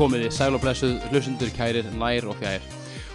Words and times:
Komiði 0.00 0.30
sæl 0.32 0.54
og 0.56 0.62
blessuð, 0.62 0.94
hlusundur, 1.10 1.50
kærir, 1.52 1.84
nær 2.00 2.24
og 2.30 2.38
fjær 2.40 2.62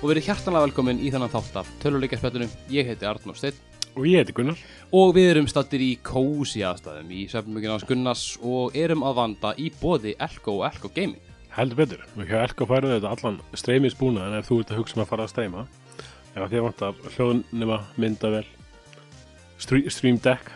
og 0.03 0.09
verið 0.11 0.27
hjartanlega 0.27 0.67
velkomin 0.67 0.99
í 1.01 1.07
þennan 1.09 1.31
þátt 1.33 1.55
af 1.63 1.69
töluleikaspjallinu. 1.81 2.45
Ég 2.69 2.85
heiti 2.91 3.07
Arnór 3.09 3.37
Steinn 3.39 3.57
Og 3.95 4.03
ég 4.05 4.19
heiti 4.19 4.35
Gunnar. 4.37 4.59
og 4.93 5.13
við 5.15 5.29
erum 5.31 5.47
stattir 5.49 5.81
í 5.81 5.95
kósi 6.05 6.61
aðstæðum 6.67 7.09
í 7.09 7.23
söfnmjögin 7.31 7.73
ás 7.73 7.85
Gunnars 7.89 8.25
og 8.37 8.75
erum 8.77 9.01
að 9.07 9.15
vanda 9.17 9.53
í 9.57 9.71
bóði 9.81 10.13
Elko 10.21 10.59
og 10.59 10.65
Elko 10.67 10.91
Gaming. 10.93 11.21
Heldur 11.55 11.79
betur. 11.79 12.03
Og 12.19 12.27
hjá 12.29 12.43
Elko 12.43 12.67
færðu 12.69 12.91
þetta 12.99 13.13
allan 13.15 13.39
streymisbúna 13.57 14.27
en 14.27 14.37
ef 14.37 14.49
þú 14.51 14.59
ert 14.61 14.73
að 14.75 14.81
hugsa 14.83 14.99
um 14.99 15.05
að 15.05 15.09
fara 15.09 15.25
að 15.25 15.31
streyma, 15.33 15.63
ef 16.35 16.41
að 16.43 16.51
þér 16.53 16.65
vantar 16.67 16.99
hljóðnema, 17.15 17.79
myndavel, 17.97 18.43
strí- 19.57 19.89
stream 19.89 20.19
deck, 20.21 20.51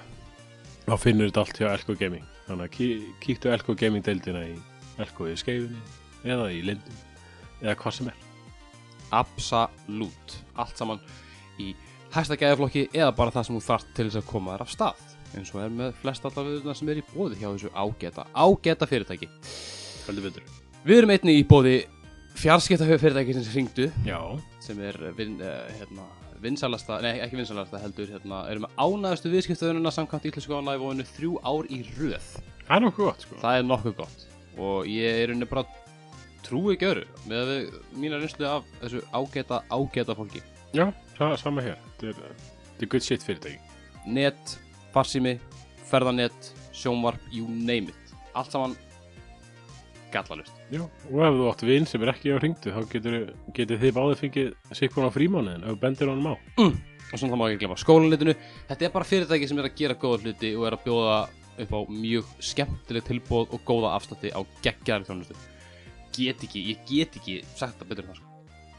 þá 0.85 0.93
finnur 0.99 1.31
þetta 1.31 1.41
allt 1.47 1.63
hjá 1.63 1.71
Elko 1.73 1.97
Gaming. 1.97 2.27
Þannig 2.45 2.67
að 2.69 2.75
kí 2.77 2.91
kíktu 3.23 3.49
Elko 3.55 3.73
Gaming 3.79 4.05
deildina 4.05 4.43
í 4.45 4.53
Elko 4.99 5.25
í 5.31 5.33
skeifinni 5.39 5.79
eða 6.23 6.49
í 6.51 6.61
lindum 6.65 6.97
eða 7.61 7.75
hvað 7.81 7.95
sem 7.99 8.09
er. 8.11 8.17
Absolút. 9.19 10.35
Allt 10.59 10.77
saman 10.79 10.99
í 11.59 11.71
hæsta 12.13 12.37
gæðaflokki 12.39 12.87
eða 12.93 13.11
bara 13.17 13.33
það 13.33 13.47
sem 13.47 13.57
þú 13.57 13.63
þarft 13.67 13.93
til 13.97 14.07
þess 14.09 14.21
að 14.21 14.27
koma 14.29 14.55
þér 14.55 14.65
af 14.65 14.73
stað. 14.73 15.05
eins 15.37 15.51
og 15.53 15.61
er 15.61 15.69
með 15.69 15.91
flest 16.01 16.23
allar 16.25 16.45
viðurna 16.47 16.73
sem 16.73 16.89
er 16.89 16.99
í 17.01 17.05
bóði 17.05 17.35
hjá 17.37 17.49
þessu 17.51 17.69
ágæta, 17.77 18.23
ágæta 18.33 18.87
fyrirtæki. 18.89 19.27
Við 20.09 20.95
erum 20.97 21.11
einnig 21.13 21.37
í 21.37 21.43
bóði 21.45 21.75
fjarskiptahöf 22.39 23.03
fyrirtæki 23.03 23.35
sem 23.37 23.45
hringdu 23.53 23.89
Já. 24.07 24.17
sem 24.63 24.79
er 24.81 24.97
vin, 25.17 25.35
uh, 25.41 25.67
hérna, 25.77 26.07
vinsalasta, 26.41 26.97
nei 27.03 27.19
ekki 27.21 27.37
vinsalasta 27.37 27.81
heldur 27.83 28.09
hérna, 28.09 28.41
erum 28.49 28.65
með 28.65 28.79
ánæðustu 28.79 29.33
viðskiptaðununa 29.35 29.91
samkvæmt 29.93 30.25
ítlensku 30.31 30.55
ánægvóinu 30.57 31.05
þrjú 31.13 31.35
ár 31.45 31.69
í 31.69 31.83
röð 31.99 32.29
Það 32.65 32.75
er 32.77 32.83
nokkuð 32.87 33.05
gott, 33.09 33.25
sko. 33.27 33.37
það 33.43 33.59
er 33.59 33.69
nokkuð 33.69 33.95
gott 34.01 34.25
og 34.59 34.89
ég 34.89 35.21
er 35.23 35.33
unni 35.35 35.45
bara 35.49 35.65
trúi 36.45 36.75
ekki 36.75 36.89
öru 36.89 37.05
með 37.29 37.51
mína 37.99 38.19
reynslu 38.21 38.47
af 38.49 38.67
þessu 38.81 39.01
ágæta, 39.15 39.61
ágæta 39.69 40.15
fólki 40.17 40.41
Já, 40.75 40.85
það 41.17 41.31
er 41.33 41.39
sama 41.41 41.63
hér. 41.65 41.79
Þetta 41.97 42.27
er, 42.29 42.89
good 42.91 43.01
shit 43.05 43.23
fyrirtæki. 43.25 43.57
net, 44.05 44.57
farsími, 44.93 45.39
ferðanet 45.89 46.51
sjónvarp, 46.73 47.19
you 47.33 47.47
name 47.49 47.89
it 47.89 48.13
allt 48.37 48.51
saman 48.53 48.75
gallalust 50.13 50.53
Já, 50.73 50.83
og 51.09 51.19
ef 51.25 51.35
þú 51.39 51.49
átt 51.51 51.65
vinn 51.65 51.87
sem 51.89 52.03
er 52.05 52.11
ekki 52.13 52.33
á 52.33 52.37
hringdu, 52.39 52.71
þá 52.73 52.81
getur, 52.93 53.17
getur 53.57 53.81
þið 53.81 53.95
báðið 53.97 54.21
fengið 54.23 54.77
sikkun 54.77 55.09
á 55.09 55.11
frímánuðin 55.13 55.67
ef 55.69 55.79
bendir 55.81 56.09
honum 56.11 56.31
á. 56.33 56.35
og 57.09 57.17
svona 57.17 57.33
það 57.33 57.39
má 57.41 57.45
ekki 57.49 57.61
glemma 57.63 57.77
skólanitinu 57.81 58.35
þetta 58.69 58.85
er 58.85 58.93
bara 58.93 59.09
fyrirtæki 59.09 59.49
sem 59.49 59.59
er 59.61 59.69
að 59.69 59.77
gera 59.81 59.97
góða 59.97 60.21
hluti 60.23 60.51
og 60.55 60.65
er 60.69 60.77
að 60.77 60.83
bjóða 60.85 61.15
upp 61.59 61.73
á 61.75 61.79
mjög 61.91 62.27
skemmtileg 62.49 63.07
tilbóð 63.09 63.55
og 63.57 63.63
góða 63.67 63.95
afslætti 63.97 64.29
á 64.33 64.41
geggjaðar 64.63 65.07
þjónustu 65.09 65.37
get 66.15 66.43
ekki, 66.47 66.61
ég 66.73 66.83
get 66.89 67.15
ekki 67.19 67.39
sagt 67.55 67.79
það 67.81 67.89
betur 67.93 68.05
en 68.05 68.11
það 68.13 68.19
sko. 68.21 68.25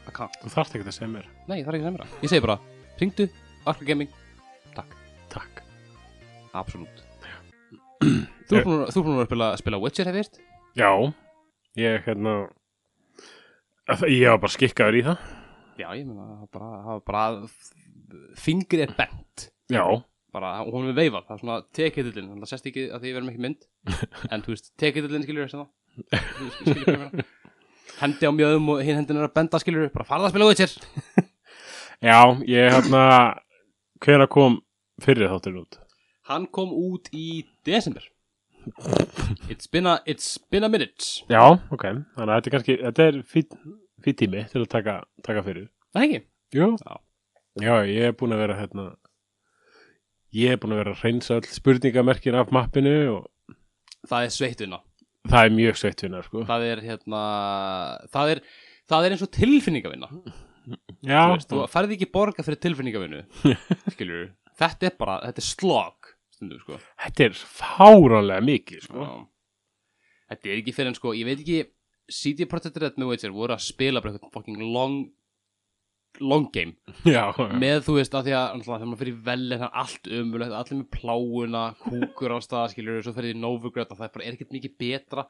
I 0.07 0.11
can't. 0.15 0.37
Þú 0.41 0.51
þarft 0.55 0.75
ekki 0.75 0.87
að 0.89 0.95
segja 0.97 1.11
mér. 1.13 1.27
nei, 1.47 1.59
það 1.63 1.67
er 1.71 1.77
ekki 1.77 1.87
semra 1.89 2.07
ég 2.23 2.29
segi 2.33 2.43
bara, 2.47 2.57
ringdu, 3.01 3.27
Arca 3.69 3.85
Gaming. 3.85 4.09
Takk, 4.75 4.95
Takk. 5.29 5.61
absolutt. 6.57 7.03
Þú 8.49 8.57
er 8.57 8.63
búin 8.65 8.81
að- 8.83 8.89
þú 8.91 8.99
er 8.99 9.05
búin 9.05 9.19
að 9.21 9.27
spila, 9.29 9.49
spila 9.61 9.77
Witcher 9.79 10.09
hef 10.09 10.15
virt 10.17 10.39
Já, 10.75 10.89
ég 11.79 12.03
hérna, 12.07 12.33
að- 13.87 14.07
ég 14.09 14.27
var 14.31 14.39
bara 14.41 14.55
skikkaður 14.55 14.97
í 14.99 15.03
það. 15.05 15.17
já, 15.77 15.87
ég 15.95 16.05
meina, 16.07 16.25
það 16.41 16.49
bara, 16.57 16.71
það 16.87 17.03
bara 17.05 17.23
fingri 18.41 18.81
er 18.85 18.93
bent. 18.97 19.45
Já, 19.71 19.85
bara, 20.35 20.51
og 20.63 20.71
hún 20.75 20.89
er 20.91 20.95
veifað, 20.97 21.25
það 21.27 21.35
er 21.35 21.41
svona 21.43 21.57
tekitillin, 21.77 22.29
það 22.41 22.51
sést 22.51 22.69
ekki 22.71 22.87
að 22.89 23.03
því 23.03 23.11
við 23.11 23.19
erum 23.19 23.31
ekki 23.31 23.43
mynd 23.45 23.67
en 24.31 24.45
þú 24.45 24.53
veist, 24.55 24.71
tekitillin 24.81 25.25
skilur 25.27 25.47
þess 25.47 25.59
að 25.59 25.67
meina 26.87 27.25
hendi 28.01 28.29
á 28.29 28.31
mjöðum 28.33 28.69
og 28.73 28.81
hinn 28.85 28.97
hendin 29.01 29.19
er 29.19 29.27
að 29.27 29.35
benda 29.37 29.59
skilur 29.61 29.91
bara 29.93 30.07
farða 30.07 30.29
að 30.29 30.33
spila 30.35 30.47
Witcher 30.49 30.71
já, 32.09 32.19
ég 32.47 32.71
hérna, 32.77 33.03
hver 34.01 34.25
að 34.25 34.31
kom 34.37 34.57
fyrir 35.03 35.29
þáttur 35.33 35.61
út? 35.65 35.79
hann 36.31 36.47
kom 36.53 36.71
út 36.73 37.11
í 37.11 37.43
desember 37.67 38.07
it's 39.49 39.67
been 39.67 39.87
a, 39.89 39.99
it's 40.05 40.37
been 40.53 40.63
a 40.63 40.69
minute 40.71 41.25
Já, 41.31 41.43
ok, 41.73 41.85
þannig 42.15 42.31
að 42.31 42.35
þetta 42.35 42.49
er 42.49 42.55
kannski, 42.55 42.75
þetta 42.87 43.07
er 43.09 43.21
fít 43.25 44.17
tími 44.21 44.43
til 44.51 44.63
að 44.63 44.69
taka, 44.71 44.97
taka 45.25 45.43
fyrir. 45.45 45.67
það 45.93 46.05
ekki? 46.07 46.19
Jú. 46.57 46.67
Já. 46.81 46.93
Já, 47.61 47.73
ég 47.89 48.07
er 48.09 48.13
búin 48.17 48.33
að 48.35 48.41
vera 48.45 48.57
hérna, 48.57 48.85
ég 50.35 50.53
er 50.53 50.61
búin 50.61 50.75
að 50.75 50.83
vera 50.83 50.95
að 50.95 51.03
reynsa 51.05 51.37
öll 51.39 51.49
spurningamerkin 51.51 52.37
af 52.39 52.53
mappinu 52.55 52.95
og 53.17 53.57
það 54.07 54.27
er 54.27 54.35
sveituna 54.35 54.81
það 55.29 55.47
er 55.47 55.55
mjög 55.55 55.79
sveitt 55.79 56.05
vinna, 56.05 56.21
sko. 56.25 56.45
það 56.49 56.67
hérna 56.85 57.23
það 58.13 58.31
það 58.91 59.05
er 59.05 59.15
eins 59.15 59.25
og 59.25 59.31
tilfinningavinna. 59.35 60.09
Já, 61.01 61.21
veist, 61.31 61.49
þú 61.49 61.65
færði 61.71 61.97
ekki 61.97 62.07
borga 62.13 62.45
fyrir 62.45 62.59
tilfinningavinnu 62.61 63.21
skilur 63.95 64.31
þetta 64.61 64.89
er 64.89 64.97
bara, 64.99 65.19
þetta 65.27 65.41
er 65.41 65.47
slog 65.47 66.11
stundum 66.31 66.61
sko. 66.63 66.79
Þetta 67.01 67.27
er 67.27 67.37
fáránlega 67.37 68.45
mikið, 68.45 68.83
sko. 68.87 69.07
Þetta 70.31 70.49
er 70.49 70.59
ekki 70.61 70.75
fyrir 70.75 70.91
en 70.91 70.97
sko, 70.97 71.15
ég 71.17 71.27
veit 71.27 71.41
ekki 71.41 71.63
CD 72.11 72.47
Projekt 72.49 72.77
Red 72.81 72.99
með 72.99 73.13
Witcher 73.13 73.33
voru 73.35 73.55
að 73.55 73.65
spila 73.65 74.01
bara 74.03 74.15
eitthvað 74.15 74.35
fucking 74.35 74.61
long 74.73 75.03
long 76.19 76.49
game. 76.53 76.75
Já, 77.15 77.31
með 77.57 77.85
þú 77.87 77.95
veist 77.99 78.17
að 78.17 78.27
því 78.27 78.35
að 78.37 78.65
þegar 78.65 78.89
maður 78.89 79.01
fyrir 79.03 79.21
vel 79.27 79.45
en 79.45 79.61
það 79.61 79.67
er 79.67 79.79
allt 79.83 80.09
umulegt, 80.19 80.57
allir 80.57 80.79
með 80.81 80.89
pláuna 80.97 81.63
kúkur 81.85 82.35
á 82.35 82.39
stað, 82.43 82.73
skiljur 82.73 83.05
svo 83.05 83.15
fyrir 83.15 83.35
í 83.35 83.39
Novigrad 83.39 83.93
og 83.93 83.99
það 84.01 84.07
er 84.07 84.13
bara 84.17 84.27
er 84.27 84.37
ekkert 84.37 84.55
mikið 84.57 84.75
betra. 84.81 85.25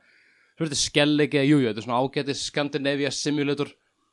Svo 0.55 0.65
er 0.65 0.71
þetta 0.71 0.81
skellegi, 0.81 1.45
jújú, 1.47 1.67
þetta 1.69 1.81
er 1.81 1.87
svona 1.87 2.01
ágætis 2.01 2.43
Scandinavia 2.49 3.13
Simulator 3.15 3.71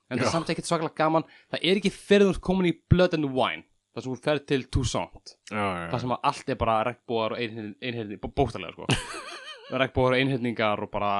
en 0.08 0.16
það 0.16 0.24
Já. 0.24 0.28
er 0.28 0.36
samt 0.36 0.52
ekkert 0.52 0.70
svaklega 0.70 0.98
gaman. 1.02 1.26
Það 1.52 1.66
er 1.70 1.80
ekki 1.80 1.94
fyrir 1.94 2.30
þú 2.30 2.44
komin 2.48 2.70
í 2.70 2.76
Blood 2.90 3.18
and 3.18 3.30
Wine 3.32 3.66
það 3.98 4.04
sem 4.04 4.14
þú 4.14 4.24
fer 4.24 4.42
til 4.46 4.66
Toussaint. 4.70 5.34
Já, 5.50 5.64
já. 5.64 5.86
það 5.90 6.02
sem 6.04 6.16
allt 6.16 6.52
er 6.52 6.58
bara 6.60 6.76
regnbóðar 6.86 7.34
og 7.34 7.40
einhyrningar, 7.42 8.34
bókstælega 8.38 8.76
sko. 8.76 8.86
Regnbóðar 9.82 10.14
og 10.14 10.20
einhyrningar 10.22 10.84
og 10.86 10.92
bara 10.92 11.12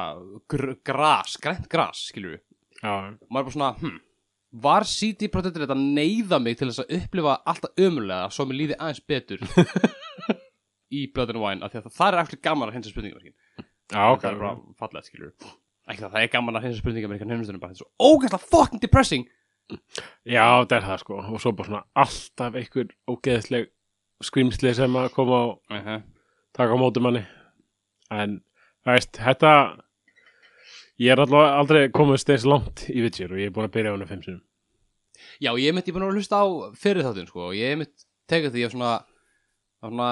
gr 0.49 0.77
gras, 0.87 1.37
grænt 1.43 1.67
við 1.69 2.39
já. 2.39 2.93
og 2.93 3.27
maður 3.29 3.41
er 3.41 3.49
bara 3.49 3.57
svona, 3.57 3.73
hm 3.83 3.97
var 4.51 4.87
CD 4.89 5.29
Projekt 5.33 5.59
Red 5.61 5.73
að 5.75 5.85
neyða 5.99 6.41
mig 6.41 6.59
til 6.59 6.71
þess 6.71 6.85
að 6.85 6.95
upplifa 6.99 7.39
alltaf 7.45 7.81
ömulega 7.85 8.31
svo 8.33 8.49
mér 8.49 8.61
líði 8.63 8.79
aðeins 8.79 9.05
betur 9.05 9.43
í 10.99 11.07
Blood 11.13 11.35
and 11.35 11.43
Wine 11.43 11.65
af 11.65 11.73
því 11.73 11.83
að 11.83 11.97
það 11.99 12.13
er 12.13 12.21
ekkert 12.23 12.45
gaman 12.49 12.71
að 12.71 12.79
hinsa 12.79 12.93
spurningar 12.95 13.27
Já, 13.89 14.05
ok. 14.13 14.23
það 14.23 14.31
er 14.31 14.39
bara 14.41 14.55
fallegt, 14.79 15.09
skilur 15.09 15.35
ekki 15.89 16.03
það, 16.05 16.13
það 16.13 16.23
er 16.23 16.33
gaman 16.33 16.61
að 16.61 16.69
hinsa 16.69 16.81
spurningar 16.83 17.11
með 17.11 17.19
einhvern 17.19 17.37
heimstunum 17.37 17.61
bara 17.61 17.75
þetta 17.75 17.85
er 17.85 17.89
svo 17.89 18.13
ógæslega 18.13 18.49
fucking 18.49 18.83
depressing 18.85 19.29
Já, 20.29 20.65
það 20.65 20.77
er 20.79 20.87
það, 20.87 21.01
sko. 21.03 21.19
Og 21.35 21.43
svo 21.43 21.53
bara 21.57 21.69
svona 21.69 21.83
alltaf 22.03 22.57
einhver 22.57 22.93
ógeðsleg 23.11 23.69
skrimsli 24.25 24.73
sem 24.77 24.97
að 24.99 25.11
koma 25.15 25.41
og 25.49 25.59
uh 25.71 25.83
-huh. 25.87 26.03
taka 26.57 26.75
á 26.75 26.79
móti 26.81 27.03
manni. 27.05 27.25
En, 28.11 28.41
það 28.85 28.97
veist, 28.97 29.13
þetta, 29.17 29.53
ég 31.03 31.13
er 31.15 31.23
allavega 31.23 31.59
aldrei 31.63 31.83
komist 31.95 32.31
eins 32.33 32.47
langt 32.49 32.87
í 32.91 33.03
Witcher 33.05 33.33
og 33.35 33.41
ég 33.41 33.51
er 33.51 33.55
búin 33.55 33.69
að 33.69 33.77
byrja 33.77 33.93
á 33.93 33.95
hana 33.97 34.09
fimm 34.09 34.25
sinum. 34.25 34.43
Já, 35.43 35.51
ég 35.59 35.75
mitt 35.75 35.89
ég 35.89 35.95
búin 35.95 36.07
að 36.07 36.19
hlusta 36.19 36.43
á 36.43 36.47
fyrir 36.79 37.07
þáttinn 37.07 37.31
sko, 37.31 37.51
og 37.51 37.57
ég 37.59 37.79
mitt 37.81 38.07
tekið 38.31 38.55
því 38.55 38.67
að 38.67 38.75
svona 38.75 38.93
svona 39.79 40.11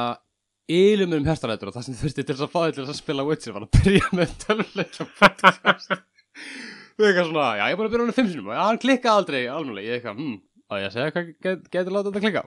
ylum 0.71 1.15
um 1.19 1.27
hérstarættur 1.27 1.71
og 1.71 1.77
það 1.77 1.87
sem 1.87 1.99
þurfti 1.99 2.25
til 2.25 2.35
þess 2.35 2.47
að 2.47 2.53
fá 2.53 2.59
þig 2.65 2.75
til 2.75 2.83
þess 2.83 2.95
að 2.95 3.01
spila 3.01 3.27
Witcher 3.27 3.55
var 3.55 3.67
að 3.67 3.79
byrja 3.79 4.11
með 4.19 4.35
töluleikja 4.43 5.07
podcast. 5.21 5.95
Þú 6.97 7.05
er 7.05 7.11
eitthvað 7.11 7.31
svona, 7.31 7.47
já, 7.59 7.63
ég 7.63 7.75
er 7.75 7.79
búin 7.79 7.89
að 7.89 7.95
byrja 7.95 8.03
á 8.03 8.07
hann 8.07 8.19
fimm 8.19 8.31
sinum 8.33 8.51
og 8.51 8.61
hann 8.61 8.81
klikkaði 8.83 9.21
aldrei 9.21 9.41
alveg, 9.53 9.87
ég 9.87 9.93
er 9.93 9.99
eitthvað, 10.01 10.21
hm, 10.23 10.37
að 10.73 10.83
ég 10.83 10.95
segja 10.95 11.15
hvað 11.15 11.33
get, 11.47 11.67
getur 11.77 11.97
látið 11.97 12.17
þetta 12.17 12.25
klikka 12.27 12.45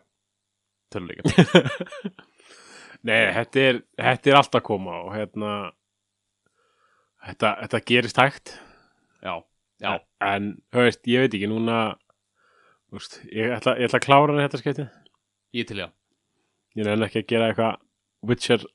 Töluleikja 0.89 2.03
Nei, 3.07 3.19
þetta 3.37 3.61
er, 3.63 3.81
þetta 3.95 4.31
er 4.31 4.39
allt 4.41 4.57
að 4.59 4.65
koma 4.67 4.97
og 5.05 5.13
hérna, 5.15 5.51
þetta, 7.27 7.53
þetta 7.63 7.81
gerist 7.91 8.21
hægt. 8.21 8.53
Já, 9.23 9.33
já, 9.83 9.93
En, 10.23 10.51
veist, 10.75 11.01
ég 11.07 11.25
veit 11.25 11.35
ekki, 11.35 11.49
núna, 11.51 11.79
veist, 12.93 13.19
ég 13.31 13.53
ætla, 13.55 13.75
ég 13.79 13.89
ætla 13.89 13.99
að 14.01 14.05
klára 14.07 14.33
hann 14.33 14.43
þetta 14.45 14.61
skeittið. 14.63 14.89
ég 15.55 15.67
til 15.67 15.79
já 15.81 15.87
Ég 16.77 16.85
nefn 16.85 17.07
ekki 17.07 17.23
að 17.23 17.29
gera 17.31 17.47
eitthvað 17.49 17.79
Witcher 18.29 18.65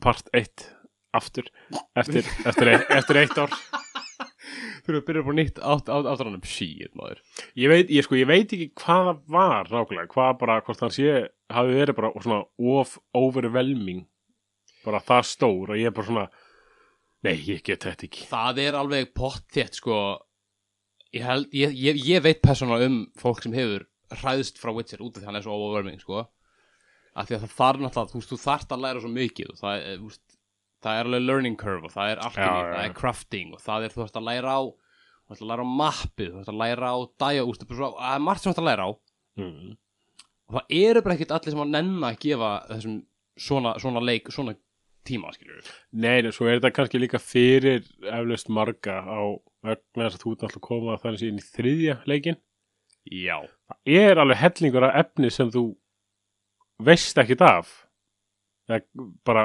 part 0.00 0.28
1 0.32 0.68
aftur 1.14 1.48
eftir, 1.96 2.26
eftir, 2.48 2.70
eitt, 2.74 2.90
eftir 2.94 3.20
eitt 3.22 3.38
ár. 3.38 3.52
Þú 4.84 4.92
erum 4.92 5.00
að 5.00 5.06
byrja 5.08 5.24
á 5.24 5.32
nýtt 5.34 5.60
áttur 5.64 6.26
hann 6.28 6.36
um 6.38 6.46
shit, 6.46 6.92
maður 6.98 7.20
Ég 7.56 7.70
veit, 7.72 7.90
ég, 7.90 8.04
sko, 8.04 8.18
ég 8.20 8.28
veit 8.28 8.52
ekki 8.52 8.70
hvað 8.76 9.08
það 9.08 9.20
var 9.34 9.70
nákvæmlega, 9.72 10.10
hvað 10.12 10.32
bara, 10.42 10.58
hvort 10.66 10.84
hann 10.84 10.94
sé 10.94 11.14
hafi 11.54 11.76
verið 11.78 11.96
bara 11.98 12.10
svona 12.20 12.42
of 12.78 12.98
overwhelming 13.16 14.04
bara 14.84 15.00
það 15.04 15.28
stór 15.30 15.72
og 15.72 15.80
ég 15.80 15.88
er 15.88 15.96
bara 15.96 16.08
svona 16.10 16.26
nei, 17.24 17.34
ég 17.48 17.64
get 17.66 17.86
þetta 17.86 18.06
ekki. 18.08 18.28
Það 18.30 18.60
er 18.66 18.78
alveg 18.78 19.10
pott 19.16 19.44
þétt 19.54 19.80
sko. 19.80 19.98
Ég 21.14 21.24
held, 21.24 21.50
ég, 21.54 21.74
ég, 21.78 22.00
ég 22.10 22.22
veit 22.24 22.42
persónulega 22.42 22.90
um 22.90 23.00
fólk 23.20 23.44
sem 23.44 23.54
hefur 23.54 23.86
hræðst 24.14 24.60
frá 24.60 24.72
Witcher 24.74 25.02
út 25.04 25.16
af 25.16 25.22
því 25.22 25.30
hann 25.30 25.38
er 25.38 25.46
svo 25.46 25.56
overwhelming 25.56 26.02
sko. 26.02 26.24
Af 27.14 27.28
því 27.28 27.36
að 27.36 27.44
það 27.44 27.58
þarf 27.58 27.82
náttúrulega, 27.84 28.12
þú 28.12 28.20
veist, 28.20 28.32
þú 28.32 28.40
þarft 28.42 28.72
að 28.74 28.84
læra 28.84 29.02
svo 29.02 29.10
mikið 29.14 29.52
og 29.52 29.60
það 29.60 29.84
þú 29.84 30.08
veist, 30.08 30.24
það 30.84 30.98
er 30.98 31.08
alveg 31.08 31.28
learning 31.28 31.58
curve 31.60 31.88
og 31.88 31.94
það 31.94 32.10
er 32.12 32.24
alchemy, 32.26 32.64
það 32.74 32.88
er 32.88 32.96
crafting 32.98 33.54
og 33.54 33.62
það 33.62 33.86
er, 33.86 33.94
þú 33.94 34.02
þarft 34.02 34.18
að 34.20 34.26
læra 34.28 34.56
á 34.58 34.62
þú 35.24 35.34
ætlar 35.34 35.46
að 35.46 35.50
læra 35.52 35.64
á 35.64 35.76
mappið, 35.80 36.30
þú 36.32 36.42
ætlar 36.42 36.54
að 36.54 36.60
læra 36.62 36.90
á 36.92 36.98
dæja 37.24 37.46
úst, 37.48 37.64
það 37.70 37.96
er 38.10 38.22
margt 38.24 38.42
sem 38.42 38.50
þú 38.50 38.54
ætlar 38.54 38.64
að 38.64 38.70
læra 38.70 38.84
á. 38.84 38.90
Mm. 39.34 39.72
og 40.46 40.54
það 40.54 40.74
eru 40.78 41.00
bara 41.02 41.14
ekkert 41.16 41.32
allir 41.34 41.54
sem 41.54 41.62
að 41.64 41.70
nenna 41.72 42.10
að 42.12 42.18
gefa 42.22 42.50
þessum 42.68 42.98
svona, 43.34 43.72
svona 43.82 44.02
leik, 44.04 44.28
svona 44.30 44.52
tíma, 45.08 45.32
skilur 45.36 45.58
við. 45.60 45.70
Nei, 46.04 46.18
nei, 46.24 46.30
svo 46.34 46.48
er 46.48 46.58
þetta 46.58 46.72
kannski 46.76 47.00
líka 47.02 47.20
fyrir 47.22 47.82
eflaust 48.08 48.48
marga 48.52 48.98
á 49.04 49.20
vegna 49.64 50.06
þess 50.08 50.18
að 50.18 50.22
þú 50.24 50.32
ert 50.34 50.44
alltaf 50.48 50.60
að 50.60 50.66
koma 50.68 50.96
þannig 51.02 51.22
síðan 51.22 51.40
í 51.40 51.46
þriðja 51.54 51.96
leikin. 52.10 52.38
Já. 53.12 53.36
Það 53.68 53.94
er 54.00 54.20
alveg 54.22 54.40
hellingur 54.40 54.86
af 54.88 54.96
efni 55.04 55.30
sem 55.32 55.50
þú 55.52 55.64
veist 56.84 57.20
ekkit 57.20 57.44
af. 57.44 57.72
Það 58.68 58.86
bara 59.28 59.44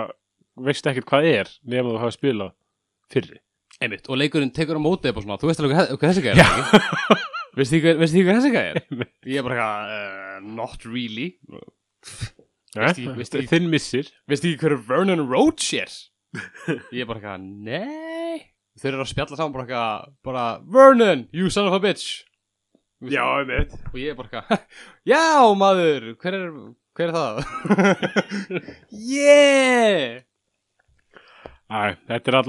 veist 0.60 0.88
ekkit 0.92 1.08
hvað 1.08 1.28
er 1.34 1.52
nema 1.68 1.92
þú 1.94 2.02
hafa 2.04 2.16
spilað 2.16 2.54
fyrri. 3.12 3.40
Einmitt, 3.80 4.08
og 4.12 4.18
leikurinn 4.20 4.52
tekur 4.56 4.80
á 4.80 4.82
mótið 4.84 5.16
og 5.16 5.24
svona, 5.24 5.38
þú 5.40 5.48
veist 5.52 5.62
alveg 5.64 5.76
hvað, 5.78 5.92
hvað 6.00 6.10
þessi 6.10 6.24
gæði 6.26 6.44
er, 6.44 6.50
ekki? 6.50 7.28
Veist 7.60 7.74
þið 7.74 7.84
hver 8.26 8.38
þessi 8.40 8.52
gæði 8.56 8.72
er? 8.74 8.80
Ég 9.34 9.40
er 9.40 9.46
bara 9.48 9.56
eitthvað, 9.60 9.94
uh, 9.94 10.50
not 10.58 10.84
really. 10.88 11.30
Veist 11.50 11.60
ekki- 11.60 11.66
veist 12.10 12.26
ekki- 12.30 12.46
Þinn 13.50 13.70
missir. 13.72 14.10
Veist 14.30 14.46
þið 14.46 14.56
hver 14.62 14.78
Vernon 14.88 15.26
Roach 15.30 15.72
er? 15.78 15.92
Ég 16.96 17.04
er 17.04 17.10
bara 17.10 17.20
eitthvað, 17.20 17.46
nei. 17.66 18.50
Þeir 18.80 18.94
eru 18.94 19.04
að 19.04 19.12
spjalla 19.12 19.38
saman 19.38 19.54
bara 19.56 19.66
eitthvað, 19.66 20.12
bara, 20.26 20.44
Vernon, 20.72 21.26
you 21.36 21.50
son 21.52 21.68
of 21.68 21.76
a 21.76 21.82
bitch. 21.84 22.24
Veist 23.00 23.16
Já, 23.16 23.24
ég 23.40 23.48
veit. 23.48 23.74
Og 23.90 23.98
ég 24.00 24.12
er 24.12 24.18
bara 24.20 24.42
eitthvað, 24.42 24.64
já 25.14 25.24
maður, 25.60 26.08
hver 26.20 26.38
er, 26.38 26.48
hver 27.00 27.12
er 27.12 27.16
það? 27.16 27.42
yeah! 29.14 30.20
Æ, 31.70 31.80
þetta 32.10 32.32
er 32.32 32.40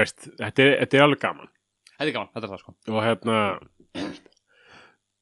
veist, 0.00 0.28
þetta 0.40 0.64
þetta 0.82 0.98
er 0.98 1.06
alveg 1.06 1.22
gaman. 1.22 1.52
Þetta 1.92 2.08
er 2.08 2.16
gaman, 2.16 2.32
þetta 2.34 2.48
er 2.48 2.52
það 2.54 2.62
sko. 2.64 2.76
Og 2.92 3.02
hérna, 3.06 3.38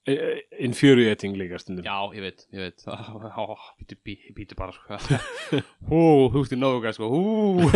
infuriating 0.07 1.37
líka 1.37 1.59
stundum. 1.61 1.85
Já, 1.85 1.99
ég 2.17 2.25
veit, 2.25 2.47
ég 2.55 2.65
veit. 2.65 2.85
Býtu, 3.81 3.99
bí- 4.05 4.33
býtu 4.37 4.57
bara 4.59 4.73
sko. 4.73 4.99
Hú, 5.91 6.01
í 6.41 6.59
nógu 6.59 6.93
sko. 6.97 7.11
Hú. 7.13 7.69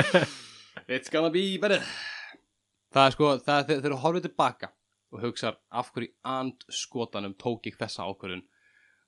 It's 0.90 1.10
gonna 1.12 1.30
be 1.30 1.58
better. 1.62 1.82
Það 2.90 3.06
er 3.06 3.14
sko, 3.14 3.32
það 3.46 3.58
er 3.60 3.66
þegar 3.70 3.94
þú 3.94 4.02
horfið 4.04 4.26
tilbaka 4.28 4.72
og 5.10 5.22
hugsar 5.24 5.56
af 5.74 5.90
hverju 5.94 6.12
and 6.26 6.64
skotanum 6.70 7.34
tók 7.38 7.66
ég 7.70 7.78
þessa 7.78 8.06
ákvörðun 8.06 8.42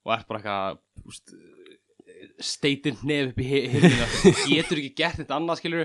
og 0.03 0.15
ert 0.17 0.29
bara 0.29 0.41
eitthvað 0.41 1.11
úst, 1.11 1.35
steitir 2.43 2.97
nef 3.07 3.33
upp 3.33 3.43
í 3.43 3.47
hirðina 3.51 4.09
þú 4.15 4.33
getur 4.49 4.81
ekki 4.83 4.95
gert 4.99 5.21
þetta 5.21 5.37
annað 5.39 5.61
skilur 5.61 5.85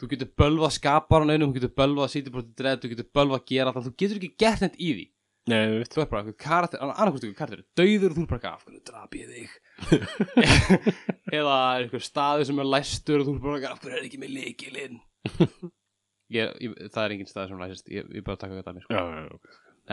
þú 0.00 0.08
getur 0.12 0.30
bölvað 0.40 0.74
skaparan 0.78 1.32
einum 1.34 1.52
þú 1.52 1.60
getur 1.60 1.74
bölvað 1.80 2.12
sítibrótið 2.14 2.56
dread 2.60 2.82
þú 2.84 2.92
getur 2.94 3.10
bölvað 3.20 3.44
gera 3.52 3.74
það 3.74 3.88
þú 3.88 3.94
getur 4.02 4.20
ekki 4.20 4.32
gert 4.44 4.64
þetta 4.64 4.80
í 4.80 4.90
því 4.94 5.06
Nei, 5.50 5.84
þú 5.92 6.00
er 6.00 6.08
bara 6.08 6.22
einhver 6.22 6.36
karakter, 6.40 6.80
annarkvæmst 6.80 7.26
einhver 7.26 7.36
karakter 7.36 7.64
döður 7.76 8.14
og 8.14 8.16
þú 8.16 8.22
er 8.22 8.28
bara 8.30 8.38
eitthvað, 8.38 8.54
af 8.54 8.64
hverju 8.64 8.82
drap 8.88 9.16
ég 9.18 9.26
þig? 9.34 9.48
Eða 11.38 11.56
einhver 11.82 12.04
staður 12.04 12.48
sem 12.48 12.62
er 12.62 12.70
læstur 12.70 13.20
og 13.20 13.28
þú 13.28 13.34
er 13.34 13.42
bara 13.44 13.58
eitthvað, 13.58 13.74
af 13.74 13.82
hverju 13.84 13.98
er 13.98 14.06
ekki 14.08 14.22
með 14.22 14.36
leikilinn 14.38 15.02
það 16.94 17.02
er 17.04 17.14
engin 17.14 17.28
staður 17.28 17.52
sem 17.52 17.60
læsist. 17.62 17.90
Ég, 17.92 18.08
ég 18.16 18.24
bara 18.26 18.40
taka 18.40 18.56
þetta 18.58 18.72
að 18.72 18.78
mér 18.78 18.86
sko. 18.86 18.94
Já, 18.94 19.02
já, 19.04 19.22
já. 19.28 19.36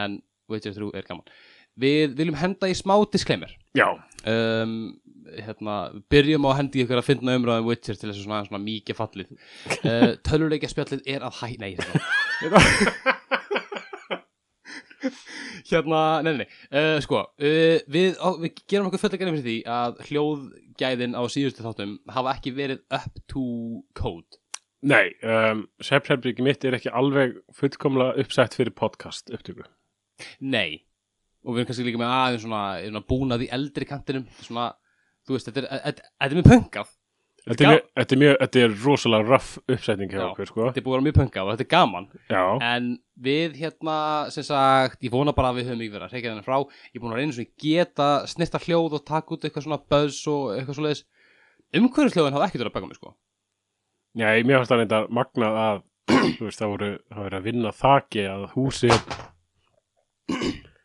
en 0.06 0.18
Witcher 0.52 0.76
3 0.76 0.90
er 1.00 1.08
gaman. 1.08 1.36
Við 1.82 2.16
viljum 2.18 2.40
henda 2.40 2.68
í 2.68 2.76
smá 2.76 2.96
disclaimer. 3.12 3.52
Já, 3.78 3.88
um, 4.28 4.74
hérna, 5.32 5.76
byrjum 6.12 6.48
á 6.48 6.50
að 6.52 6.58
hendi 6.60 6.84
ykkur 6.84 7.00
að 7.00 7.08
finna 7.08 7.38
umræðum 7.40 7.70
Witcher 7.70 7.96
til 7.96 8.10
þess 8.10 8.20
að 8.20 8.26
svona, 8.26 8.48
svona 8.50 8.64
mikið 8.66 9.00
fallið. 9.00 9.36
Uh, 9.82 10.12
töluleikja 10.28 10.70
spjallið 10.72 11.02
er 11.10 11.24
að 11.26 11.40
hæ 11.42 11.48
nei, 11.62 11.72
hérna 15.70 15.92
hérna, 15.92 16.22
nei, 16.24 16.32
nei, 16.34 16.46
nei. 16.46 16.50
Uh, 16.72 17.00
sko, 17.04 17.24
uh, 17.42 17.80
við, 17.92 18.16
á, 18.20 18.30
við 18.42 18.62
gerum 18.70 18.90
okkur 18.90 19.02
fullt 19.02 19.16
að 19.16 19.24
gera 19.24 19.34
fyrir 19.36 19.48
því 19.48 19.58
að 19.76 20.04
hljóðgæðin 20.10 21.18
á 21.18 21.22
síðustu 21.32 21.66
þáttum 21.66 21.98
hafa 22.12 22.36
ekki 22.36 22.54
verið 22.58 22.84
up 22.94 23.20
to 23.32 23.46
code. 23.98 24.40
Nei, 24.82 25.12
um, 25.22 25.68
Svepsherbryggi 25.84 26.46
mitt 26.46 26.64
er 26.66 26.78
ekki 26.78 26.94
alveg 26.94 27.38
fullkomlega 27.54 28.18
uppsett 28.24 28.58
fyrir 28.58 28.74
podcast 28.74 29.30
upptöku. 29.34 29.68
nei, 30.40 30.82
og 31.46 31.54
við 31.54 31.62
erum 31.62 31.70
kannski 31.70 31.86
líka 31.86 32.02
með 32.02 32.16
aðeins 32.16 32.46
svona, 32.46 32.64
svona 32.86 33.06
búnað 33.10 33.46
í 33.46 33.52
eldri 33.54 33.86
kantinum. 33.90 34.26
Svona, 34.42 34.72
þú 35.26 35.38
veist, 35.38 35.50
þetta 35.50 35.68
er, 35.68 36.02
þetta 36.02 36.28
er 36.28 36.40
mjög 36.40 36.50
pöngað 36.50 36.98
Þetta 37.42 37.66
er, 37.66 37.80
þetta, 37.98 38.14
er 38.14 38.20
mjög, 38.22 38.36
þetta 38.44 38.60
er 38.62 38.74
rosalega 38.84 39.26
rough 39.26 39.54
uppsetning 39.74 40.12
hjá 40.12 40.20
Já. 40.20 40.26
okkur, 40.28 40.46
sko. 40.46 40.66
þetta 40.68 40.78
er 40.78 40.84
búið 40.86 40.94
að 40.94 40.98
vera 41.00 41.06
mjög 41.08 41.16
pöngað 41.18 41.42
og 41.42 41.50
þetta 41.56 41.64
er 41.66 41.72
gaman 41.72 42.06
Já, 42.30 42.44
En 42.68 42.90
við 43.26 43.56
hérna, 43.58 43.96
sem 44.36 44.46
sagt, 44.46 45.00
ég 45.02 45.14
vona 45.14 45.34
bara 45.34 45.50
að 45.50 45.58
við 45.58 45.72
höfum 45.72 45.82
verið 45.82 46.06
að 46.06 46.14
reykja 46.14 46.30
þennan 46.30 46.46
frá. 46.46 46.58
Ég 46.92 46.98
er 47.00 47.02
búin 47.02 47.14
að 47.16 47.20
reyna 47.22 47.34
svona 47.38 47.50
að 47.50 47.56
geta 47.66 48.10
snirta 48.30 48.62
hljóð 48.62 48.94
og 48.98 49.04
taka 49.10 49.34
út 49.34 49.44
eitthvað 49.50 49.66
svona 49.66 49.82
buzz 49.94 50.20
og 50.30 50.44
eitthvað 50.54 50.78
svo 50.78 50.86
leiðis. 50.86 51.04
Umhverjusljóðin 51.82 52.38
hafa 52.38 52.46
ekkert 52.50 52.62
verið 52.62 52.72
að 52.72 52.78
baka 52.78 52.90
mig, 52.92 52.98
sko. 53.02 53.10
já, 54.22 54.28
ég 54.38 54.46
mér 54.46 54.58
fannst 54.62 54.74
það 54.74 54.82
reynda 54.84 55.00
magnað 55.18 55.54
að, 55.66 55.78
þú 56.38 56.44
veist, 56.46 56.62
það 56.62 56.72
voru, 56.76 56.92
það 57.10 57.22
voru 57.26 57.38
að 57.42 57.48
vinna 57.50 57.74
þaki 57.82 58.24
að 58.36 58.48
húsi, 58.54 58.92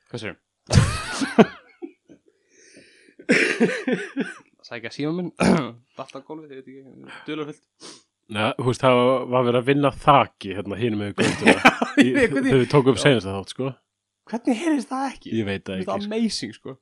Hvað 0.06 0.20
sér? 0.22 0.34
Sækja 4.66 4.90
síma 4.94 5.12
minn, 5.14 5.30
dalt 5.38 6.14
á 6.16 6.20
gólfið, 6.26 6.50
ég 6.50 6.58
veit 6.58 6.70
ekki, 6.72 7.16
dölurfyllt. 7.28 7.60
neða, 8.34 8.52
þú 8.58 8.64
veist, 8.72 8.82
það 8.82 9.00
var 9.34 9.44
verið 9.46 9.58
að 9.60 9.68
vinna 9.70 9.90
þaki, 10.04 10.54
hérna, 10.58 10.78
hinum 10.80 11.02
með 11.04 11.12
gönduna. 11.20 11.74
Ég 12.02 12.16
veit 12.16 12.32
hvernig- 12.34 12.56
Þau 12.56 12.72
tók 12.74 12.88
upp 12.92 12.98
senast 13.00 13.28
að 13.30 13.36
þátt, 13.38 13.52
sko. 13.54 13.68
Hvernig 14.26 14.58
heyrðist 14.64 14.90
það 14.90 15.04
ekki? 15.12 15.30
Ég 15.38 15.46
veit 15.46 15.62
það 15.62 15.78
Þetta 15.78 15.84
ekki, 15.84 15.94
er 15.94 16.02
sko. 16.02 16.10
amazing, 16.10 16.56
sko. 16.58 16.74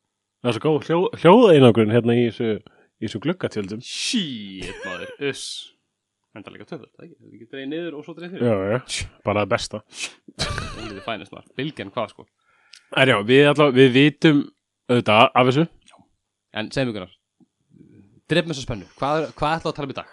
Það 0.44 0.50
er 0.50 0.56
svo 0.56 0.62
góð 0.64 0.88
hljó, 0.88 0.98
hljóðeinangrun 1.20 1.92
hérna 1.94 2.16
í 2.16 2.24
þessu, 2.30 2.48
í 2.98 3.04
þessu 3.06 3.20
gluggatjöldum. 3.26 3.82
Shit, 3.84 4.80
maður, 4.86 5.12
uss. 5.30 5.44
En 6.34 6.42
það 6.42 6.48
er 6.50 6.56
líka 6.56 6.66
töfðult, 6.72 6.92
það 6.96 7.04
ekki? 7.06 7.18
Það 7.20 7.34
ekki 7.36 7.48
dreigð 7.52 7.68
niður 7.74 7.98
og 8.00 8.06
svo 8.08 8.14
dreigð 8.16 8.32
þér. 8.34 8.46
Já, 8.48 8.56
já, 8.72 9.10
bara 9.28 9.44
það 9.44 9.52
besta. 9.52 9.80
Það 10.40 10.88
er 10.88 11.04
fænist, 11.06 11.34
maður. 11.36 11.52
Bilgjan 11.60 11.92
hvað, 11.94 12.08
sko. 12.16 12.26
En 13.04 13.12
já, 13.12 13.18
við, 13.28 13.42
allavega, 13.52 13.76
við 13.78 13.92
vitum 14.00 14.40
auðvitað 14.90 15.28
af 15.28 15.50
þessu. 15.52 15.66
En 16.58 16.72
segjum 16.74 16.90
ykkur 16.94 17.06
Dreif 18.30 18.46
með 18.48 18.56
svo 18.56 18.64
spennu, 18.64 18.86
hvað, 18.98 19.26
hvað 19.36 19.56
ætlaðu 19.58 19.70
að 19.70 19.76
tala 19.76 19.86
um 19.86 19.92
í 19.92 19.98
dag? 19.98 20.08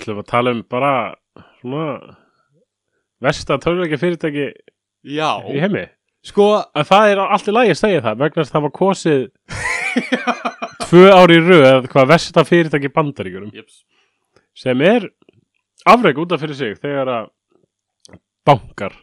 við 0.00 0.20
að 0.20 0.28
tala 0.30 0.54
um 0.56 0.62
bara 0.70 0.92
svona 1.60 2.16
versta 3.20 3.58
tölvækja 3.60 3.98
fyrirtæki 4.00 4.46
Já 5.10 5.28
í 5.52 5.60
heimi. 5.60 5.84
Sko, 6.24 6.46
Að 6.76 6.88
það 6.88 7.10
er 7.12 7.20
allt 7.24 7.48
í 7.48 7.54
lagi 7.54 7.72
að 7.74 7.78
segja 7.80 8.02
það 8.04 8.18
vegna 8.24 8.42
að 8.44 8.50
það 8.54 8.64
var 8.66 8.74
kosið 8.76 9.22
tvö 10.90 11.04
ári 11.16 11.36
í 11.38 11.44
röð 11.44 11.88
hvað 11.92 12.10
versta 12.14 12.44
fyrirtæki 12.48 12.88
í 12.90 12.94
bandaríkjurum 12.96 13.52
Jeps. 13.56 13.82
sem 14.56 14.82
er 14.84 15.06
afreg 15.88 16.20
út 16.20 16.32
af 16.36 16.42
fyrir 16.42 16.58
sig 16.58 16.76
þegar 16.80 17.12
að 17.14 17.30
bankar 18.48 18.96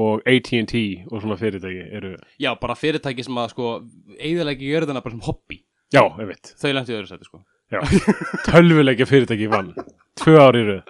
og 0.00 0.22
AT&T 0.28 0.74
og 1.10 1.20
svona 1.20 1.36
fyrirtæki 1.40 1.82
eru, 1.98 2.14
Já, 2.40 2.52
bara 2.60 2.74
fyrirtæki 2.78 3.24
sem 3.26 3.36
að 3.42 3.50
sko 3.52 3.66
eigðalegi 4.18 4.70
jörðina 4.72 5.02
bara 5.04 5.12
sem 5.16 5.24
hobby. 5.26 5.58
Já, 5.92 6.00
ég 6.16 6.28
veit 6.30 6.54
Þau 6.56 6.70
lengt 6.72 6.88
í 6.88 6.96
öðru 6.96 7.10
sæti 7.10 7.26
sko. 7.28 7.42
Já, 7.72 7.80
tölvuleikja 8.48 9.06
fyrirtæki 9.08 9.48
vann. 9.52 9.72
Tvö 10.20 10.38
ári 10.40 10.62
röð. 10.68 10.82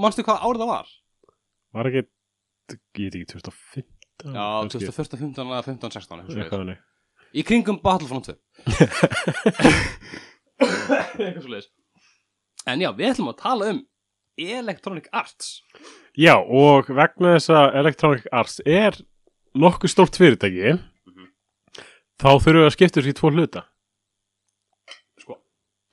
Manstu 0.00 0.22
hvað 0.26 0.44
árið 0.44 0.60
það 0.64 0.70
var? 0.74 0.86
var 1.74 1.88
ekki, 1.90 2.02
ég 2.04 3.08
veit 3.08 3.16
ekki 3.18 3.26
2015 3.32 3.88
Já, 4.30 4.44
kannski, 4.62 4.78
2014, 4.78 5.18
15, 5.24 5.48
eða 5.50 5.64
15, 5.66 5.90
16 5.90 6.20
eitthvað 6.20 6.28
svoleiðis. 6.28 6.44
eitthvað 6.44 6.60
þannig. 6.62 6.78
Í 7.34 7.42
kringum 7.48 7.80
Battlefront 7.82 8.28
2 8.30 8.34
Eitthvað 10.64 11.42
svo 11.42 11.50
leiðis 11.50 11.70
En 12.70 12.80
já, 12.84 12.90
við 12.96 13.10
ætlum 13.10 13.32
að 13.32 13.40
tala 13.42 13.70
um 13.74 13.80
Electronic 14.40 15.08
Arts 15.14 15.50
Já, 16.14 16.36
og 16.38 16.86
vegna 16.94 17.32
þess 17.36 17.50
að 17.50 17.76
Electronic 17.80 18.26
Arts 18.30 18.60
er 18.62 18.94
nokkuð 19.58 19.90
stórt 19.90 20.14
fyrirtæki 20.18 20.76
þá 22.22 22.28
þurfum 22.38 22.60
við 22.60 22.66
að 22.68 22.74
skipta 22.76 23.00
þessu 23.00 23.10
í 23.10 23.16
tvo 23.18 23.30
hluta. 23.34 23.62
Sko, 25.22 25.34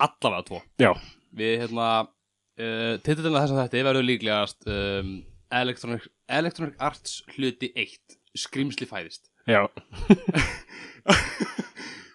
allavega 0.05 0.45
tvo. 0.51 0.59
Já, 0.81 0.91
Við 1.31 1.61
hérna 1.63 1.87
uh, 2.03 2.93
Titillina 3.01 3.41
þess 3.45 3.55
að 3.55 3.61
þetta 3.63 3.83
verður 3.87 4.05
líklegast 4.09 4.67
um, 4.69 5.11
Electronic, 5.61 6.05
Electronic 6.27 6.75
Arts 6.83 7.21
hluti 7.37 7.71
1 7.73 8.17
Skrimsli 8.37 8.85
fæðist. 8.87 9.31
Já. 9.49 9.65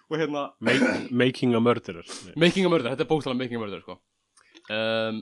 Og 0.07 0.15
hérna 0.21 0.45
Make, 0.63 1.09
Making 1.11 1.57
a 1.57 1.59
Murderer. 1.59 2.05
Making 2.39 2.69
a 2.69 2.71
Murder, 2.71 2.93
þetta 2.93 3.03
er 3.03 3.09
bókstala 3.09 3.35
Making 3.35 3.59
a 3.59 3.65
Murder 3.65 3.81
sko. 3.83 3.97
um, 4.71 5.19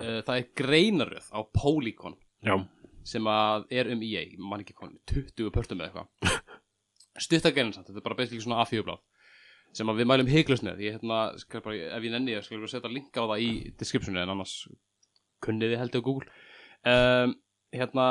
uh, 0.00 0.20
Það 0.26 0.36
er 0.36 0.48
greinaröð 0.60 1.30
á 1.34 1.40
Polygon 1.54 2.16
Já, 2.44 2.58
sem 3.04 3.26
að 3.28 3.66
er 3.72 3.90
um 3.92 4.02
EA, 4.04 4.24
ég 4.24 4.40
man 4.40 4.62
ekki 4.64 4.76
hvað 4.78 4.94
20 5.10 5.50
pörtum 5.54 5.80
eða 5.80 5.90
eitthvað. 5.90 6.44
Stutta 7.24 7.52
greinin 7.54 7.74
samt, 7.76 7.90
þetta 7.90 8.00
er 8.00 8.06
bara 8.06 8.18
basically 8.18 8.42
svona 8.42 8.64
A4 8.64 8.84
blad 8.86 9.02
sem 9.74 9.88
að 9.90 10.00
við 10.00 10.06
mælum 10.06 10.28
heiklust 10.30 10.62
með. 10.62 10.84
Ég, 10.84 10.96
hérna, 11.00 11.22
ef 11.34 12.04
ég 12.06 12.12
nenni 12.12 12.34
ég 12.36 12.44
skal 12.46 12.60
bara 12.60 12.70
setja 12.70 12.90
linka 12.92 13.24
á 13.24 13.30
það 13.32 13.42
í 13.42 13.48
descriptionu 13.80 14.20
en 14.22 14.30
annars 14.36 14.52
kunniði 15.42 15.80
held 15.80 15.96
ég 15.96 16.04
á 16.04 16.06
Google. 16.06 16.28
Um, 16.86 17.34
hérna 17.74 18.06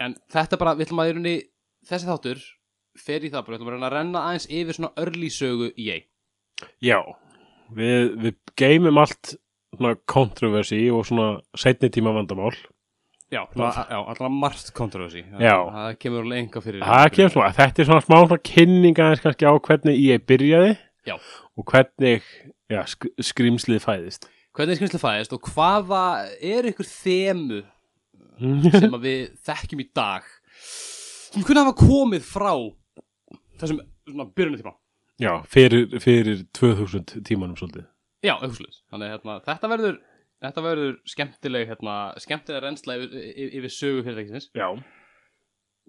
en 0.00 0.16
þetta 0.32 0.58
bara, 0.60 0.74
við 0.78 0.88
ætlum 0.88 1.02
að 1.02 1.10
í 1.10 1.14
rauninni 1.14 1.34
þessi 1.88 2.08
þáttur 2.08 2.40
fer 3.00 3.26
í 3.26 3.32
það 3.32 3.44
bara, 3.44 3.52
við 3.52 3.60
ætlum 3.60 3.70
að 3.70 3.76
reyna 3.76 3.90
að 3.90 3.96
renna 3.96 4.24
aðeins 4.28 4.48
yfir 4.48 4.78
svona 4.78 4.92
örlí 5.04 5.30
sögu 5.34 5.70
í 5.76 5.90
ei 5.92 6.00
Já, 6.84 6.98
við, 7.76 8.16
við 8.20 8.38
geymum 8.58 9.00
allt 9.00 9.34
kontroversi 10.10 10.80
og 10.90 11.06
svona 11.06 11.40
setni 11.58 11.90
tíma 11.92 12.12
vandamál. 12.16 12.54
Já, 13.30 13.44
allra 13.54 14.28
margt 14.28 14.72
kontroversi. 14.74 15.22
Það 15.38 15.92
kemur 16.02 16.24
alveg 16.24 16.42
enga 16.44 16.62
fyrir 16.64 16.82
svona, 17.30 17.52
þetta 17.54 17.82
er 17.82 17.90
svona 17.90 18.02
smá 18.02 18.16
svona 18.24 18.40
kynning 18.42 18.98
aðeins 18.98 19.22
kannski 19.22 19.46
á 19.46 19.54
hvernig 19.54 20.00
ég 20.02 20.24
byrjaði 20.26 20.72
Já. 21.06 21.14
og 21.56 21.64
hvernig 21.70 22.26
já, 22.70 22.82
sk 22.90 23.06
skrýmslið 23.22 23.84
fæðist. 23.86 24.26
Hvernig 24.50 24.74
er 24.74 24.80
skynnslega 24.80 25.04
fæðist 25.04 25.36
og 25.36 25.52
hvaða 25.54 26.02
er 26.42 26.66
ykkur 26.72 26.90
þemu 26.90 27.62
sem 28.74 28.96
að 28.96 29.04
við 29.04 29.24
þekkjum 29.46 29.84
í 29.84 29.88
dag 29.94 30.26
sem 31.30 31.44
kunna 31.46 31.64
hafa 31.66 31.76
komið 31.78 32.26
frá 32.26 32.52
þessum 33.60 33.82
svona 34.08 34.26
byrjunatíma 34.34 34.74
Já, 35.20 35.34
fyrir, 35.52 35.90
fyrir 36.00 36.46
2000 36.56 37.20
tímanum 37.28 37.58
svolítið 37.58 37.86
Já, 38.24 38.34
sluðis 38.40 38.82
Þannig 38.92 39.14
hérna, 39.14 39.36
þetta 39.46 39.70
verður 39.72 40.00
þetta 40.40 40.64
verður 40.64 40.98
skemmtileg 41.08 41.68
hérna, 41.68 41.94
skemmtileg 42.20 42.64
reynsla 42.64 42.96
yfir, 42.98 43.14
yfir, 43.20 43.54
yfir 43.60 43.72
sögu 43.74 44.04
fyrirtækisins. 44.06 44.50
Já. 44.56 44.68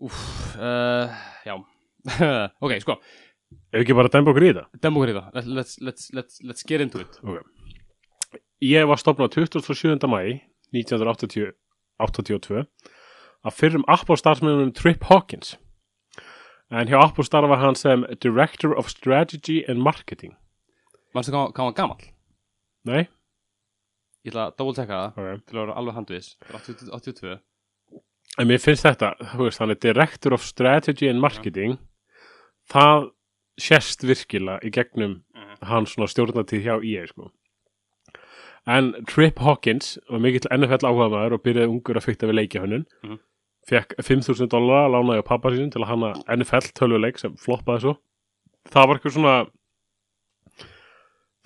Úf, 0.01 0.23
uh, 0.59 1.21
já. 1.47 1.55
Ok, 2.65 2.79
sko, 2.83 2.97
Ef 3.71 3.83
ekki 3.83 3.95
bara 3.95 4.11
dæmba 4.11 4.31
okkur 4.33 4.45
í 4.45 4.51
þetta? 4.51 4.79
Demokar 4.83 5.11
í 5.11 5.15
það 5.15 5.35
let's, 5.37 5.49
let's, 5.57 5.73
let's, 5.87 6.07
let's, 6.15 6.39
let's 6.43 6.67
get 6.67 6.83
into 6.83 7.01
it. 7.03 7.19
Okay. 7.23 7.43
Ég 8.63 8.87
var 8.87 8.99
stopnað 8.99 9.33
27. 9.35 9.95
mæ 10.11 10.21
1982 10.75 11.51
að 13.41 13.55
fyrrum 13.57 13.85
Apple 13.91 14.17
starfsmennunum 14.19 14.73
Trip 14.77 15.03
Hawkins. 15.09 15.55
En 16.71 16.87
hjá 16.87 16.99
Apple 17.01 17.25
starfa 17.27 17.57
hann 17.59 17.75
sem 17.75 18.05
Director 18.23 18.75
of 18.77 18.91
Strategy 18.91 19.61
and 19.67 19.81
Marketing. 19.83 20.35
Manstu 21.15 21.33
hvað 21.33 21.57
hann 21.57 21.75
gamall? 21.79 22.11
Nei? 22.85 23.07
Ég 24.25 24.31
ætla 24.33 24.47
að 24.49 24.57
double 24.57 24.73
checka 24.77 24.97
það 24.97 25.17
Okay. 25.17 25.37
til 25.47 25.55
að 25.57 25.61
vera 25.65 25.77
alveg 25.81 25.95
handvis 25.95 26.35
80 26.51 26.89
82 26.93 27.39
En 28.39 28.47
mér 28.47 28.61
finnst 28.63 28.85
þetta, 28.85 29.09
þú 29.33 29.43
veist, 29.43 29.59
hann 29.59 29.71
er 29.73 29.75
Director 29.81 30.33
of 30.33 30.41
Strategy 30.45 31.09
and 31.09 31.19
Marketing 31.19 31.77
það 32.71 33.09
sést 33.59 34.01
virkilega 34.07 34.59
í 34.63 34.71
gegnum 34.71 35.23
Mhm. 35.35 35.57
hans 35.67 35.93
svona 35.95 36.07
stjórnatíð 36.07 36.63
hjá 36.63 36.83
EA 36.85 37.07
sko. 37.07 37.31
En 38.67 38.93
Trip 39.09 39.39
Hawkins 39.39 39.97
var 40.09 40.19
mikill 40.19 40.47
NFL 40.51 40.85
áhugaðmaður 40.85 41.33
og 41.33 41.43
byrjaði 41.43 41.69
ungur 41.73 41.97
að 41.97 42.05
fykta 42.05 42.27
við 42.29 42.37
leikjahönnun 42.39 42.85
Mhm. 43.03 43.19
fekk 43.67 43.95
5.000 44.01 44.47
dólar 44.49 44.85
að 44.87 44.93
lánaði 44.95 45.21
á 45.21 45.25
pappa 45.27 45.49
sín 45.49 45.71
til 45.71 45.81
að 45.81 45.87
hanna 45.87 46.13
NFL 46.29 46.71
tölvuleik 46.73 47.17
sem 47.19 47.35
floppaði 47.35 47.81
svo 47.81 47.97
það 48.69 48.87
var 48.87 48.95
eitthvað 48.97 49.15
svona 49.17 49.49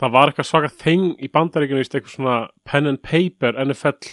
það 0.01 0.15
var 0.15 0.31
eitthvað 0.31 0.49
svaka 0.49 0.71
þeng 0.83 1.11
í 1.23 1.29
bandaríkinu 1.31 1.83
eitthvað 1.83 2.13
svona 2.15 2.37
pen 2.67 2.89
and 2.91 3.01
paper 3.05 3.55
NFL 3.65 4.09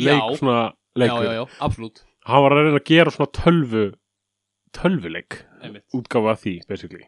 leik 0.00 0.38
svona 0.38 0.72
leikur. 0.98 1.26
já, 1.26 1.32
já, 1.40 1.44
absolutt. 1.60 2.04
Hann 2.28 2.44
var 2.44 2.54
að 2.54 2.62
reyna 2.62 2.80
að 2.80 2.90
gera 2.92 3.12
svona 3.12 3.34
tölvu 3.36 3.86
tölvuleik 4.72 5.42
útgáfa 5.92 6.36
því, 6.40 6.54
basically. 6.68 7.06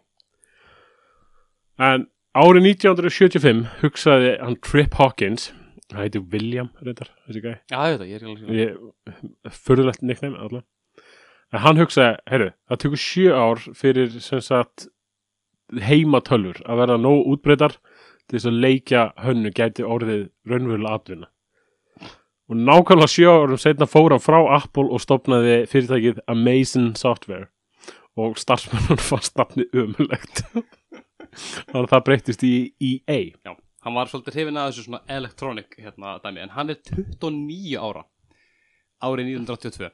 En 1.80 2.08
árið 2.37 2.68
1975 2.75 3.64
hugsaði 3.80 4.34
hann 4.40 4.58
Trip 4.62 4.96
Hawkins 5.00 5.52
hann 5.92 6.02
heiti 6.04 6.20
William, 6.32 6.70
reyndar, 6.82 7.11
Já, 7.28 7.78
það, 7.78 8.06
ég 8.08 8.16
er 8.16 8.23
ekki 8.23 8.30
alveg 8.32 8.58
ég, 8.58 8.78
furðulegt 9.64 10.02
nickname 10.02 10.38
allavega 10.40 10.64
en 11.54 11.62
hann 11.62 11.78
hugsaði, 11.78 12.16
heyrðu, 12.30 12.50
það 12.70 12.80
tekur 12.82 13.02
sjö 13.04 13.34
ár 13.38 13.62
fyrir 13.78 14.14
sem 14.25 14.42
sagt 14.42 14.88
heimatölfur 15.84 16.61
að 16.66 16.80
verða 16.82 16.96
nóg 17.00 17.28
útbreytar 17.34 17.76
til 18.28 18.38
þess 18.38 18.49
að 18.50 18.61
leikja 18.64 19.02
hönnu 19.25 19.50
gæti 19.54 19.85
orðið 19.87 20.28
raunverulega 20.49 20.95
atvinna. 20.99 21.28
Og 22.50 22.57
nákvæmlega 22.61 23.09
sjö 23.09 23.31
árum 23.33 23.61
setna 23.61 23.87
fór 23.88 24.12
hann 24.12 24.21
frá 24.25 24.38
Apple 24.59 24.90
og 24.93 25.00
stopnaði 25.00 25.62
fyrirtækið 25.71 26.19
Amazing 26.28 26.95
Software. 27.00 27.49
Og 28.21 28.37
starfsmennun 28.38 29.00
fannst 29.11 29.35
nafni 29.40 29.64
umulegt 29.75 30.45
þannig 30.52 31.81
að 31.81 31.88
það 31.90 32.04
breytist 32.07 32.45
í 32.47 32.50
EA 32.78 33.16
Já, 33.43 33.54
hann 33.83 33.97
var 33.97 34.07
svolítið 34.12 34.37
hrifin 34.37 34.61
að 34.61 34.69
þessu 34.71 34.85
svona 34.87 35.00
electronic 35.11 35.75
hérna 35.81 36.12
dæmi. 36.23 36.45
En 36.45 36.52
hann 36.54 36.71
er 36.71 36.78
29 36.85 37.75
ára 37.81 38.04
Árið 39.04 39.33
1982 39.35 39.90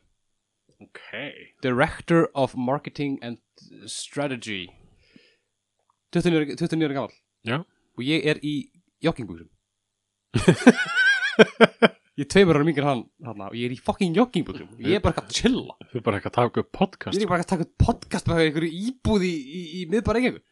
ok. 0.84 1.00
Director 1.64 2.28
of 2.34 2.54
Marketing 2.56 3.18
and 3.24 3.38
Strategy. 3.86 4.66
29 6.12 6.36
ára- 6.40 6.56
29 6.60 6.84
ára 6.90 6.94
gamall. 6.98 7.16
Já. 7.46 7.58
Og 7.98 8.04
ég 8.06 8.26
er 8.30 8.40
í 8.46 8.54
joggingbúsum 9.04 9.48
Ég 12.20 12.26
er 12.26 12.28
tveimur 12.34 12.58
ára 12.58 12.66
mingur 12.66 12.84
hann 12.84 13.02
og 13.24 13.54
ég 13.56 13.64
er 13.70 13.72
í 13.74 13.78
fucking 13.80 14.12
joggingbúsum 14.18 14.68
Ég 14.82 14.98
er 14.98 15.02
bara 15.04 15.14
eitthvað 15.14 15.30
að 15.30 15.38
chilla. 15.38 15.76
Þau 15.92 16.02
bara 16.06 16.18
ekki 16.20 16.28
að 16.30 16.36
taka 16.36 16.62
upp 16.64 16.70
podcast 16.76 17.16
Ég 17.16 17.24
er 17.24 17.30
bara 17.32 17.44
að 17.46 17.50
taka 17.54 17.66
upp 17.66 17.74
podcast 17.86 18.28
með 18.28 18.42
einhverju 18.44 18.70
íbúð 18.90 19.24
í, 19.24 19.32
í, 19.32 19.62
í 19.80 19.86
miðbara 19.92 20.20
Reykjavík 20.20 20.44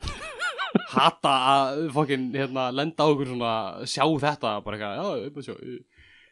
Hata 0.95 1.35
að 1.53 1.83
fucking 1.97 2.27
hérna, 2.37 2.69
lenda 2.77 3.05
á 3.05 3.09
okkur 3.09 3.31
svona 3.31 3.53
sjá 3.89 4.05
þetta 4.25 4.51
bara 4.65 4.77
eitthvað, 4.77 4.93
já, 4.99 5.45
sjá 5.49 5.55
ég- 5.57 5.85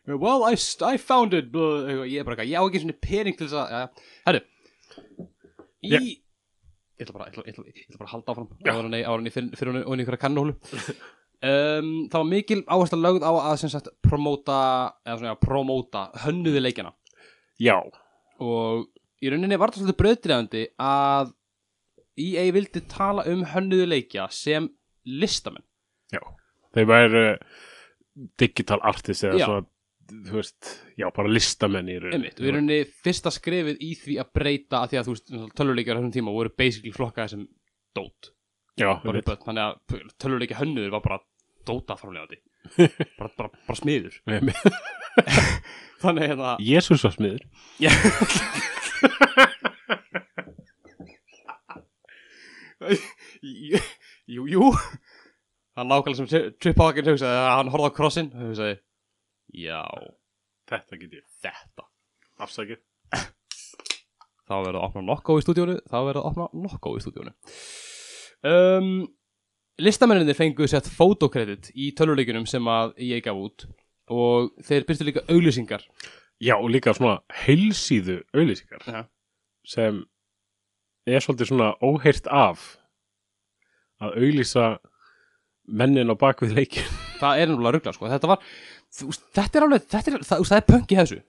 Well, 0.07 0.45
I, 0.47 0.55
I 0.87 1.01
found 1.03 1.35
it 1.35 1.49
eitthvað, 1.51 2.05
Ég 2.07 2.21
er 2.21 2.27
bara 2.29 2.37
eitthvað, 2.37 2.51
ég 2.53 2.61
á 2.61 2.65
ekki 2.69 2.83
svona 2.85 2.99
pening 3.03 3.37
til 3.39 3.49
þess 3.49 3.59
að 3.59 3.73
já, 3.75 3.81
Herru 4.29 4.43
Í 5.87 5.91
Já. 5.93 6.01
Ég 6.97 7.05
ætla 7.05 7.17
bara, 7.19 7.29
ég 7.29 7.53
ætla, 7.53 7.65
ég 7.69 7.85
ætla, 7.85 7.99
bara 8.01 8.09
að 8.09 8.15
halda 8.15 8.33
áfram 8.33 8.49
áður 8.65 9.21
en 9.21 9.29
ég 9.29 9.35
fyrir, 9.37 9.79
hún 9.85 10.01
í 10.01 10.05
einhverja 10.05 10.23
kannahólu. 10.23 10.55
Um, 11.45 11.89
Það 12.09 12.17
var 12.17 12.29
mikil 12.31 12.63
áhersla 12.65 12.97
lögð 12.97 13.27
á 13.29 13.33
að 13.37 13.57
sem 13.61 13.73
sagt 13.75 13.91
promóta 14.05 14.61
eða 15.05 15.19
svona, 15.19 15.33
já, 15.35 15.41
promóta 15.43 16.05
hönnuði 16.25 16.63
leikjana. 16.65 16.95
Já, 17.61 17.77
og 18.41 18.87
í 19.21 19.33
rauninni 19.33 19.59
var 19.61 19.75
það 19.75 19.83
svolítið 19.83 20.01
bröðdreifandi 20.01 20.65
að 20.81 21.35
EA 22.17 22.47
vildi 22.57 22.83
tala 22.89 23.27
um 23.29 23.45
hönnuðu 23.53 23.91
leikja 23.93 24.25
sem 24.33 24.71
listamenn. 25.05 25.65
Já. 26.15 26.23
Þeir 26.73 26.89
væru 26.89 27.25
digital 28.41 28.81
artist 28.89 29.25
eða 29.29 29.41
Já. 29.41 29.47
svona 29.51 29.67
þú 30.11 30.37
veist, 30.39 30.71
já, 31.01 31.07
bara 31.17 31.31
listamenn 31.33 31.89
í 31.93 31.97
raun 32.03 32.15
einmitt, 32.17 32.39
og 32.41 32.47
í 32.47 32.53
rauninni 32.55 32.79
fyrsta 33.05 33.31
skrefið 33.35 33.77
í 33.83 33.93
því 34.01 34.17
að 34.23 34.33
breyta 34.39 34.81
að 34.83 34.93
því 34.93 35.01
að 35.01 35.07
þú 35.09 35.15
veist, 35.17 35.33
tölvuleikjar 35.59 35.97
á 35.97 36.01
þessum 36.01 36.15
tíma 36.17 36.35
voru 36.37 36.53
basically 36.59 36.93
flokkaði 36.95 37.33
sem 37.35 37.47
dót. 37.97 38.31
Já, 38.77 38.91
einmitt. 39.01 39.31
þannig 39.47 39.65
að 39.65 39.75
tölvuleikja 40.23 40.61
hönnuður 40.61 40.95
var 40.97 41.03
bara 41.07 41.19
dóta 41.67 41.97
framlegandi 41.99 42.39
bara, 43.19 43.31
bara, 43.39 43.51
bara 43.67 43.79
smiður. 43.79 44.15
Þannig 46.03 46.27
hérna 46.29 46.57
Jésús 46.61 47.03
var 47.07 47.15
smiður. 47.15 47.45
Já. 47.81 47.91
jú, 54.27 54.47
jú. 54.51 54.71
Hann 55.77 55.89
nákvæmlega 55.91 56.17
sem 56.17 56.29
Tri- 56.31 56.51
Trip 56.63 56.79
Hawkins 56.81 57.09
hugsaði 57.11 57.39
að 57.41 57.51
hann 57.59 57.71
horfði 57.73 57.91
á 57.93 57.97
krossin 57.97 58.31
og 58.33 58.47
hugsaði 58.51 58.77
já, 59.55 59.83
þetta 60.71 61.01
get 61.01 61.19
ég. 61.21 61.27
Þetta. 61.43 61.87
Afsakið. 62.43 62.83
Þá 64.47 64.55
verður 64.63 64.79
að 64.79 64.85
opna 64.87 65.03
nokko 65.03 65.39
í 65.41 65.45
stúdíónu. 65.45 65.77
Þá 65.91 65.97
verður 65.99 66.21
að 66.21 66.29
opna 66.31 66.49
nokko 66.67 66.93
í 66.95 67.03
stúdíónu. 67.03 67.33
Um, 68.47 68.91
listamenninir 69.83 70.39
fengu 70.39 70.69
sett 70.71 70.87
fotokredit 70.93 71.73
í 71.75 71.91
tölvuleikunum 71.99 72.47
sem 72.49 72.69
að 72.71 72.95
ég 73.03 73.25
gaf 73.25 73.41
út 73.41 73.67
og 74.13 74.53
þeir 74.63 74.87
byrstu 74.87 75.09
líka 75.09 75.25
auglýsingar. 75.27 75.83
Já, 76.39 76.55
og 76.61 76.69
líka 76.71 76.93
svona 76.95 77.23
heilsíðu 77.33 78.21
auðlýsingar 78.37 78.85
Já. 78.85 79.07
sem 79.65 80.03
er 81.09 81.25
svolítið 81.25 81.49
svona 81.49 81.73
óheyrt 81.81 82.29
af 82.29 82.77
að 84.05 84.21
auðlýsa 84.21 84.69
mennin 85.67 86.13
á 86.13 86.15
bakvið 86.15 86.59
leikin 86.61 87.06
það 87.21 87.41
er 87.41 87.51
náttúrulega 87.51 87.75
ruggla 87.77 87.95
sko. 87.97 88.11
þetta 88.13 88.31
var, 88.33 88.45
þú, 88.99 89.09
þetta 89.39 89.59
er 89.59 89.67
alveg 89.67 89.89
þetta 89.95 90.13
er, 90.13 90.27
það, 90.31 90.45
það 90.51 90.61
er 90.61 90.69
punk 90.73 90.93
í 90.93 91.01
þessu. 91.01 91.23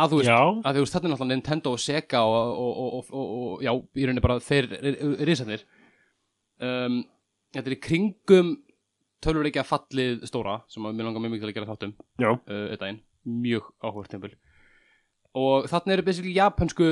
Að 0.00 0.12
þú 0.12 0.18
veist, 0.20 0.30
að 0.30 0.76
þú 0.76 0.82
veist, 0.84 0.94
þetta 0.94 1.06
er 1.06 1.12
náttúrulega 1.12 1.34
Nintendo 1.34 1.74
og 1.74 1.80
Sega 1.82 2.24
og, 2.24 2.50
og, 2.64 2.98
og, 3.00 3.14
og, 3.20 3.54
já, 3.66 3.72
í 3.74 4.06
rauninni 4.06 4.24
bara 4.24 4.40
þeir 4.44 4.68
risarnir. 5.26 5.64
Um, 6.60 7.00
þetta 7.54 7.66
er 7.66 7.76
í 7.76 7.80
kringum 7.82 8.52
tölvuleikja 9.24 9.64
fallið 9.66 10.24
stóra 10.28 10.60
sem 10.70 10.84
að 10.86 10.96
mér 10.96 11.08
langar 11.08 11.24
mjög 11.24 11.34
mikið 11.34 11.44
til 11.44 11.50
að 11.50 11.58
gera 11.58 11.70
þáttum 11.70 11.92
já, 12.20 12.30
uh, 12.30 12.64
þetta 12.72 12.88
einn, 12.88 13.00
mjög 13.44 13.68
áhugast 13.84 14.14
tempul 14.14 14.32
og 15.40 15.68
þarna 15.70 15.96
eru 15.96 16.06
basically 16.06 16.34
japansku 16.36 16.90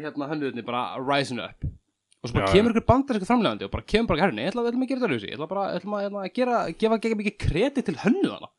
hérna 0.00 0.30
hönnuðinni 0.30 0.64
bara 0.66 1.00
rising 1.02 1.42
up 1.42 1.66
og 2.20 2.28
svo 2.30 2.36
bara 2.36 2.46
Já, 2.50 2.52
kemur 2.54 2.74
ykkur 2.74 2.86
bandarísku 2.90 3.28
framlegandi 3.28 3.64
og 3.66 3.70
bara 3.72 3.86
kemur 3.88 4.08
bara 4.12 4.24
herni, 4.26 4.42
ég 4.44 4.50
ætla, 4.52 4.64
ég 4.66 4.72
ætla 4.74 4.84
að 4.84 4.90
gera 4.90 5.00
þetta 5.08 5.28
ég 5.30 5.36
ætla 5.38 5.48
bara 5.50 5.66
ég 5.72 5.80
ætla 5.80 6.00
að, 6.00 6.18
að 6.20 6.32
gera, 6.36 6.58
gefa 6.82 6.98
ekki 7.00 7.18
mikið 7.20 7.36
kredit 7.46 7.84
til 7.88 7.96
hönnuðana 8.04 8.50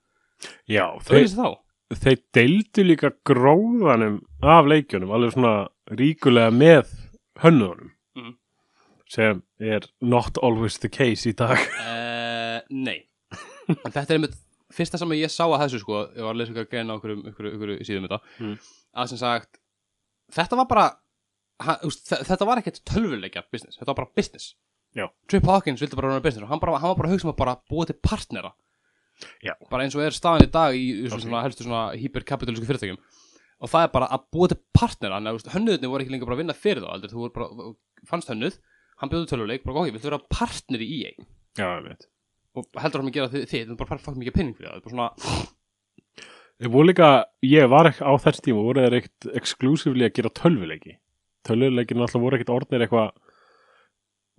Já, 0.72 0.86
þau 1.06 1.14
þeir, 1.14 1.58
þeir 2.02 2.20
deildu 2.34 2.86
líka 2.88 3.12
gróðanum 3.30 4.16
af 4.42 4.70
leikjunum 4.72 5.12
alveg 5.14 5.36
svona 5.36 5.56
ríkulega 5.94 6.54
með 6.56 6.94
hönnuðunum 7.44 7.92
Mhm. 8.18 8.34
sem 9.08 9.44
er 9.60 9.86
not 10.02 10.38
always 10.44 10.78
the 10.80 10.90
case 10.90 11.30
í 11.30 11.34
dag. 11.36 11.58
Uh, 11.80 12.60
nei. 12.88 13.06
En 13.70 13.92
þetta 13.92 14.08
er 14.10 14.18
einmitt 14.18 14.36
fyrsta 14.72 14.98
sem 15.00 15.14
ég 15.16 15.32
sá 15.32 15.46
að 15.46 15.62
þessu 15.66 15.80
sko, 15.84 16.02
ég 16.16 16.24
var 16.26 16.34
að 16.34 16.40
lesa 16.42 16.52
ykkur 16.52 16.66
að 16.66 16.72
greina 16.74 16.96
okkur 16.98 17.14
um 17.14 17.22
ykkur, 17.32 17.74
síðum 17.88 18.08
þetta. 18.10 18.20
Mm. 18.40 18.58
að 18.98 19.08
sem 19.14 19.20
sagt 19.22 19.60
þetta 20.36 20.60
var 20.60 20.68
bara 20.72 20.86
þetta 21.62 22.48
var 22.50 22.62
ekkert 22.62 22.82
tölvuleikja 22.90 23.44
business, 23.54 23.78
þetta 23.80 23.92
var 23.94 24.00
bara 24.04 24.14
business 24.18 24.54
Já. 24.98 25.06
Trip 25.32 25.46
Hawkins 25.48 25.80
vildi 25.80 25.96
bara 25.96 26.10
runa 26.12 26.24
business 26.24 26.44
og 26.44 26.52
hann, 26.52 26.60
bara, 26.60 26.76
hann 26.82 26.92
var 26.92 26.98
bara 27.00 27.08
að 27.12 27.14
hugsa 27.16 27.28
um 27.30 27.32
að 27.32 27.38
bara 27.40 27.56
búa 27.72 27.86
til 27.88 27.96
partnera 28.04 28.52
Já. 29.46 29.54
bara 29.70 29.86
eins 29.86 29.96
og 29.96 30.04
er 30.04 30.16
staðan 30.16 30.48
í 30.48 30.52
dag 30.52 30.76
í 30.76 30.86
svona, 31.06 31.16
Ok. 31.16 31.26
svona 31.28 31.44
helstu 31.46 31.64
svona 31.68 31.84
hyperkapitalísku 32.02 32.68
fyrirtækjum 32.68 32.98
og 33.62 33.70
það 33.70 33.86
er 33.86 33.94
bara 33.94 34.10
að 34.12 34.26
búa 34.34 34.50
til 34.52 34.60
partnera 34.76 35.22
hönnuðinni 35.22 35.92
voru 35.92 36.04
ekki 36.04 36.12
lengur 36.16 36.28
bara 36.28 36.40
að 36.40 36.44
vinna 36.44 36.58
fyrir 36.58 36.84
þá 36.84 36.92
heldur, 36.96 37.14
þú 37.14 37.30
bara, 37.38 37.74
fannst 38.10 38.32
hönnuð 38.34 38.58
hann 39.02 39.10
bjóði 39.14 39.30
tölvuleik, 39.32 39.64
bara 39.64 39.80
ok, 39.86 39.94
viltu 39.96 40.10
vera 40.10 40.22
partner 40.30 40.82
í 40.84 40.90
ég 41.06 41.16
veit 41.88 42.08
og 42.58 42.68
heldur 42.84 43.02
hann 43.02 43.12
að 43.12 43.16
gera 43.16 43.32
þið, 43.32 43.46
þið, 43.48 43.64
það 43.64 43.72
er 43.72 43.80
bara 43.80 44.02
fara 44.02 44.20
mikið 44.20 44.36
penning 44.36 44.58
fyrir 44.58 44.68
það, 44.68 44.74
það 44.74 44.82
er 44.82 44.86
bara 44.86 44.96
svona, 44.98 46.86
líka, 46.90 47.08
ég 47.48 47.70
var 47.72 47.90
ekki 47.90 48.04
á 48.06 48.12
þess 48.26 48.44
tíma 48.44 48.66
voru 48.66 48.84
þeir 48.84 48.98
ekkert 49.00 49.30
exclusively 49.40 50.06
að 50.10 50.16
gera 50.20 50.34
tölvuleiki 50.42 50.98
tölvuleikin 51.48 52.02
alltaf 52.02 52.22
voru 52.22 52.38
ekkert 52.38 52.54
orðnir 52.56 52.86
eitthvað 52.86 53.12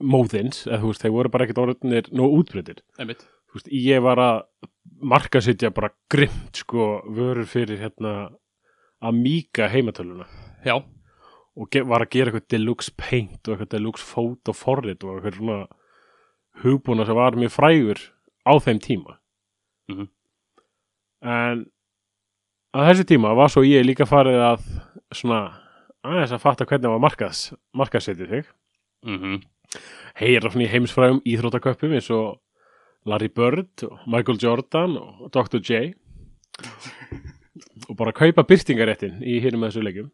móðins, 0.03 0.65
eða 0.67 0.81
þú 0.83 0.91
veist, 0.91 1.03
þeir 1.05 1.15
voru 1.17 1.33
bara 1.33 1.47
ekkert 1.47 1.63
orðnir 1.63 2.09
þú 3.53 3.59
veist, 3.59 3.69
ég 3.77 4.03
var 4.03 4.23
að 4.23 4.39
markasetja 5.13 5.71
bara 5.75 5.93
grimt 6.11 6.63
sko 6.63 7.03
vörur 7.13 7.47
fyrir 7.49 7.83
hérna 7.83 8.15
Amiga 9.03 9.67
heimatöluna 9.67 10.29
já, 10.63 10.77
og 10.79 11.79
var 11.91 12.05
að 12.05 12.13
gera 12.15 12.31
eitthvað 12.31 12.51
deluxe 12.55 12.93
paint 12.97 13.49
og 13.49 13.57
eitthvað 13.57 13.73
deluxe 13.75 14.07
photo 14.07 14.55
forrit 14.55 15.03
og 15.05 15.19
eitthvað 15.19 15.39
svona 15.41 15.59
hugbúna 16.63 17.07
sem 17.07 17.19
var 17.19 17.39
mjög 17.39 17.55
frægur 17.55 18.01
á 18.47 18.53
þeim 18.63 18.81
tíma. 18.83 19.19
Mhm. 19.91 20.09
en 21.23 21.67
að 22.75 22.89
þessi 22.89 23.05
tíma 23.05 23.35
var 23.37 23.49
svo 23.49 23.63
ég 23.63 23.85
líka 23.85 24.07
farið 24.09 24.41
að 24.43 24.63
svona 25.13 25.62
aðeins 26.03 26.35
að 26.35 26.45
fatta 26.45 26.67
hvernig 26.67 26.89
það 26.89 26.97
var 26.97 27.05
markas, 27.07 27.47
markasetið 27.79 28.37
þig 28.37 28.53
mhm 29.07 29.43
heyra 30.19 30.51
svona 30.51 30.67
í 30.67 30.73
heimsfrægum 30.73 31.21
íþróttaköppum 31.29 31.95
eins 31.97 32.09
og 32.13 32.41
Larry 33.09 33.31
Bird 33.33 33.85
og 33.87 34.03
Michael 34.11 34.41
Jordan 34.43 34.99
og 35.01 35.31
Dr. 35.35 35.61
J 35.63 35.95
og 37.89 37.97
bara 37.99 38.15
kaupa 38.15 38.45
byrtingaréttin 38.47 39.23
í 39.25 39.39
hérna 39.43 39.61
með 39.61 39.73
þessu 39.73 39.87
leikjum 39.87 40.11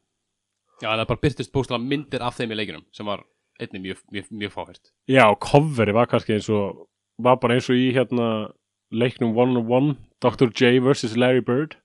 Já, 0.79 0.93
það 0.93 1.09
bara 1.11 1.23
byrtist 1.25 1.53
bóstala 1.55 1.83
myndir 1.83 2.23
af 2.23 2.39
þeim 2.39 2.55
í 2.55 2.61
leikinum 2.61 2.87
sem 2.95 3.09
var 3.09 3.25
einnig 3.59 3.83
mjög, 3.83 4.05
mjög, 4.15 4.31
mjög 4.31 4.55
fáhært 4.55 4.93
Já, 5.11 5.25
coveri 5.43 5.97
var 5.97 6.11
kannski 6.11 6.37
eins 6.37 6.51
og 6.55 6.87
var 7.19 7.41
bara 7.43 7.59
eins 7.59 7.69
og 7.69 7.79
í 7.79 7.91
hérna 7.97 8.53
leiknum 8.95 9.35
one 9.37 9.59
on 9.59 9.67
one 9.67 9.97
Dr. 10.23 10.53
J 10.55 10.79
vs. 10.85 11.19
Larry 11.19 11.43
Bird 11.45 11.77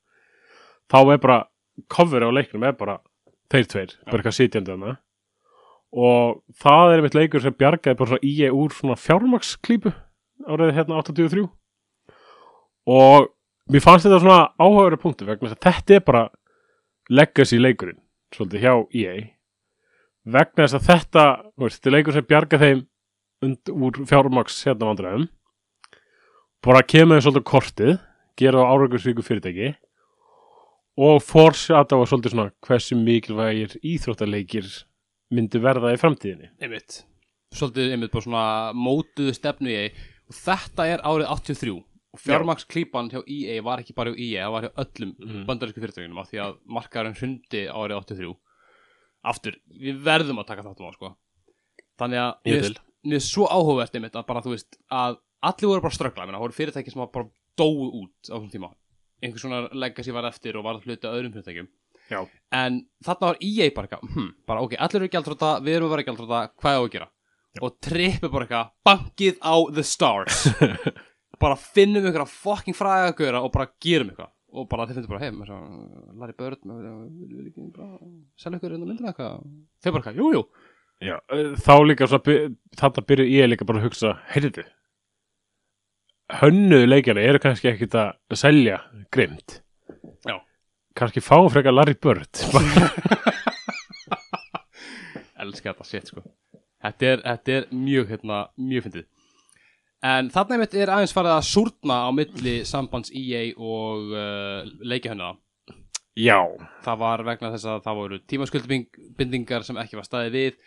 þá 0.94 1.00
er 1.16 1.24
bara 1.24 1.40
coveri 1.90 2.30
á 2.30 2.32
leiknum 2.32 2.64
er 2.70 2.78
bara 2.78 3.00
þeir 3.54 3.70
tveir, 3.72 3.96
bara 4.10 4.20
eitthvað 4.20 4.38
sitjandi 4.40 4.74
hana 4.74 4.96
og 5.94 6.42
það 6.64 6.92
er 6.92 7.02
einmitt 7.02 7.18
leikur 7.18 7.44
sem 7.44 7.56
bjargaði 7.58 8.00
bara 8.00 8.14
svona 8.14 8.26
í 8.26 8.50
úr 8.50 8.74
svona 8.74 8.98
fjármaksklípu 8.98 9.94
árið 10.50 10.74
hérna 10.80 11.02
83 11.04 11.46
og 12.94 13.30
mér 13.72 13.86
fannst 13.86 14.08
þetta 14.08 14.24
svona 14.24 14.40
áhugaður 14.58 15.02
punktu 15.04 15.30
vegna 15.30 15.52
þess 15.52 15.60
að 15.60 15.68
þetta 15.70 16.00
er 16.00 16.08
bara 16.10 16.24
legacy 17.14 17.62
leikurinn 17.62 18.02
svolítið 18.34 18.66
hjá 18.66 18.74
EA 19.04 19.16
vegna 20.24 20.66
þess 20.66 20.78
að 20.80 20.90
þetta 20.90 21.26
veist, 21.60 21.78
þetta 21.78 21.90
er 21.90 21.96
leikur 21.98 22.18
sem 22.18 22.28
bjarga 22.28 22.60
þeim 22.62 22.84
und, 23.44 23.72
úr 23.74 24.00
fjármaks 24.08 24.62
hérna 24.68 24.90
vandræðum. 24.92 25.28
Bara 26.64 26.84
kemur 26.88 27.20
þeim 27.20 27.26
svolítið 27.28 27.48
kortið 27.50 27.94
gera 28.40 28.64
á 28.64 28.72
árangursvíku 28.72 29.26
fyrirtæki 29.26 29.74
og 30.98 31.22
forsata 31.26 31.98
á 31.98 32.02
svolítið 32.06 32.34
svona 32.36 32.52
hversu 32.68 32.98
mikilvægir 33.00 33.78
íþróttaleikir 33.82 34.68
myndi 35.34 35.62
verða 35.64 35.94
í 35.96 36.00
framtíðinni? 36.02 36.52
Einmitt, 36.62 37.00
svolítið 37.56 37.96
einmitt 37.96 38.14
bara 38.14 38.26
svona 38.28 38.46
mótuðu 38.78 39.34
stefnu 39.34 39.72
í 39.72 39.78
EA 39.80 39.90
og 40.30 40.38
þetta 40.38 40.86
er 40.94 41.02
árið 41.06 41.32
83 41.34 41.74
og 42.14 42.22
fjármaksklípan 42.22 43.10
hjá 43.10 43.24
EA 43.26 43.62
var 43.66 43.82
ekki 43.82 43.96
bara 43.98 44.14
hjá 44.14 44.20
EA, 44.22 44.46
það 44.46 44.52
var 44.54 44.64
hjá 44.68 44.74
öllum 44.86 45.16
Mhm. 45.18 45.46
bandarísku 45.50 45.82
fyrirtækjunum 45.82 46.20
af 46.22 46.30
því 46.30 46.42
að 46.46 46.58
markaðurinn 46.70 47.18
hrundi 47.18 47.64
árið 47.74 47.98
83 47.98 48.36
aftur, 49.26 49.56
við 49.82 50.02
verðum 50.04 50.40
að 50.44 50.48
taka 50.48 50.64
þáttum 50.64 50.90
á 50.90 50.92
sko. 50.94 51.16
Þannig 51.98 52.20
að 52.22 52.78
mér 53.04 53.16
er 53.16 53.20
svo 53.24 53.48
áhugavert 53.48 53.96
einmitt 53.96 54.14
að 54.16 54.26
bara 54.28 54.42
þú 54.42 54.52
veist 54.54 54.78
að 54.92 55.18
allir 55.44 55.68
voru 55.68 55.82
bara 55.82 55.96
ströggla, 55.98 56.28
það 56.28 56.40
voru 56.44 56.54
fyrirtæki 56.54 56.92
sem 56.92 57.08
bara 57.08 57.30
dóu 57.58 57.90
út 58.04 58.30
á 58.30 58.36
þessum 58.38 58.52
tíma 58.52 58.70
einhver 59.24 59.42
svona 59.42 59.64
legacy 59.72 60.14
var 60.16 60.28
eftir 60.30 60.60
og 60.60 60.68
var 60.68 60.78
að 60.78 60.88
hluta 60.90 61.14
öðrum 61.16 61.68
Já. 62.12 62.20
en 62.52 62.82
þarna 63.06 63.30
var 63.30 63.38
EA 63.40 63.70
bara 63.74 64.00
hm, 64.02 64.30
bara 64.46 64.64
ok, 64.66 64.76
allir 64.76 65.06
eru 65.06 65.12
gjaldróta, 65.14 65.54
við 65.64 65.78
erum 65.78 65.88
að 65.88 65.96
vera 65.96 66.06
gjaldróta 66.10 66.42
hvað 66.60 66.74
er 66.74 66.80
á 66.80 66.84
að 66.84 66.94
gera? 66.98 67.10
Og 67.62 67.76
tripp 67.86 68.24
er 68.26 68.34
bara 68.34 68.48
eitthvað 68.48 68.72
bankið 68.90 69.40
á 69.40 69.56
the 69.72 69.84
stars. 69.86 70.48
Bara 71.44 71.58
finnum 71.60 72.06
ykkur 72.08 72.24
að 72.24 72.34
fucking 72.40 72.76
fræða 72.78 73.10
ykkur 73.12 73.36
og 73.36 73.50
bara 73.52 73.66
gerum 73.84 74.12
eitthvað. 74.14 74.30
Og 74.54 74.68
bara 74.72 74.86
þeir 74.88 74.96
finnir 74.96 75.10
bara 75.12 75.24
heim 75.26 75.42
Larry 76.22 76.36
Bird, 76.38 76.62
selja 78.40 78.60
ykkur 78.62 78.76
inn 78.78 78.86
á 78.86 78.88
myndina 78.88 79.12
eitthvað. 79.12 79.42
Þeir 79.84 79.96
bara 79.96 80.14
eitthvað, 80.14 80.38
jú, 80.38 80.44
Já, 81.04 81.18
eh, 81.36 81.52
þá 81.60 81.74
líka 81.84 82.08
þarna 82.08 83.04
byrju 83.10 83.26
ég 83.28 83.50
líka 83.50 83.68
bara 83.68 83.82
að 83.82 83.90
hugsa, 83.90 84.14
heyrðu 84.32 84.64
hönnuðu 86.32 86.88
leikjana 86.88 87.24
eru 87.26 87.42
kannski 87.44 87.72
ekkit 87.74 87.96
að 88.00 88.38
selja 88.40 88.80
grimt 89.14 89.60
Já. 90.28 90.40
kannski 90.96 91.24
fáum 91.24 91.50
frekar 91.52 91.76
Larry 91.76 91.96
Bird. 92.00 92.32
Elska 95.44 95.74
þetta 95.74 95.88
shit 95.88 96.08
sko. 96.08 96.24
Þetta 96.84 97.10
er, 97.10 97.24
þetta 97.24 97.58
er 97.58 97.66
mjög 97.76 98.10
hérna, 98.14 98.38
mjög 98.60 98.88
fyndið. 98.88 99.08
En 100.04 100.30
þarna 100.32 100.58
einmitt 100.58 100.76
er 100.76 100.92
aðeins 100.92 101.16
farið 101.16 101.38
að 101.38 101.48
súrna 101.48 101.98
á 102.08 102.10
milli 102.16 102.56
sambands 102.68 103.12
EA 103.16 103.46
og 103.56 104.12
uh, 104.12 104.64
leikihönnuna 104.84 105.38
Já, 106.20 106.46
það 106.86 107.00
var 107.02 107.24
vegna 107.26 107.50
þess 107.56 107.70
að 107.72 107.80
það 107.88 107.96
voru 107.98 108.18
tímaskuldbindingar 108.30 109.64
sem 109.66 109.80
ekki 109.82 109.98
var 109.98 110.06
staðið 110.06 110.36
við 110.36 110.60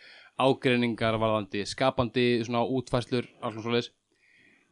ágreiningar 0.43 1.15
varðandi 1.21 1.61
skapandi 1.69 2.25
svona 2.43 2.65
útfæslur 2.67 3.29
alls 3.39 3.55
svona 3.55 3.63
svoleiðis 3.63 3.87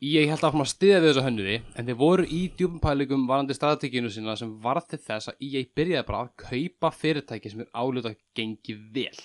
ég 0.04 0.28
held 0.30 0.44
að 0.44 0.58
að 0.60 0.70
stiða 0.70 1.00
við 1.00 1.10
þessa 1.10 1.24
hönnuði 1.26 1.56
en 1.76 1.88
þeir 1.88 1.98
voru 2.00 2.26
í 2.28 2.42
djúpum 2.58 2.82
pælingum 2.84 3.28
varðandi 3.30 3.56
strategínu 3.56 4.12
sína 4.12 4.36
sem 4.40 4.52
varð 4.64 4.90
til 4.92 5.00
þess 5.06 5.32
að 5.32 5.46
EA 5.48 5.64
byrjaði 5.76 6.08
bara 6.08 6.24
að 6.26 6.34
kaupa 6.50 6.92
fyrirtæki 6.92 7.52
sem 7.52 7.64
er 7.64 7.70
álut 7.72 8.10
að 8.10 8.18
gengi 8.36 8.76
vel. 8.96 9.20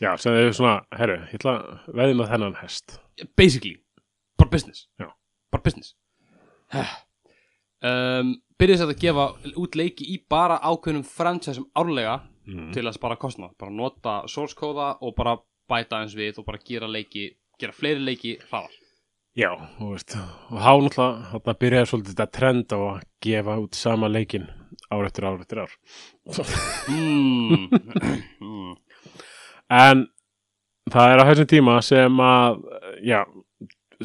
Já, 0.00 0.14
sem 0.18 0.34
þau 0.34 0.54
svona, 0.54 0.76
herru, 0.98 1.18
ég 1.30 1.40
ætla 1.40 1.56
að 1.58 1.88
veðja 1.98 2.18
með 2.18 2.30
þennan 2.32 2.60
hest. 2.60 2.98
Basically, 3.38 3.74
bara 4.38 4.54
business. 4.54 4.86
Já. 5.02 5.10
bara 5.50 5.66
business. 5.66 5.96
Um, 7.84 8.30
byrjaði 8.56 8.80
þess 8.80 8.92
að 8.94 9.00
gefa 9.02 9.24
út 9.60 9.74
leiki 9.76 10.06
í 10.08 10.14
bara 10.32 10.54
ákveðnum 10.64 11.02
franchisum 11.04 11.66
árlega 11.76 12.14
mm. 12.48 12.70
til 12.72 12.86
að 12.86 12.94
spara 12.96 13.18
kostnað, 13.20 13.50
bara 13.60 13.74
nota 13.76 14.14
source 14.32 14.56
kóða 14.56 14.86
og 15.04 15.12
bara 15.18 15.34
bæta 15.68 15.98
eins 16.00 16.14
við 16.16 16.40
og 16.40 16.46
bara 16.48 16.62
gera 16.64 16.88
leiki, 16.88 17.26
gera 17.60 17.76
fleiri 17.76 18.00
leiki 18.00 18.38
hraðar 18.46 18.72
Já, 19.34 19.50
og 19.82 19.98
há 20.62 20.72
náttúrulega 20.78 21.54
byrjaði 21.58 21.88
svolítið 21.90 22.12
þetta 22.12 22.26
trend 22.36 22.70
á 22.70 22.78
að 22.78 23.00
gefa 23.24 23.56
út 23.58 23.74
sama 23.74 24.06
leikin 24.06 24.44
ár 24.94 25.08
eftir 25.08 25.26
ár 25.26 25.40
eftir 25.42 25.64
ár. 25.64 25.72
Mm. 26.86 28.76
En 29.74 30.04
það 30.94 31.14
er 31.14 31.22
á 31.22 31.28
þessum 31.32 31.48
tíma 31.50 31.74
sem 31.82 32.22
að, 32.22 32.60
já, 33.02 33.24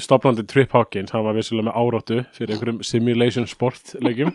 stopnandi 0.02 0.48
Trip 0.50 0.74
Hawkins, 0.74 1.13
hann 1.13 1.28
var 1.28 1.38
vissulega 1.38 1.70
með 1.70 1.78
áráttu 1.78 2.20
fyrir 2.34 2.56
einhverjum 2.56 2.82
simulation 2.89 3.46
sport 3.52 3.94
leikjum. 4.02 4.34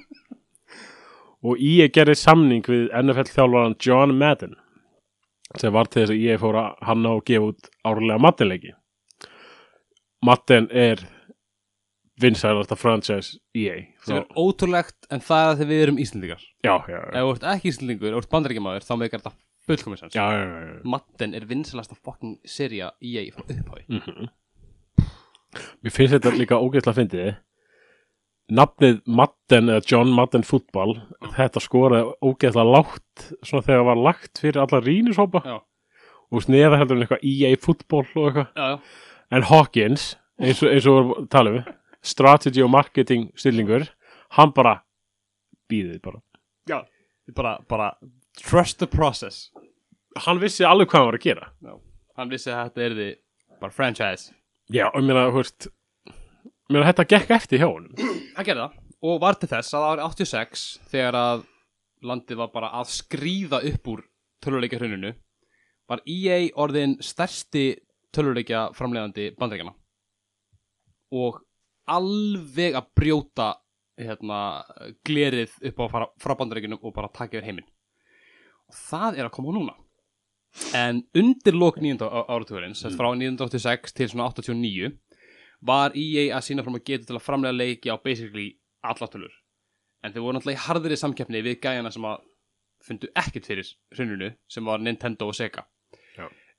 Og 1.43 1.59
ég 1.59 1.91
gerði 1.91 2.15
samning 2.23 2.63
við 2.71 2.87
NFL 3.03 3.35
þjálfaran 3.35 3.77
John 3.83 4.15
Madden 4.23 4.55
sem 5.59 5.75
var 5.75 5.91
til 5.91 6.05
þess 6.05 6.15
að 6.15 6.23
ég 6.23 6.41
fór 6.43 6.63
að 6.63 6.87
hann 6.87 7.03
á 7.03 7.13
að 7.17 7.25
gefa 7.33 7.51
út 7.51 7.71
árlega 7.83 8.23
Madden 8.23 8.53
leiki 8.55 8.77
Madden 10.25 10.69
er 10.73 11.03
vinsælasta 12.23 12.77
franchise 12.79 13.39
EA 13.59 13.81
sem 14.07 14.21
er 14.21 14.27
ótrúlegt 14.39 15.09
en 15.11 15.23
það 15.25 15.41
er 15.45 15.49
að 15.53 15.59
því 15.61 15.67
við 15.71 15.83
erum 15.87 15.97
Íslendingar. 16.05 16.45
Já, 16.65 16.75
já, 16.89 17.01
ef 17.11 17.25
þú 17.27 17.33
ert 17.35 17.47
ekki 17.55 17.73
Íslendingur, 17.73 18.13
ef 18.13 18.15
þú 18.15 18.23
ert 18.23 18.31
bandaríkjamaður 18.37 18.87
þá 18.87 18.95
meikar 19.01 19.23
þetta 19.25 19.35
fullkomisans 19.65 20.15
Já, 20.15 20.25
já, 20.31 20.45
já, 20.45 20.61
já. 20.69 20.77
Madden 20.95 21.35
er 21.35 21.47
vinsalasta 21.51 21.97
fucking 22.05 22.37
seria 22.47 22.93
EA 23.03 23.27
frá 23.35 23.45
upphái 23.49 23.85
Mhm. 23.89 24.29
Mér 25.85 25.93
finnst 25.95 26.15
þetta 26.17 26.33
líka 26.35 26.57
ógeðslega 26.59 26.97
fyndið. 26.99 27.29
Nafnið 28.55 28.97
Madden 29.07 29.71
eða 29.73 29.85
John 29.89 30.11
Madden 30.13 30.43
Football 30.45 30.97
þetta 31.37 31.61
skoraði 31.63 32.09
ógeðslega 32.27 32.73
lágt 32.75 33.23
svona 33.47 33.63
þegar 33.65 33.85
var 33.89 34.01
lagt 34.03 34.41
fyrir 34.43 34.61
alla 34.65 34.81
rínishópa 34.85 35.41
Já. 35.47 35.59
og 36.31 36.43
sneða 36.45 36.79
heldur 36.81 36.99
en 36.99 37.07
eitthvað 37.07 37.25
EA 37.31 37.55
Football 37.63 38.07
og 38.17 38.27
eitthvað. 38.27 38.51
Já, 38.55 38.67
já 38.75 38.79
en 39.35 39.47
Hawkins, 39.49 40.15
eins 40.41 40.63
og, 40.63 40.71
eins 40.71 40.87
og 40.91 41.15
talum 41.33 41.59
við, 41.59 41.71
strategy 42.05 42.63
og 42.65 42.71
marketing 42.73 43.29
stillingur, 43.39 43.87
hann 44.37 44.53
bara 44.55 44.79
býðið 45.71 46.01
bara. 46.05 46.21
Já, 46.71 46.79
bara, 47.37 47.57
bara 47.71 47.91
trust 48.41 48.79
the 48.83 48.89
process. 48.91 49.49
Hann 50.25 50.41
vissi 50.43 50.67
alveg 50.67 50.91
hvað 50.93 51.01
hann 51.01 51.11
var 51.11 51.19
að 51.19 51.27
gera. 51.27 51.51
Já. 51.65 51.75
Hann 52.19 52.31
vissi 52.31 52.53
að 52.53 52.69
þetta 52.69 52.85
er 52.85 52.99
því 52.99 53.09
bara 53.63 53.75
franchise. 53.75 54.35
Já, 54.73 54.87
og 54.91 55.03
meina, 55.03 55.27
þú 55.33 55.43
veist 55.43 55.69
ég 55.69 56.77
meina, 56.77 56.87
þetta 56.91 57.09
gekk 57.11 57.35
eftir 57.37 57.63
hjá 57.63 57.69
honum. 57.69 57.93
Hann 58.37 58.47
gerði 58.47 58.63
það. 58.63 58.79
Og 59.05 59.19
var 59.21 59.37
til 59.37 59.51
þess 59.51 59.75
að 59.77 59.87
árið 59.91 60.05
86 60.07 60.63
þegar 60.93 61.19
að 61.19 61.43
landið 62.05 62.41
var 62.41 62.53
bara 62.55 62.71
að 62.79 62.93
skríða 62.95 63.61
upp 63.69 63.91
úr 63.93 64.05
töluleikja 64.45 64.81
hruninu 64.81 65.13
var 65.91 66.01
EA 66.09 66.39
orðin 66.61 66.97
stærsti 67.05 67.67
töluleikja 68.15 68.69
framleiðandi 68.77 69.31
bandreikana 69.39 69.75
og 71.15 71.43
alveg 71.91 72.79
að 72.79 72.91
brjóta 72.97 73.51
hérna, 74.01 74.65
glerið 75.07 75.53
upp 75.71 75.81
á 75.81 75.87
fara, 75.93 76.11
frá 76.19 76.35
bandreikinum 76.39 76.83
og 76.83 76.95
bara 76.97 77.13
taka 77.15 77.39
yfir 77.39 77.49
heiminn 77.51 77.69
og 78.71 78.79
það 78.79 79.21
er 79.21 79.29
að 79.29 79.35
koma 79.37 79.55
núna 79.55 79.77
en 80.79 81.03
undir 81.19 81.57
lok 81.59 81.81
nýjönda 81.83 82.09
áratugurins 82.25 82.83
mm. 82.85 82.99
frá 82.99 83.11
1986 83.13 83.95
til 83.95 84.11
svona 84.11 84.31
89 84.31 84.93
var 85.65 85.95
EA 85.97 86.35
að 86.37 86.47
sína 86.49 86.65
fram 86.67 86.79
að 86.79 86.87
geta 86.91 87.09
til 87.09 87.19
að 87.19 87.27
framlega 87.27 87.57
leiki 87.57 87.91
á 87.91 87.97
basically 88.03 88.53
alla 88.85 89.09
tölur 89.11 89.35
en 90.05 90.13
þeir 90.13 90.25
voru 90.25 90.37
náttúrulega 90.37 90.61
í 90.61 90.65
harðri 90.67 90.99
samkeppni 91.01 91.43
við 91.45 91.61
gæjana 91.65 91.93
sem 91.95 92.07
að 92.09 92.25
fundu 92.85 93.11
ekkert 93.17 93.49
fyrir 93.49 93.71
hruninu 93.97 94.31
sem 94.51 94.67
var 94.67 94.83
Nintendo 94.83 95.31
og 95.31 95.37
Sega. 95.37 95.65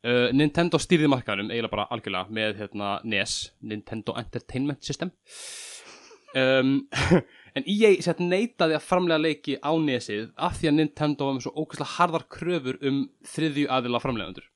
Uh, 0.06 0.28
Nintendo 0.36 0.80
stýrði 0.82 1.10
markaðunum 1.12 1.52
eiginlega 1.52 1.74
bara 1.74 1.88
algjörlega 1.96 2.38
með 2.38 2.62
hérna, 2.62 2.96
NES 3.04 3.38
Nintendo 3.66 4.16
Entertainment 4.22 4.86
System. 4.86 5.12
Um, 6.36 6.78
en 7.56 7.68
EA 7.72 7.94
sett 8.04 8.20
neitaði 8.20 8.76
að 8.76 8.84
framlega 8.84 9.22
leiki 9.24 9.60
á 9.64 9.72
NESið 9.72 10.34
af 10.36 10.58
því 10.60 10.72
að 10.72 10.78
Nintendo 10.82 11.30
var 11.30 11.38
með 11.38 11.46
svo 11.46 11.54
ókvæslega 11.56 11.94
harðar 11.96 12.26
kröfur 12.36 12.80
um 12.84 13.06
þriðju 13.32 13.70
aðila 13.72 14.02
framlegandur 14.04 14.50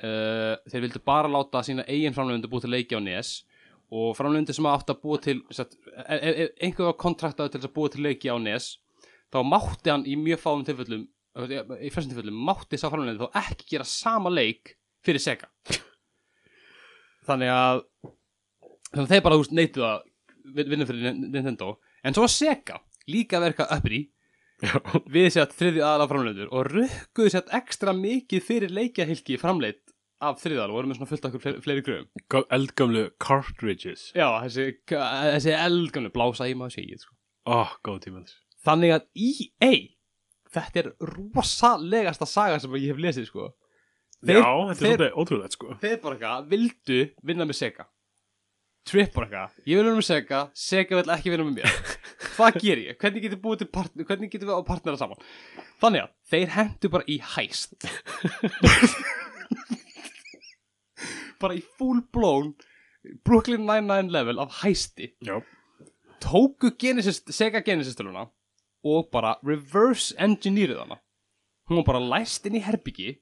uh, 0.00 0.54
þeir 0.70 0.86
vildu 0.86 1.02
bara 1.04 1.30
láta 1.30 1.60
sína 1.66 1.84
eigin 1.84 2.16
framlegandur 2.16 2.52
búið 2.52 2.66
til 2.66 2.72
leiki 2.72 2.96
á 2.96 3.04
NES 3.04 3.34
og 3.94 4.14
framlegandur 4.18 4.56
sem 4.56 4.70
átt 4.70 4.94
að 4.94 5.02
búa 5.04 5.20
til 5.22 5.42
sett, 5.54 5.76
e- 6.06 6.16
e- 6.16 6.34
e- 6.46 6.52
einhver 6.64 6.88
var 6.88 6.98
kontraktaður 7.04 7.52
til 7.52 7.62
að 7.62 7.74
búa 7.76 7.92
til 7.92 8.06
leiki 8.06 8.32
á 8.32 8.36
NES 8.40 8.70
þá 9.28 9.38
mátti 9.44 9.92
hann 9.92 10.06
í 10.08 10.16
mjög 10.18 10.40
fáum 10.40 10.64
tilfellum 10.66 11.04
í 11.34 11.90
flestum 11.90 12.12
tilfellum 12.14 12.36
mátti 12.46 12.78
sá 12.78 12.86
framlegandur 12.92 13.30
þá 13.32 13.40
ekki 13.48 13.66
gera 13.74 13.86
sama 13.88 14.30
leik 14.30 14.76
fyrir 15.04 15.22
Sega. 15.22 15.48
Þannig 17.26 17.50
að 17.50 17.80
þannig 18.94 19.04
að 19.06 19.12
þeir 19.14 19.24
bara 19.26 19.38
húst 19.40 19.54
neituð 19.56 19.86
að 19.88 20.02
vin- 20.54 20.68
vinna 20.74 20.86
fyrir 20.88 21.06
Nin- 21.08 21.30
Nintendo. 21.34 21.78
En 22.04 22.14
svo 22.14 22.26
var 22.26 22.32
Sega 22.34 22.80
líka 23.10 23.40
verka 23.42 23.66
uppri 23.74 24.04
Já, 24.64 24.78
við 25.10 25.26
sett 25.34 25.52
þriði 25.58 25.82
aðala 25.82 26.06
framleitur 26.08 26.52
og 26.54 26.68
rukkuðu 26.70 27.32
sett 27.34 27.50
ekstra 27.52 27.92
mikið 27.92 28.44
fyrir 28.46 28.70
leikjahylki 28.72 29.34
framleitt 29.42 29.80
af 30.24 30.38
þriði 30.40 30.60
aðala 30.62 30.70
og 30.72 30.78
voru 30.78 30.88
með 30.92 30.96
svona 31.00 31.10
fullt 31.10 31.26
okkur 31.28 31.42
fleiri, 31.42 31.60
fleiri 31.64 31.82
gröfum. 31.84 32.44
Eldgamlu 32.54 33.02
cartridges. 33.20 34.06
Já, 34.14 34.28
þessi, 34.46 34.68
þessi 34.88 35.52
eldgamlu 35.58 36.12
blása 36.14 36.46
í 36.48 36.54
maður 36.56 36.76
segið 36.78 37.02
sko. 37.02 37.16
Þess 38.30 38.38
þannig 38.64 38.94
að 38.94 39.04
EA 39.26 39.72
þetta 40.54 40.80
er 40.82 40.88
rosalegasta 41.14 42.26
saga 42.30 42.60
sem 42.62 42.76
ég 42.80 42.92
hef 42.94 43.00
lesið 43.02 43.26
sko. 43.30 43.48
Þeir- 44.24 44.38
Já, 44.40 44.44
þetta 44.44 44.70
er 44.70 44.78
svolítið 44.80 45.18
ótrúlega 45.20 45.52
sko. 45.56 45.74
Þeir 45.82 45.98
bara 46.04 46.14
eitthvað 46.16 46.48
vildu 46.54 47.00
vinna 47.30 47.44
með 47.50 47.58
Sega? 47.60 47.84
Trip 48.84 49.14
bara 49.16 49.26
eitthvað 49.26 49.68
ég 49.70 49.78
vil 49.78 49.84
vinna 49.86 49.96
með 50.00 50.06
Sega, 50.10 50.40
Sega 50.54 50.98
vil 51.00 51.12
ekki 51.14 51.32
vinna 51.32 51.44
með 51.48 51.58
mér. 51.60 51.78
Hvað 52.34 52.56
ger 52.64 52.80
ég, 52.82 52.96
hvernig 52.98 53.22
getur 53.22 53.38
búið 53.44 53.60
til 53.62 53.68
partner 53.70 54.08
við 54.08 54.50
á 54.50 54.60
partnera 54.66 54.98
saman? 54.98 55.20
Þannig 55.80 56.02
að 56.02 56.10
þeir 56.32 56.48
hendu 56.56 56.90
bara 56.90 57.06
í 57.06 57.18
hæst 57.34 57.76
bara 61.42 61.56
í 61.58 61.62
full 61.78 62.00
blown 62.14 62.54
Brooklyn 63.26 63.66
Nine-Nine 63.68 64.10
level 64.12 64.40
af 64.42 64.60
hæsti 64.62 65.10
Já, 65.24 65.38
tóku 66.24 66.72
Genesis, 66.80 67.22
Sega 67.28 67.60
Genesis 67.66 67.96
töluna 67.98 68.26
og 68.84 69.08
bara 69.12 69.36
reverse 69.46 70.14
engineeruð 70.20 70.82
hana. 70.84 70.98
Hún 71.70 71.80
var 71.80 71.86
bara 71.94 72.00
læst 72.12 72.46
inn 72.46 72.58
í 72.58 72.62
herbyggi 72.64 73.16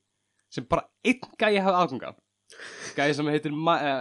sem 0.50 0.64
bara 0.68 0.88
einn 1.06 1.20
gæi 1.38 1.56
hafði 1.62 1.78
aðganga 1.82 2.14
gæi 2.96 3.14
sem 3.16 3.26
heitir 3.32 3.54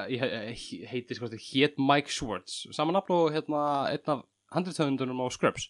he- 0.10 0.86
heitir 0.91 1.15
sko 1.15 1.30
hétt 1.32 1.78
Mike 1.80 2.10
Schwartz. 2.12 2.65
Saman 2.76 2.95
og 2.97 3.32
hérna 3.32 3.88
einn 3.91 4.10
af 4.12 4.24
handriðtöfundunum 4.52 5.21
á 5.24 5.28
Scrubs. 5.32 5.69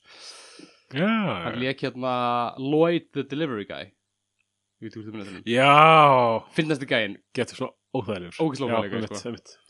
Já, 0.91 1.05
hann 1.45 1.59
lék 1.61 1.83
hérna 1.85 2.55
Lloyd 2.57 3.11
the 3.13 3.23
Delivery 3.23 3.65
Guy. 3.65 3.91
Þetta. 5.27 5.43
Já. 5.45 6.41
Finnast 6.55 6.81
þið 6.81 6.89
gæin, 6.89 7.17
Getur 7.37 7.55
svo 7.59 7.67
óþægilegur. 7.93 8.33
Sko. 8.33 8.47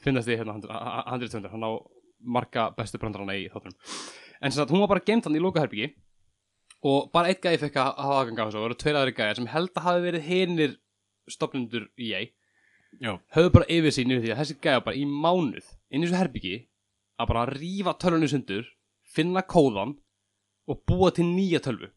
finnast 0.06 0.28
þið 0.30 0.38
hérna 0.40 0.56
handriðtöfundur 1.12 1.52
hann 1.52 1.68
á 1.68 1.72
marga 2.24 2.70
bestu 2.78 2.98
brandarana 3.02 3.34
í 3.36 3.50
þáttunum. 3.52 3.76
En 4.42 4.52
sem 4.52 4.62
sagt 4.62 4.72
hún 4.72 4.80
var 4.80 4.88
bara 4.96 5.04
geimt 5.06 5.26
hann 5.26 5.36
í 5.36 5.42
lokaherbyggi 5.44 5.92
og 6.82 7.10
bara 7.14 7.32
eitt 7.32 7.44
gæi 7.44 7.60
fekk 7.62 7.78
að 7.78 7.90
hafa 8.02 8.20
aðgang 8.22 8.42
á 8.42 8.46
þessu 8.46 8.58
og 8.58 8.62
það 8.62 8.68
voru 8.68 8.80
tveir 8.82 9.00
aðri 9.00 9.18
gæjar 9.18 9.40
sem 9.40 9.50
held 9.52 9.74
að 9.76 9.88
hafi 9.88 10.06
verið 10.08 10.28
hinir 10.28 10.78
stopnundur 11.30 11.90
í 12.02 12.14
Já, 13.00 13.16
höfðu 13.32 13.52
bara 13.56 13.70
yfir 13.72 13.94
sín 13.96 14.12
yfir 14.12 14.26
því 14.26 14.32
að 14.34 14.40
þessi 14.42 14.58
gæja 14.66 14.82
bara 14.84 15.00
í 15.00 15.06
mánuð 15.08 15.68
inn 15.94 16.04
í 16.04 16.08
þessu 16.08 16.20
herbyggi 16.20 16.56
að 17.22 17.30
bara 17.30 17.46
rífa 17.48 17.94
tölvunni 18.02 18.28
sundur 18.28 18.66
finna 19.08 19.44
kóðan 19.48 19.94
og 20.68 20.82
búa 20.88 21.12
til 21.16 21.26
nýja 21.30 21.62
tölvu. 21.64 21.88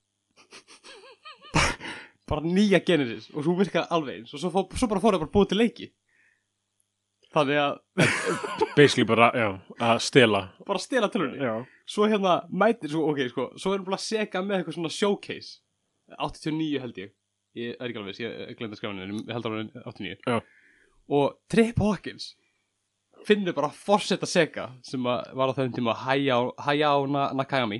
Bara 2.30 2.40
nýja 2.40 2.78
Genesis 2.80 3.26
og 3.34 3.44
svo 3.44 3.52
virkaði 3.58 3.84
alveg 3.92 4.22
eins 4.22 4.32
og 4.32 4.40
svo, 4.40 4.48
fó, 4.48 4.62
svo 4.72 4.86
bara 4.88 5.00
fór 5.02 5.12
það 5.12 5.22
bara 5.26 5.34
búa 5.34 5.48
til 5.50 5.58
leiki. 5.60 5.90
Þannig 7.34 7.58
að 7.60 7.74
basically 8.78 9.04
bara, 9.04 9.28
já, 9.36 9.48
að 9.90 10.00
stela. 10.06 10.40
Bara 10.64 10.80
stela 10.80 11.10
tölvunni. 11.12 11.44
Já, 11.44 11.52
svo 11.88 12.06
hérna 12.08 12.38
mætir 12.50 12.92
svo, 12.92 13.04
ok, 13.12 13.20
sko, 13.32 13.48
svo 13.60 13.74
erum 13.74 13.84
bara 13.88 13.98
að 14.00 14.06
seka 14.06 14.42
með 14.44 14.60
eitthvað 14.60 14.78
svona 14.78 14.92
showcase. 14.94 15.60
89 16.18 16.80
held 16.82 16.98
ég. 17.00 17.12
Ég 17.54 17.76
er 17.78 17.86
ekki 17.88 18.00
alveg, 18.00 18.10
viss, 18.12 18.22
ég 18.24 18.56
glemdi 18.58 18.74
að 18.74 18.80
skrifa 18.80 18.92
henni 18.94 19.20
ég 19.22 19.34
held 19.36 19.46
að 19.46 19.52
hann 19.54 19.68
89 19.86 20.24
Já. 20.26 20.40
og 21.14 21.36
Trip 21.52 21.78
Hawkins 21.78 22.24
finnur 23.28 23.54
bara 23.54 23.70
forsetta 23.70 24.26
seka 24.26 24.64
sem 24.84 25.06
að 25.06 25.30
var 25.38 25.52
á 25.52 25.56
þessum 25.56 25.76
tíma 25.76 25.94
Hayao, 26.02 26.48
Hayao 26.66 27.06
Na- 27.06 27.30
Nakagami 27.32 27.78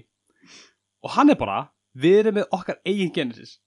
og 1.03 1.11
hann 1.17 1.35
er 1.35 1.41
bara 1.41 1.59
við 1.99 2.21
erum 2.23 2.39
með 2.39 2.55
okkar 2.55 2.79
eigin 2.87 3.11
Genesis. 3.15 3.59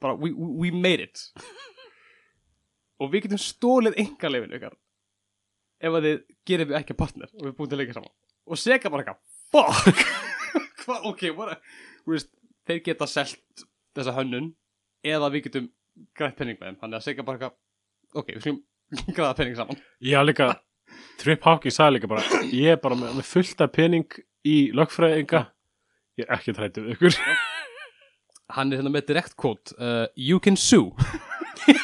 Bara 0.00 0.14
we, 0.20 0.30
we, 0.36 0.70
made 0.70 1.00
it. 1.08 1.22
Og 3.00 3.10
við 3.12 3.26
getum 3.26 3.40
stólið 3.40 3.96
engarleifinu 4.00 4.56
ykkar. 4.56 4.76
Ef 5.80 5.96
að 5.96 6.06
þið 6.06 6.20
gerum 6.48 6.70
við 6.70 6.78
ekki 6.78 6.96
partner 6.96 7.32
og 7.32 7.42
við 7.48 7.56
búin 7.58 7.68
til 7.72 7.76
að 7.76 7.82
leika 7.82 7.96
saman. 7.96 8.12
Og 8.46 8.60
Sega 8.60 8.92
bara 8.92 9.04
eitthvað 9.04 9.35
fuck. 9.52 10.04
Hva, 10.86 11.00
ok, 11.10 11.24
what 11.36 11.58
veist, 12.06 12.30
þeir 12.68 12.82
geta 12.86 13.08
selt 13.10 13.66
þessa 13.96 14.14
hönnun 14.16 14.52
eða 15.06 15.30
við 15.34 15.48
getum 15.48 15.66
grætt 16.16 16.36
penning 16.38 16.58
með 16.60 16.68
þeim 16.70 16.78
þannig 16.82 16.98
að 17.00 17.06
Sega 17.06 17.26
bara 17.26 17.38
eitthvað 17.40 18.20
ok, 18.20 18.30
við 18.36 18.44
skulum 18.44 18.62
græða 19.16 19.34
penning 19.40 19.58
saman. 19.58 19.82
Já, 19.98 20.20
líka 20.22 20.52
Trip 21.18 21.42
Hawkins 21.42 21.78
sagði 21.80 21.98
líka 21.98 22.10
bara 22.10 22.42
Ég 22.52 22.76
er 22.76 22.80
bara 22.82 22.98
með, 22.98 23.16
með 23.18 23.28
fullt 23.32 23.62
af 23.64 23.72
pening 23.74 24.18
í 24.46 24.56
lögfræðinga 24.76 25.42
Ég 26.16 26.24
er 26.24 26.38
ekki 26.38 26.54
trættið 26.56 26.86
við 26.86 26.94
ykkur. 26.94 27.16
Hann 28.56 28.70
er 28.70 28.78
hérna 28.80 28.92
með 28.94 29.08
direct 29.10 29.34
quote 29.36 29.74
uh, 29.76 30.06
you 30.14 30.38
can 30.40 30.56
sue. 30.56 30.94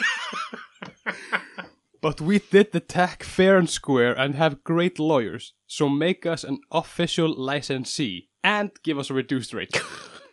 But 2.02 2.20
we 2.20 2.38
did 2.38 2.72
the 2.72 2.80
tech 2.80 3.22
fair 3.22 3.56
and 3.58 3.68
square 3.70 4.14
and 4.18 4.34
have 4.34 4.64
great 4.64 4.98
lawyers 4.98 5.52
so 5.72 5.88
make 5.88 6.26
us 6.26 6.44
an 6.44 6.60
official 6.70 7.32
licensee 7.32 8.28
and 8.44 8.70
give 8.82 8.98
us 8.98 9.10
a 9.10 9.14
reduced 9.14 9.54
rate. 9.54 9.80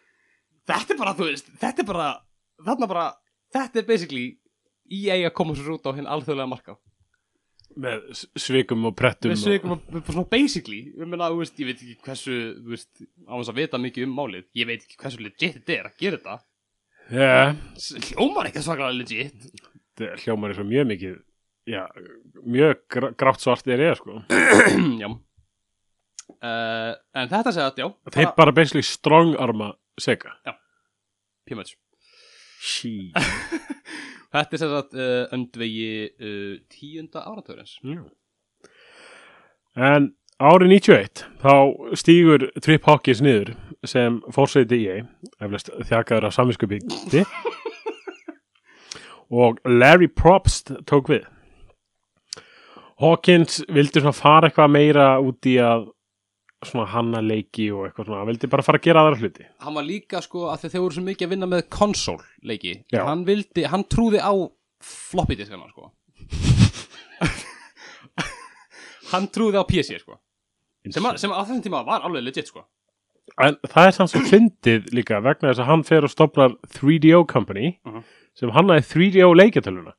Þetta 0.70 0.94
er 0.94 1.00
bara, 1.00 1.16
þú 1.18 1.30
veist 1.30 1.48
þetta 1.58 1.82
er 1.82 1.88
bara, 1.88 2.08
þarna 2.62 2.88
bara 2.92 3.06
þetta 3.56 3.80
er 3.82 3.86
basically 3.88 4.26
EA 4.94 5.16
að 5.24 5.34
koma 5.40 5.56
svo 5.58 5.80
út 5.80 5.88
á 5.90 5.98
hinn 5.98 6.06
alþjóðlega 6.06 6.50
marka 6.52 6.76
Með 7.80 8.04
svikum 8.38 8.86
og 8.86 8.94
prettum 8.98 9.32
við 9.32 9.40
sögum 9.42 9.74
að, 9.74 9.88
bara 9.96 10.14
svona 10.14 10.30
basically 10.30 10.82
ég 10.92 11.10
meina, 11.10 11.30
þú 11.32 11.40
veist, 11.40 11.56
ég 11.58 11.70
veit 11.72 11.82
ekki 11.82 11.96
hversu 12.06 12.36
þú 12.60 12.74
veist, 12.76 12.90
á 13.02 13.34
þess 13.34 13.52
að 13.54 13.62
vita 13.62 13.80
mikið 13.82 14.06
um 14.06 14.14
málið. 14.20 14.46
Ég 14.60 14.70
veit 14.70 14.84
ekki 14.84 15.00
hversu 15.02 15.24
legit 15.24 15.58
þetta 15.58 15.76
er 15.78 15.90
að 15.90 16.04
gera 16.04 16.20
þetta. 16.20 16.38
Yeah. 17.10 17.56
hljómar 18.10 18.52
ekki 18.52 18.66
svakalega 18.66 19.00
legit. 19.00 19.50
Þetta 19.96 20.22
hljómar 20.26 20.54
er 20.54 20.60
svo 20.60 20.68
mjög 20.70 20.90
mikið 20.92 21.18
já, 21.70 21.82
mjög 22.44 22.86
gr 22.94 23.10
grátt 23.24 23.46
svart 23.46 23.74
er 23.74 23.86
ég 23.88 23.98
sko. 24.02 24.20
Já 25.02 25.10
uh, 26.44 26.94
en 27.16 27.32
þetta 27.32 27.54
segja 27.56 27.70
að 27.72 27.82
já 27.84 27.88
þeir 28.16 28.34
bara 28.38 28.56
basically 28.56 28.86
strong 28.86 29.36
arma 29.40 29.74
Sega. 30.00 30.36
P-Much 31.48 31.76
sí 32.64 33.12
þetta 34.34 34.56
er 34.56 34.62
sem 34.62 34.74
sagt 34.76 34.96
uh, 34.98 35.26
öndvegi 35.36 35.92
uh, 36.08 36.56
tíunda 36.72 37.26
áratörins 37.26 37.78
Já. 37.84 38.04
En 39.80 40.12
árið 40.40 40.74
91 40.76 41.26
þá 41.44 41.54
stígur 42.00 42.48
Trip 42.64 42.88
Hawkins 42.88 43.22
niður 43.24 43.54
sem 43.88 44.20
fórsveiti 44.36 44.82
EA 44.86 45.02
eflust 45.44 45.72
þjakaður 45.88 46.30
af 46.30 46.36
samvinskupið 46.36 47.20
og 49.44 49.60
Larry 49.68 50.08
Probst 50.10 50.72
tók 50.90 51.12
við. 51.12 51.28
Hawkins 53.00 53.62
vildi 53.72 54.02
svona 54.02 54.16
fara 54.16 54.50
eitthvað 54.50 54.74
meira 54.74 55.08
út 55.24 55.48
í 55.48 55.56
að 55.64 55.88
svona 56.66 56.86
hanna 56.92 57.22
leiki 57.24 57.70
og 57.72 57.86
eitthvað 57.88 58.06
svona, 58.10 58.20
hann 58.24 58.28
vildi 58.34 58.50
bara 58.52 58.64
fara 58.66 58.78
að 58.82 58.84
gera 58.90 59.04
aðra 59.06 59.20
hluti. 59.22 59.46
Hann 59.64 59.76
var 59.80 59.86
líka 59.88 60.22
sko 60.22 60.48
að 60.52 60.66
þeir 60.68 60.82
voru 60.84 60.98
svo 60.98 61.04
mikið 61.06 61.28
að 61.28 61.34
vinna 61.36 61.48
með 61.54 61.62
konsól 61.72 62.18
leiki 62.44 62.74
Já. 62.92 63.04
hann 63.08 63.24
vildi, 63.28 63.64
hann 63.72 63.84
trúði 63.88 64.20
á 64.20 64.34
floppy 64.84 65.36
diskana 65.40 65.70
sko. 65.72 65.92
Hann 69.10 69.26
trúði 69.34 69.58
á 69.58 69.66
PC 69.66 69.98
sko. 70.04 70.20
Sem, 70.90 71.02
að, 71.06 71.16
sem 71.22 71.32
að 71.34 71.40
á 71.42 71.44
þessum 71.48 71.64
tíma 71.66 71.80
var 71.88 72.04
alveg 72.06 72.24
legit 72.28 72.50
sko. 72.52 72.62
En 73.42 73.56
það 73.70 73.88
er 73.90 73.96
sanns 73.96 74.14
og 74.18 74.26
fyndið 74.30 74.90
líka 74.96 75.20
vegna 75.24 75.50
þess 75.52 75.62
að 75.64 75.70
hann 75.70 75.84
fer 75.88 76.06
og 76.06 76.12
stopnar 76.14 76.54
3DO 76.78 77.24
Company 77.30 77.72
Mhm. 77.86 78.04
sem 78.38 78.50
hannaði 78.56 78.86
3DO 78.90 79.32
leikjartöluna 79.36 79.94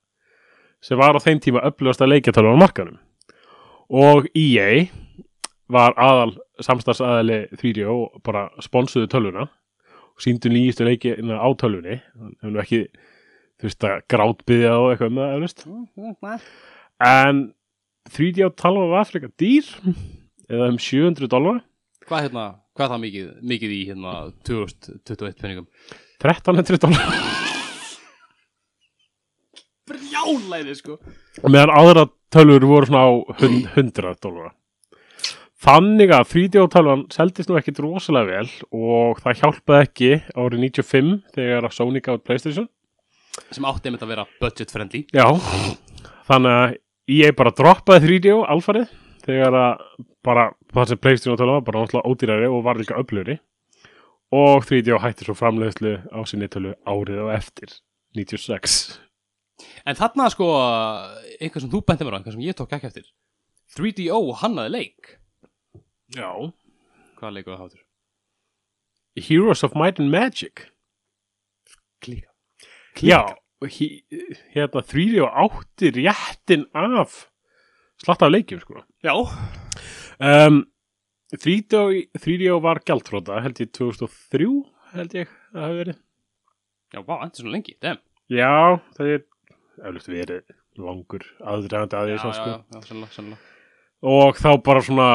sem 0.81 0.99
var 0.99 1.14
á 1.14 1.20
þeim 1.20 1.40
tíma 1.42 1.62
upplöfasta 1.66 2.07
leikjartöluna 2.09 2.55
á 2.57 2.62
markanum 2.62 2.99
og 3.90 4.27
EA 4.35 4.87
var 5.68 5.92
aðal 5.99 6.37
samstarfsaðali 6.64 7.40
3DO 7.61 7.94
og 7.94 8.20
bara 8.27 8.49
sponsuðu 8.62 9.09
töluna 9.11 9.46
og 9.46 10.25
síndu 10.25 10.53
nýjistu 10.53 10.87
leikina 10.87 11.38
á 11.40 11.49
tölunni 11.61 12.01
hefur 12.01 12.55
nú 12.55 12.62
ekki 12.62 12.83
þú 13.61 13.68
veist 13.68 13.87
að 13.87 13.96
grátbyðja 14.12 14.77
og 14.77 14.90
eitthvað 14.90 15.11
um 15.11 15.20
það 15.20 15.35
eflust. 15.37 15.66
en 17.11 17.42
3DO 18.11 18.53
talva 18.57 18.87
var 18.94 19.09
frekar 19.09 19.33
dýr 19.40 19.68
eða 20.51 20.70
um 20.73 20.79
700 20.81 21.31
dólar 21.31 21.61
hvað 22.09 22.27
hérna, 22.27 22.46
hvað 22.75 22.87
er 22.87 22.94
það 22.94 23.05
mikið, 23.07 23.29
mikið 23.53 23.77
í 23.77 23.83
hérna 23.90 24.14
2021 24.49 25.42
penningum 25.42 25.68
1300 26.20 26.83
dólar 26.83 27.38
brjálæði 29.90 30.77
sko. 30.79 30.96
Og 31.42 31.53
meðan 31.53 31.73
aðra 31.75 32.07
tölur 32.33 32.66
voru 32.68 32.88
svona 32.88 33.05
á 33.07 33.11
hund, 33.40 33.68
100 33.75 34.16
dólara 34.23 34.53
þannig 35.61 36.12
að 36.14 36.29
3D 36.33 36.62
tölvan 36.73 37.03
seldist 37.12 37.51
nú 37.51 37.59
ekkit 37.61 37.81
rosalega 37.85 38.40
vel 38.40 38.53
og 38.77 39.20
það 39.20 39.42
hjálpaði 39.42 39.87
ekki 39.87 40.12
árið 40.35 40.62
95 40.66 41.11
þegar 41.37 41.68
að 41.68 41.77
Sony 41.77 42.03
gáði 42.05 42.23
Playstation. 42.25 42.70
Sem 43.51 43.66
átti 43.68 43.90
einmitt 43.90 44.07
að 44.07 44.12
vera 44.14 44.27
budget 44.40 44.73
friendly 44.73 45.05
já, 45.14 45.27
þannig 46.29 46.57
að 46.57 46.79
ég 47.14 47.37
bara 47.38 47.55
droppaði 47.57 48.09
3D 48.09 48.35
alfarið 48.55 48.96
þegar 49.27 49.59
að 49.61 49.85
bara 50.27 50.49
það 50.73 50.90
sem 50.90 51.03
Playstation 51.05 51.38
tölvan 51.40 51.61
var 51.61 51.68
bara 51.68 51.85
náttúrulega 51.85 52.11
ódýrari 52.14 52.51
og 52.51 52.64
var 52.66 52.81
líka 52.81 52.99
öfluri 53.01 53.38
og 54.35 54.66
3D 54.66 54.99
hætti 55.03 55.27
svo 55.27 55.37
framleiðslu 55.38 55.94
á 56.11 56.20
sinni 56.29 56.51
tölu 56.51 56.75
árið 56.88 57.25
og 57.27 57.33
eftir 57.37 57.79
96 58.16 58.99
en 59.85 59.99
þarna 59.99 60.29
sko, 60.33 60.49
eitthvað 61.38 61.64
sem 61.64 61.73
þú 61.73 61.83
benti 61.87 62.07
mér 62.07 62.16
á 62.16 62.18
eitthvað 62.20 62.37
sem 62.37 62.44
ég 62.46 62.59
tók 62.59 62.77
ekki 62.77 62.90
eftir. 62.90 63.09
3DO 63.77 64.20
hannaði 64.40 64.73
leik 64.75 65.16
já. 66.16 66.31
Hvaða 67.20 67.33
leiku 67.37 67.53
það 67.53 67.62
hátur? 67.64 67.85
Heroes 69.20 69.64
of 69.66 69.75
Might 69.77 70.01
and 70.01 70.11
Magic. 70.14 70.66
Klíka. 72.01 72.31
Já, 73.05 73.20
he, 73.68 73.88
hérna 74.55 74.83
3D 74.87 75.20
og 75.25 75.40
átti 75.44 75.90
réttin 75.99 76.64
af 76.75 77.27
slatta 78.01 78.27
af 78.29 78.33
leikjum 78.35 78.61
sko. 78.62 78.83
Já 79.05 79.12
um, 79.16 80.62
3D, 81.37 81.83
3D 82.18 82.49
var 82.64 82.81
gjaldtróta 82.87 83.40
held 83.44 83.61
ég 83.62 83.70
2003 83.77 84.49
held 84.96 85.14
ég 85.14 85.29
að 85.55 85.61
hafa 85.61 85.77
verið. 85.83 86.01
Já, 86.90 87.03
vá, 87.07 87.14
þetta 87.20 87.31
er 87.31 87.42
svona 87.44 87.55
lengi, 87.55 87.77
damn. 87.85 88.01
Já, 88.31 88.51
það 88.96 89.12
er 89.14 89.20
eflut 89.87 90.09
verið 90.11 90.57
langur 90.81 91.27
aðræðandi 91.53 91.99
að 91.99 92.09
því 92.09 92.16
Já, 92.16 92.18
já, 92.25 92.33
sko. 92.40 92.51
já, 92.51 92.59
já, 92.75 92.83
sannlega, 92.88 93.14
sannlega 93.14 93.46
og 94.01 94.38
þá 94.40 94.49
bara 94.64 94.81
svona 94.81 95.07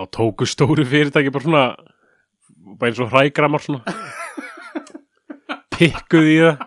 þá 0.00 0.10
tóku 0.16 0.48
stóru 0.48 0.86
fyrirtæki 0.88 1.32
bara 1.34 1.46
svona 1.46 1.64
bara 2.80 2.90
eins 2.90 3.00
og 3.02 3.12
hrægramar 3.12 3.64
svona. 3.64 3.94
Pikkuð 5.76 6.28
í 6.32 6.36
það. 6.42 6.66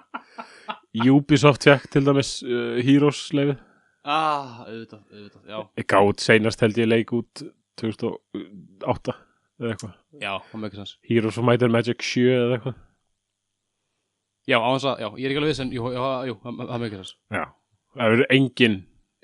Ubisoft 1.10 1.65
fekk 1.65 1.88
til 1.89 2.04
dæmis 2.06 2.36
uh, 2.46 2.78
Heroes 2.86 3.26
leifið 3.34 3.58
Ah, 4.04 4.65
auðvitað, 4.67 5.04
auðvitað, 5.13 5.43
já. 5.48 5.86
Gátt 5.93 6.19
seinast 6.22 6.62
held 6.62 6.80
ég 6.82 6.89
leik 6.89 7.13
út 7.15 7.43
2008 7.80 9.13
eða 9.63 9.69
eitthvað. 9.72 9.93
Já, 10.19 10.32
það 10.50 10.65
ekki 10.67 10.80
sens 10.82 10.91
Heroes 11.08 11.38
of 11.39 11.48
Might 11.48 11.63
and 11.63 11.72
Magic 11.72 12.04
7 12.04 12.26
eða 12.34 12.58
eitthvað. 12.58 12.76
Já, 14.43 14.58
á 14.60 14.67
þess 14.76 14.88
að, 14.91 15.02
já, 15.06 15.08
ég 15.15 15.24
er 15.24 15.32
ekki 15.32 15.39
alveg 15.39 15.54
viss 15.54 15.63
en, 15.63 15.72
jú, 15.72 15.88
já, 15.96 16.04
jú, 16.28 16.36
það 16.43 16.86
ekki 16.89 17.00
sens 17.00 17.13
Já, 17.32 17.43
það 17.96 18.12
verður 18.12 18.34
engin 18.36 18.78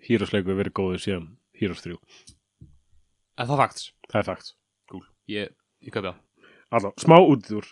Heroes 0.07 0.31
leiku 0.31 0.55
verið 0.55 0.75
góður 0.79 1.03
síðan 1.03 1.25
Heroes 1.59 1.83
3 1.83 1.97
En 1.99 2.38
það 3.47 3.53
er 3.55 3.61
fakts 3.63 3.85
það 4.11 4.19
er 4.21 4.27
fakt 4.33 4.53
Cool. 4.89 5.03
Ég, 5.29 5.51
ég 5.85 5.93
það. 5.93 6.15
Allá, 6.73 6.89
smá 6.97 7.15
útúr. 7.21 7.67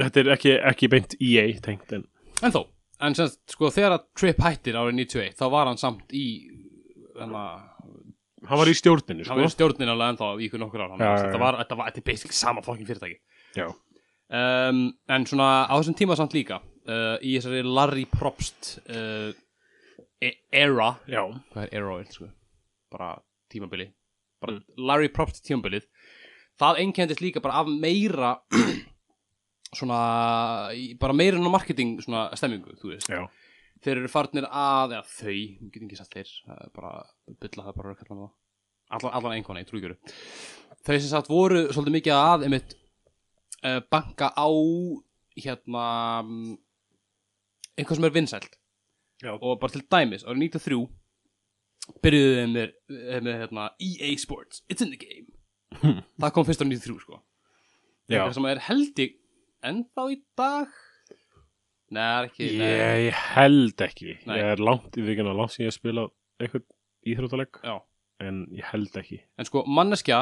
Þetta 0.00 0.20
er 0.20 0.28
ekki, 0.34 0.50
ekki 0.70 0.88
beint 0.92 1.14
EA 1.20 1.44
tengt 1.64 1.92
en 1.96 2.04
En 2.44 2.52
þó, 2.54 2.60
en 3.00 3.16
sem, 3.16 3.28
sagt, 3.28 3.54
sko, 3.54 3.70
þegar 3.72 3.96
að 3.98 4.04
Trip 4.16 4.38
hættir 4.44 4.76
árið 4.80 4.94
91 5.00 5.34
Þá 5.40 5.44
var 5.52 5.68
hann 5.70 5.80
samt 5.80 6.12
í 6.16 6.24
Þannig 7.16 7.36
að 7.40 8.48
hann 8.48 8.60
var 8.62 8.70
í 8.70 8.74
stjórninu 8.78 9.26
Hann 9.28 9.36
var 9.40 9.44
í 9.44 9.50
sko. 9.50 9.56
stjórnin 9.58 9.90
alveg 9.92 10.12
ennþá 10.14 10.28
í 10.40 10.46
ykkur 10.48 10.62
nokkur 10.62 10.84
ár. 10.84 10.92
Þannig 10.94 11.04
Já, 11.04 11.10
að 11.10 11.18
já, 11.18 11.24
Þetta 11.26 11.40
var, 11.42 11.58
þetta 11.60 11.76
var, 11.80 11.90
þetta 11.90 12.00
er 12.00 12.06
basic 12.12 12.32
sama 12.38 12.62
fokkin 12.64 12.88
fyrirtæki. 12.88 13.18
Já, 13.58 13.66
um, 14.40 14.80
En 15.16 15.26
svona 15.28 15.48
á 15.68 15.74
þessum 15.76 15.96
tíma 16.00 16.16
samt 16.16 16.36
líka 16.36 16.60
uh, 16.62 17.16
Í 17.20 17.34
þessari 17.36 17.64
Larry 17.66 18.06
Probst 18.08 18.76
uh, 18.88 19.32
Era. 20.52 20.90
Já, 21.08 21.22
hvað 21.52 21.66
er 21.68 21.80
Arrow 21.80 22.00
sko? 22.12 22.28
bara 22.90 23.14
tímabili 23.52 23.86
bara 24.42 24.58
Larry 24.76 25.10
Probst 25.14 25.44
tímabilið. 25.46 25.86
Það 26.60 26.82
einkendist 26.84 27.22
líka 27.24 27.42
bara 27.44 27.62
af 27.62 27.70
meira 27.70 28.34
svona 29.78 30.00
bara 31.00 31.16
meira 31.16 31.38
en 31.38 31.48
á 31.48 31.52
marketing 31.52 32.00
svona 32.04 32.28
stemmingu 32.36 32.76
þú 32.80 32.94
veist. 32.94 33.08
Já. 33.10 33.24
Þeir 33.80 34.02
eru 34.02 34.12
farnir 34.12 34.44
að 34.44 34.96
eða 34.98 35.06
þau, 35.08 35.32
ég 35.32 35.70
get 35.72 35.84
ekki 35.86 35.96
sagt 35.96 36.16
þeir 36.18 36.32
bara, 36.76 36.98
bylla 37.40 37.70
það 37.70 37.78
bara 37.78 37.94
það 37.96 38.26
allan, 38.90 39.14
allan 39.14 39.36
einhvern 39.36 39.60
veginn, 39.60 39.70
trúi 39.70 39.94
þau 40.84 40.96
sem 40.96 41.10
sagt 41.10 41.30
voru 41.30 41.66
svolítið 41.70 41.96
mikið 41.96 42.16
að 42.16 42.46
einmitt 42.46 42.74
uh, 43.64 43.80
banka 43.92 44.30
á 44.32 44.48
hérna 45.40 45.84
mm, 46.24 46.54
einhvað 47.78 48.00
sem 48.00 48.08
er 48.08 48.16
vinsælt. 48.16 48.56
Já. 49.20 49.34
og 49.36 49.58
bara 49.60 49.74
til 49.74 49.84
dæmis 49.92 50.22
árið 50.24 50.46
93 50.48 50.76
byrjuðu 52.04 52.36
þeim 52.38 52.54
með, 52.56 52.72
með 53.26 53.40
hérna, 53.44 53.66
EA 53.82 54.12
Sports, 54.20 54.62
it's 54.70 54.84
in 54.84 54.92
the 54.94 55.00
game. 55.00 55.28
Það 56.20 56.32
kom 56.36 56.46
fyrst 56.48 56.62
á 56.62 56.66
93 56.66 57.02
sko. 57.04 57.20
Eitthvað 58.10 58.36
sem 58.36 58.48
er 58.50 58.62
held 58.66 59.02
ég 59.04 59.12
ennþá 59.70 60.06
í 60.10 60.16
dag? 60.38 60.80
Nei, 61.90 62.00
það 62.00 62.16
er 62.16 62.28
ekki 62.28 62.48
nei. 62.58 62.66
Ég 63.06 63.22
held 63.34 63.84
ekki. 63.86 64.16
Nei. 64.26 64.36
Ég 64.38 64.52
er 64.54 64.62
langt 64.62 64.98
í 64.98 65.04
vikina 65.06 65.34
langt 65.34 65.54
sem 65.54 65.64
ég 65.64 65.72
hef 65.72 65.78
spilað 65.78 66.12
eitthvað 66.40 66.66
íþróttaleg 67.10 67.62
Já. 67.66 67.76
en 68.26 68.44
ég 68.54 68.66
held 68.70 68.98
ekki. 69.00 69.20
En 69.38 69.48
sko, 69.48 69.64
manneskja 69.66 70.20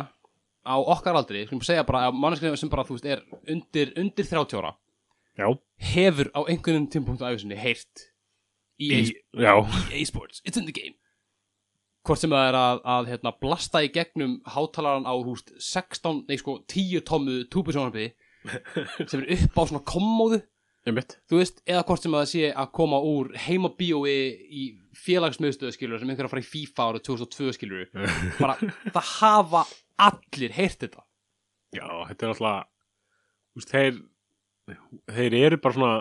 á 0.69 0.75
okkar 0.77 1.17
aldri, 1.19 1.47
skulum 1.47 1.65
segja 1.65 1.87
bara 1.89 2.09
að 2.09 2.21
manneskja 2.21 2.53
sem 2.61 2.71
bara, 2.73 2.85
þú 2.89 2.99
veist, 2.99 3.09
er 3.09 3.25
undir, 3.49 3.93
undir 4.01 4.29
30 4.29 4.61
ára 4.61 4.75
Já, 5.39 5.47
hefur 5.95 6.31
á 6.35 6.41
einhvern 6.51 6.89
tímpunktu 6.91 7.25
æfisinni 7.25 7.59
heyrt 7.59 8.09
EA, 8.79 8.99
í, 9.01 9.13
já, 9.39 9.55
EA 9.93 10.05
Sports, 10.07 10.43
it's 10.45 10.59
in 10.61 10.67
the 10.69 10.75
game 10.75 10.97
hvort 12.07 12.21
sem 12.21 12.33
það 12.33 12.51
er 12.51 12.59
að, 12.59 12.83
að 12.95 13.11
hérna, 13.13 13.33
blasta 13.43 13.83
í 13.85 13.91
gegnum 13.95 14.39
hátalaran 14.49 15.09
á 15.09 15.15
húst 15.17 15.53
16, 15.57 16.25
nei 16.29 16.39
sko 16.41 16.61
10 16.71 17.05
tómu 17.09 17.41
túbisjónarbi 17.53 18.13
sem 19.11 19.25
er 19.25 19.35
upp 19.39 19.59
á 19.59 19.63
svona 19.69 19.85
kommóðu 19.89 20.43
þú 21.29 21.41
veist, 21.41 21.59
eða 21.69 21.83
hvort 21.89 22.05
sem 22.05 22.15
að 22.15 22.23
það 22.23 22.31
sé 22.31 22.51
að 22.63 22.71
koma 22.79 23.01
úr 23.05 23.33
heimabíói 23.45 24.15
í 24.49 24.63
félagsmiðstöðu 24.97 25.75
skilur 25.75 26.01
sem 26.01 26.09
einhver 26.09 26.29
að 26.29 26.33
fara 26.33 26.45
í 26.45 26.49
FIFA 26.49 26.87
árið 26.93 27.05
2002 27.11 27.57
skilur 27.59 27.91
bara, 28.43 28.57
það 28.95 29.11
hafa 29.19 29.65
allir 30.09 30.55
heyrt 30.55 30.87
þetta. 30.87 31.05
Já, 31.77 31.87
þetta 32.09 32.25
er 32.25 32.33
alltaf 32.33 33.69
þeir 33.69 33.99
þeir 35.11 35.37
eru 35.39 35.59
bara 35.61 35.77
svona 35.77 35.93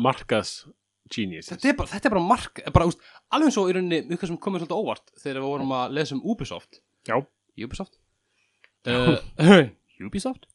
markas 0.00 0.52
geniuses. 1.10 1.50
Þetta 1.52 1.72
er 1.72 1.76
bara, 1.80 1.92
þetta 1.94 2.08
er 2.10 2.14
bara 2.14 2.24
mark 2.28 2.62
bara, 2.76 2.86
úst, 2.90 3.02
alveg 3.34 3.50
eins 3.50 3.58
og 3.60 3.70
í 3.70 3.76
rauninni 3.76 4.00
eitthvað 4.04 4.32
sem 4.32 4.40
komið 4.46 4.64
svolítið 4.64 4.80
óvart 4.84 5.12
þegar 5.18 5.42
við 5.42 5.50
vorum 5.50 5.76
að 5.76 5.98
lesa 5.98 6.16
um 6.16 6.24
Ubisoft. 6.32 6.80
Já. 7.08 7.16
Ubisoft? 7.60 8.00
Uh, 8.88 9.16
Ubisoft? 10.06 10.48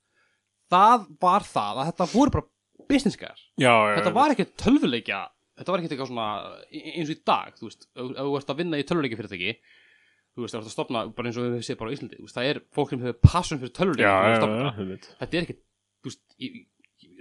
Það 0.74 1.08
var 1.22 1.46
það 1.46 1.82
að 1.82 1.90
þetta 1.92 2.12
voru 2.16 2.36
bara 2.38 2.50
business 2.90 3.18
guys. 3.20 3.48
Já, 3.60 3.72
já, 3.72 3.96
þetta 4.00 4.14
var 4.16 4.34
ekki 4.34 4.48
tölvuleikja 4.60 5.24
þetta 5.56 5.72
var 5.72 5.82
ekki 5.82 5.92
eitthvað 5.94 6.12
svona 6.12 6.28
eins 6.70 7.10
og 7.10 7.16
í 7.16 7.24
dag 7.28 7.58
þú 7.60 7.70
veist, 7.70 7.88
ef 7.96 8.14
þú 8.20 8.38
ert 8.40 8.52
að 8.52 8.62
vinna 8.62 8.80
í 8.80 8.86
tölvuleikja 8.88 9.20
fyrirtæki 9.22 9.54
þú 9.56 10.44
veist, 10.44 10.56
þú 10.56 10.60
ert 10.60 10.68
að 10.68 10.74
stopna 10.74 11.04
bara 11.16 11.32
eins 11.32 11.40
og 11.40 11.48
við 11.54 11.66
séð 11.68 11.80
bara 11.80 11.92
á 11.92 11.96
Íslandi 11.96 12.32
það 12.34 12.50
er 12.50 12.62
fólk 12.76 12.92
sem 12.92 13.06
hefur 13.06 13.20
passion 13.24 13.62
fyrir 13.62 14.04
er 14.04 14.48
einmitt. 14.74 15.08
þetta 15.22 15.40
er 15.40 15.48
ekki 15.48 15.58
þú 16.04 16.12
veist, 16.12 16.24
í, 16.36 16.50
í, 16.52 17.12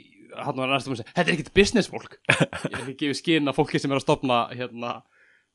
í, 0.00 0.02
hann 0.36 0.56
var 0.60 0.70
næstum 0.72 0.94
að 0.94 1.00
segja 1.02 1.12
þetta 1.16 1.28
er 1.28 1.34
ekkit 1.36 1.52
business 1.56 1.90
fólk. 1.92 2.16
Ég 2.72 2.78
er 2.78 2.84
ekki 2.92 2.98
gefið 3.06 3.18
skinn 3.20 3.50
að 3.52 3.58
fólki 3.58 3.80
sem 3.82 3.92
er 3.92 4.00
að 4.00 4.04
stopna 4.06 4.38
hérna, 4.56 4.92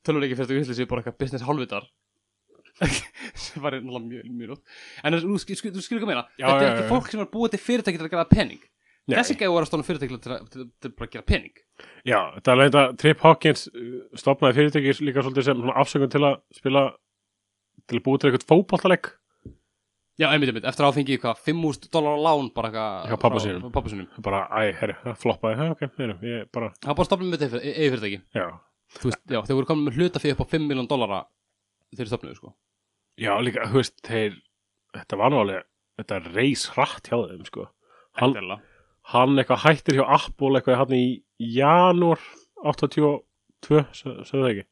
tölvuleikja 0.08 0.38
fyrirtæki 0.40 0.60
í 0.60 0.66
Íslandi 0.66 0.78
séu 0.82 0.90
bara 0.92 1.04
eitthvað 1.04 1.20
business 1.24 1.48
hálfvitar. 1.48 1.88
Sem 3.42 3.64
var 3.64 3.74
náttúrulega 3.74 4.06
mjög, 4.06 4.26
mjög 4.38 4.58
en 5.08 5.16
þú 5.24 5.38
skil- 5.42 5.58
skil- 5.58 5.72
þú 5.74 5.82
skilur 5.82 6.04
hvað 6.04 6.12
ég 6.12 6.14
meina? 6.14 6.26
Þetta 6.38 6.66
er 6.68 6.74
ekki 6.76 6.90
fólk 6.92 7.08
sem 7.10 7.22
er 7.22 7.26
að 7.26 7.32
búa 7.34 7.50
til 7.50 7.60
fyrirtæki 7.64 7.98
til 7.98 8.06
að 8.06 8.12
gera 8.14 8.26
pening. 8.30 8.60
Nei. 9.08 9.16
þessi 9.22 9.38
gæði 9.40 9.50
voru 9.56 9.64
að 9.66 9.70
stofna 9.72 9.88
fyrirtæki 9.88 10.18
til, 10.22 10.32
að- 10.36 10.48
til, 10.54 10.66
til, 10.84 10.92
að 11.02 11.10
gera 11.16 11.26
pening. 11.32 11.56
Já, 12.06 12.20
þetta 12.36 12.54
er 12.54 12.60
leita 12.62 12.84
Trip 13.02 13.24
Hawkins 13.26 13.64
uh, 13.72 13.96
stopnaði 14.20 14.58
fyrirtæki 14.60 14.94
líka 15.08 15.24
svolítið 15.26 15.48
sem 15.50 15.72
afsökun 15.74 16.12
til 16.14 16.22
að 16.28 16.36
spila 16.60 16.84
til 17.88 17.98
að 17.98 18.04
búa 18.06 18.20
til 18.22 18.30
eitthvað 18.30 18.48
fótballtaleg 18.52 19.10
Já, 20.18 20.32
einmitt, 20.34 20.50
einmitt, 20.50 20.66
eftir 20.66 20.86
að 20.88 20.96
fengið 20.98 21.20
hvað, 21.22 21.42
5.000 21.46 21.90
dólar 21.94 22.16
á 22.18 22.20
lán 22.26 22.48
bara 22.56 22.70
eitthvað 22.72 23.10
frá 23.12 23.18
pabba 23.76 23.92
sínum. 23.92 24.08
Bara, 24.26 24.40
æ, 24.50 24.72
herri, 24.80 24.96
það 25.04 25.18
floppaði. 25.22 25.58
Hæ, 25.60 25.66
ok, 25.76 25.84
herri, 26.00 26.16
ég 26.32 26.48
bara, 26.58 26.70
Það 26.82 26.90
var 26.90 26.98
bara 26.98 27.08
stofnum 27.10 27.30
með 27.34 27.44
þetta 27.44 27.62
eigi 27.62 27.90
fyrirtæki. 27.94 28.20
Já. 28.34 28.46
Þú 28.98 29.12
veist, 29.12 29.22
já, 29.30 29.40
þeir 29.46 29.58
voru 29.60 29.70
komin 29.70 29.86
með 29.90 30.00
hluta 30.00 30.22
fyrir 30.24 30.34
upp 30.38 30.42
á 30.42 30.52
5 30.56 30.66
miljón 30.72 30.88
dólara 30.90 31.20
þeir 32.00 32.10
stofnuðu, 32.10 32.38
sko. 32.40 32.54
Já, 33.22 33.32
líka, 33.46 33.68
þú 33.70 33.78
veist, 33.82 33.96
þeir 34.08 34.40
þetta 34.98 35.20
var 35.22 35.34
nú 35.36 35.42
alveg, 35.44 35.68
þetta 36.02 36.20
reis 36.32 36.66
hratt 36.74 37.12
hjá 37.12 37.18
þeim, 37.28 37.46
sko. 37.52 37.68
Hann, 38.18 38.34
Endilega. 38.34 38.60
hann 39.14 39.38
eitthvað 39.38 39.64
hættir 39.68 40.00
hjá 40.00 40.06
Apple 40.18 40.58
eitthvað 40.58 40.80
hann 40.82 40.96
í 40.98 41.06
janúar 41.60 42.24
82, 42.66 43.84
sagði 43.94 44.26
það 44.34 44.50
ekki? 44.56 44.66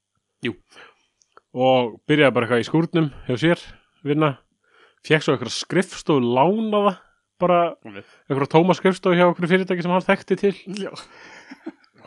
Jú. 0.49 0.55
og 1.55 1.93
byrjaði 2.10 2.34
bara 2.36 2.45
eitthvað 2.49 2.63
í 2.63 2.67
skúrnum 2.67 3.12
hjá 3.29 3.38
sér, 3.39 3.62
vinna 4.05 4.34
fekk 5.06 5.26
svo 5.26 5.36
eitthvað 5.36 5.54
skrifstofu 5.56 6.24
lánaða 6.24 6.96
bara 7.41 7.60
eitthvað 7.86 8.52
tóma 8.54 8.76
skrifstofu 8.78 9.18
hjá 9.18 9.28
eitthvað 9.28 9.52
fyrirtæki 9.54 9.86
sem 9.86 9.94
hann 9.94 10.06
þekkti 10.06 10.38
til. 10.41 10.56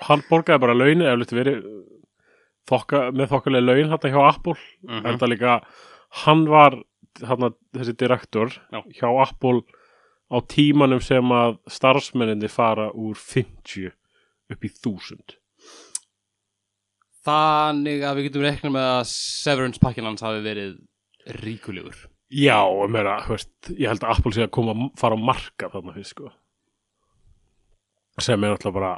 Hann 0.09 0.23
borgaði 0.29 0.63
bara 0.63 0.77
laun 0.79 1.03
eða 1.05 1.17
eftir 1.23 1.41
verið 1.41 1.65
þokka, 2.69 3.03
með 3.17 3.33
þokkalega 3.33 3.67
laun 3.67 3.93
þetta 3.95 4.13
hjá 4.15 4.21
Apple. 4.29 4.57
Mhm. 4.87 5.07
en 5.07 5.19
það 5.19 5.33
líka, 5.35 5.57
hann 6.25 6.45
var 6.49 6.79
þarna, 7.19 7.53
þessi 7.77 7.97
direktor 7.99 8.55
Já. 8.73 8.83
hjá 9.01 9.09
Apple 9.23 9.63
á 10.29 10.37
tímanum 10.45 11.01
sem 11.03 11.25
að 11.33 11.59
starfsmenninni 11.73 12.51
fara 12.53 12.91
úr 12.93 13.17
50 13.17 13.93
upp 14.53 14.65
í 14.65 14.71
1000 14.71 15.39
Þannig 17.29 18.05
að 18.07 18.17
við 18.17 18.29
getum 18.29 18.45
reiknað 18.47 18.73
með 18.73 18.87
að 18.89 19.09
Severance 19.11 19.81
pakkin 19.83 20.07
hans 20.09 20.23
hafi 20.25 20.41
verið 20.45 20.79
ríkulegur 21.43 22.07
Já, 22.29 22.61
meina, 22.93 23.14
þú 23.25 23.33
veist, 23.37 23.53
ég 23.73 23.88
held 23.88 24.03
að 24.05 24.11
Apple 24.12 24.33
sé 24.37 24.45
að 24.45 24.53
koma 24.53 24.75
fara 25.01 25.17
á 25.17 25.21
marka 25.31 25.71
þarna 25.73 25.95
fyrst, 25.97 26.12
sko. 26.12 26.33
Sem 28.21 28.45
er 28.45 28.53
alltaf 28.53 28.75
bara 28.75 28.97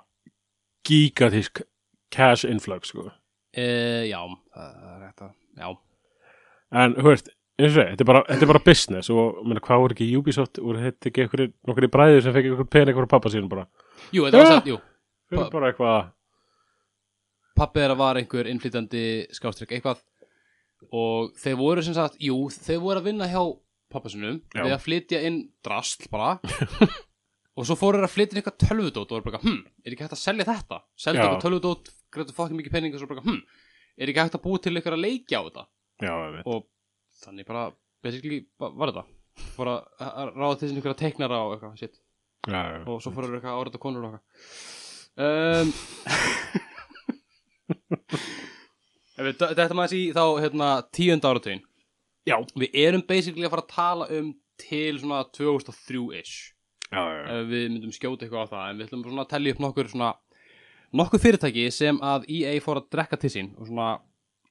gigatísk 0.88 1.62
cash 2.10 2.48
influx, 2.48 2.90
sko. 2.90 3.10
E, 3.54 4.08
Já, 4.10 4.18
það 4.54 4.90
er 4.94 4.98
rétt 5.04 5.22
að 5.26 5.36
Já, 5.60 5.70
En, 6.70 6.94
þú 6.94 7.08
veist, 7.10 7.30
eins 7.58 7.72
og 7.74 7.80
það, 7.80 7.88
þetta 7.90 8.04
er 8.04 8.08
bara, 8.10 8.20
þetta 8.28 8.46
er 8.46 8.50
bara 8.52 8.64
business 8.66 9.10
og, 9.10 9.40
menna, 9.42 9.62
hvað 9.64 9.80
voru 9.82 9.96
ekki 9.96 10.06
Ubisoft, 10.18 10.60
voru 10.62 10.82
þetta 10.84 11.10
ekki 11.10 11.24
einhverjir, 11.24 11.50
nokkur 11.66 11.86
í 11.86 11.90
bræðir 11.96 12.22
sem 12.24 12.34
fekk 12.36 12.50
einhver 12.50 12.68
pening 12.70 12.98
frá 13.00 13.08
pappa 13.10 13.32
sínum 13.32 13.50
bara, 13.50 13.66
jú, 14.14 14.26
þetta 14.26 14.38
var 14.38 14.46
Já. 14.46 14.52
sagt, 14.54 14.70
jú. 14.70 14.78
Pappi 17.60 17.82
þeirra 17.82 17.96
var 17.98 18.18
einhver 18.20 18.48
innflytandi 18.50 19.02
skástrykk 19.36 19.74
eitthvað 19.76 19.98
og 20.88 21.34
þeir 21.38 21.56
voru 21.60 21.82
sem 21.84 21.94
sagt, 21.96 22.16
jú, 22.22 22.36
þeir 22.54 22.80
voru 22.82 23.02
að 23.02 23.08
vinna 23.10 23.28
hjá 23.30 23.42
pappasunum 23.90 24.40
Já. 24.54 24.62
við 24.64 24.74
að 24.76 24.82
flytja 24.86 25.20
inn 25.26 25.38
drasl 25.66 26.06
bara. 26.12 26.36
Og 27.58 27.66
svo 27.66 27.74
fóru 27.76 27.98
þeir 27.98 28.06
að 28.06 28.12
flytja 28.14 28.32
inn 28.32 28.40
eitthvað 28.40 28.60
tölvudót 28.62 29.10
og 29.10 29.16
voru 29.18 29.24
bara, 29.26 29.40
hm, 29.42 29.56
er 29.84 29.92
ekki 29.92 30.04
hægt 30.06 30.14
að 30.14 30.20
selja 30.22 30.44
þetta? 30.48 30.76
Selja 30.96 31.18
Já. 31.18 31.24
eitthvað 31.26 31.42
tölvudót, 31.44 31.90
greiðu 32.14 32.34
fokkin 32.36 32.56
mikið 32.60 32.72
pening 32.76 32.94
og 32.94 33.02
svo 33.02 33.08
bara, 33.10 33.24
hm, 33.26 33.40
er 34.00 34.12
ekki 34.12 34.22
hægt 34.22 34.36
að 34.38 34.44
búa 34.46 34.60
til 34.62 34.72
eitthvað 34.78 34.96
að 34.96 35.02
leikja 35.04 35.40
á 35.42 35.42
þetta? 35.48 35.64
Já, 36.00 36.12
ég 36.14 36.36
veit, 36.36 36.46
og 36.54 36.60
þannig 37.20 37.48
bara, 37.50 37.64
basically, 38.06 38.38
ba- 38.62 38.70
var 38.80 38.94
þetta. 38.94 39.04
Fóru 39.58 39.74
að 39.74 39.82
að 40.06 40.30
ráða 40.38 40.54
til 40.54 40.64
þessi 40.68 40.78
einhverja 40.78 41.00
teiknara 41.02 41.42
og 41.42 41.50
eitthvað, 41.56 41.74
shit. 41.82 42.00
Já, 42.48 42.60
já, 42.70 42.78
og 42.86 43.02
svo 43.04 43.12
fóru 43.18 43.28
þeir 43.28 43.36
eitthvað 43.40 43.52
að 43.52 43.60
áræta 43.66 43.82
konur 43.82 44.06
og 44.06 44.14
eitthvað. 44.14 44.24
Um, 45.20 45.68
Ef 49.20 49.26
við 49.26 49.42
Þetta 49.58 49.76
maður 49.76 49.98
í 49.98 50.04
þá 50.16 50.22
hérna, 50.40 50.68
tíund 50.96 51.26
áratugin 51.28 51.60
Já. 52.28 52.36
Við 52.56 52.70
erum 52.76 53.02
basically 53.08 53.46
að 53.46 53.54
fara 53.54 53.66
að 53.66 53.74
tala 53.74 54.06
um 54.16 54.32
til 54.60 54.98
svona 55.00 55.20
2003-ish 55.36 56.34
já, 56.90 57.00
já, 57.00 57.20
já. 57.24 57.44
við 57.48 57.64
myndum 57.74 57.92
skjóta 57.94 58.26
eitthvað 58.26 58.44
á 58.44 58.52
það 58.52 58.64
en 58.66 58.80
við 58.80 58.86
ætlum 58.88 59.04
svona 59.06 59.24
að 59.24 59.32
tellja 59.32 59.54
upp 59.54 59.62
nokkur 59.64 59.90
svona 59.92 60.10
nokkur 61.00 61.22
fyrirtæki 61.22 61.64
sem 61.74 61.96
að 62.04 62.20
EA 62.36 62.52
fór 62.64 62.76
að 62.82 62.90
drekka 62.94 63.16
til 63.20 63.32
sín 63.32 63.48
og 63.56 63.64
svona 63.68 63.90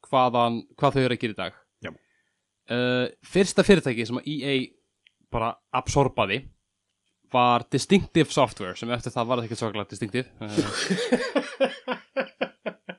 hvaðan, 0.10 0.56
hvað 0.80 0.96
þau 0.96 1.04
eru 1.04 1.16
að 1.18 1.24
gera 1.24 1.36
í 1.36 1.40
dag 1.40 1.54
Já. 1.86 1.92
uh, 2.74 3.06
Fyrsta 3.34 3.62
fyrirtæki 3.68 4.04
sem 4.08 4.20
að 4.22 4.30
EA 4.34 4.56
bara 5.30 5.50
absorbaði 5.76 6.38
var 7.30 7.60
Distinctive 7.70 8.34
Software 8.34 8.78
sem 8.80 8.90
eftir 8.96 9.14
það 9.14 9.30
var 9.30 9.38
það 9.42 9.48
ekki 9.50 9.60
svaklega 9.60 9.92
Distinctive 9.92 10.30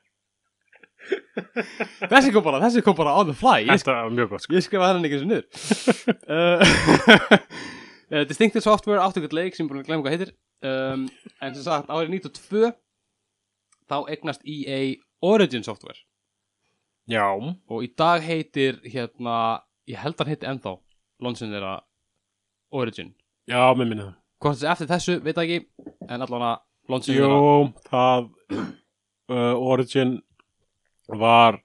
Þessi 2.11 2.31
kom 2.33 2.43
bara, 2.45 2.61
þessi 2.63 2.83
kom 2.85 2.95
bara 2.97 3.15
on 3.19 3.29
the 3.29 3.35
fly. 3.37 3.61
Ég 3.65 3.81
Þetta 3.81 3.95
var 3.97 4.13
mjög 4.15 4.31
gott, 4.33 4.45
sko. 4.45 4.55
Ég 4.57 4.65
skrifaði 4.65 4.97
hann 4.97 5.07
ekki 5.09 5.19
og 5.19 5.27
niður. 5.31 5.45
Uh, 6.27 6.63
uh, 8.13 8.23
Distinctive 8.29 8.63
Software 8.65 9.01
eitthvað 9.03 9.37
leik 9.37 9.57
sem 9.57 9.65
ég 9.65 9.71
búin 9.71 9.81
að 9.83 9.89
glemma 9.89 10.05
hvað 10.05 10.17
heitir. 10.17 10.33
Um, 10.61 11.07
en 11.41 11.57
sem 11.57 11.65
sagt 11.65 11.89
árið 11.89 12.13
92 12.19 12.71
þá 13.91 13.97
eignast 14.13 14.45
EA 14.45 14.81
Origin 15.25 15.65
Software. 15.67 15.99
Já, 17.09 17.25
og 17.33 17.83
í 17.83 17.89
dag 17.97 18.23
heitir 18.23 18.77
hérna, 18.85 19.65
ég 19.89 19.99
held 19.99 20.15
að 20.15 20.25
hann 20.25 20.35
heiti 20.35 20.51
ennþá 20.51 20.77
lonsin 21.21 21.51
þeirra 21.51 21.79
Origin. 22.71 23.15
Já, 23.49 23.71
með 23.75 23.87
minni 23.87 24.05
það 24.05 24.17
hvort 24.41 24.57
þessi 24.57 24.71
eftir 24.71 24.89
þessu, 24.89 25.17
veit 25.21 25.39
ekki 25.41 25.59
en 26.09 26.25
allan 26.25 26.45
að 26.47 26.61
lonsin 26.91 27.17
þeirra. 27.17 27.37
Jú, 27.37 27.65
það 27.89 28.29
uh, 28.57 29.69
Origin 29.71 30.17
var 31.19 31.61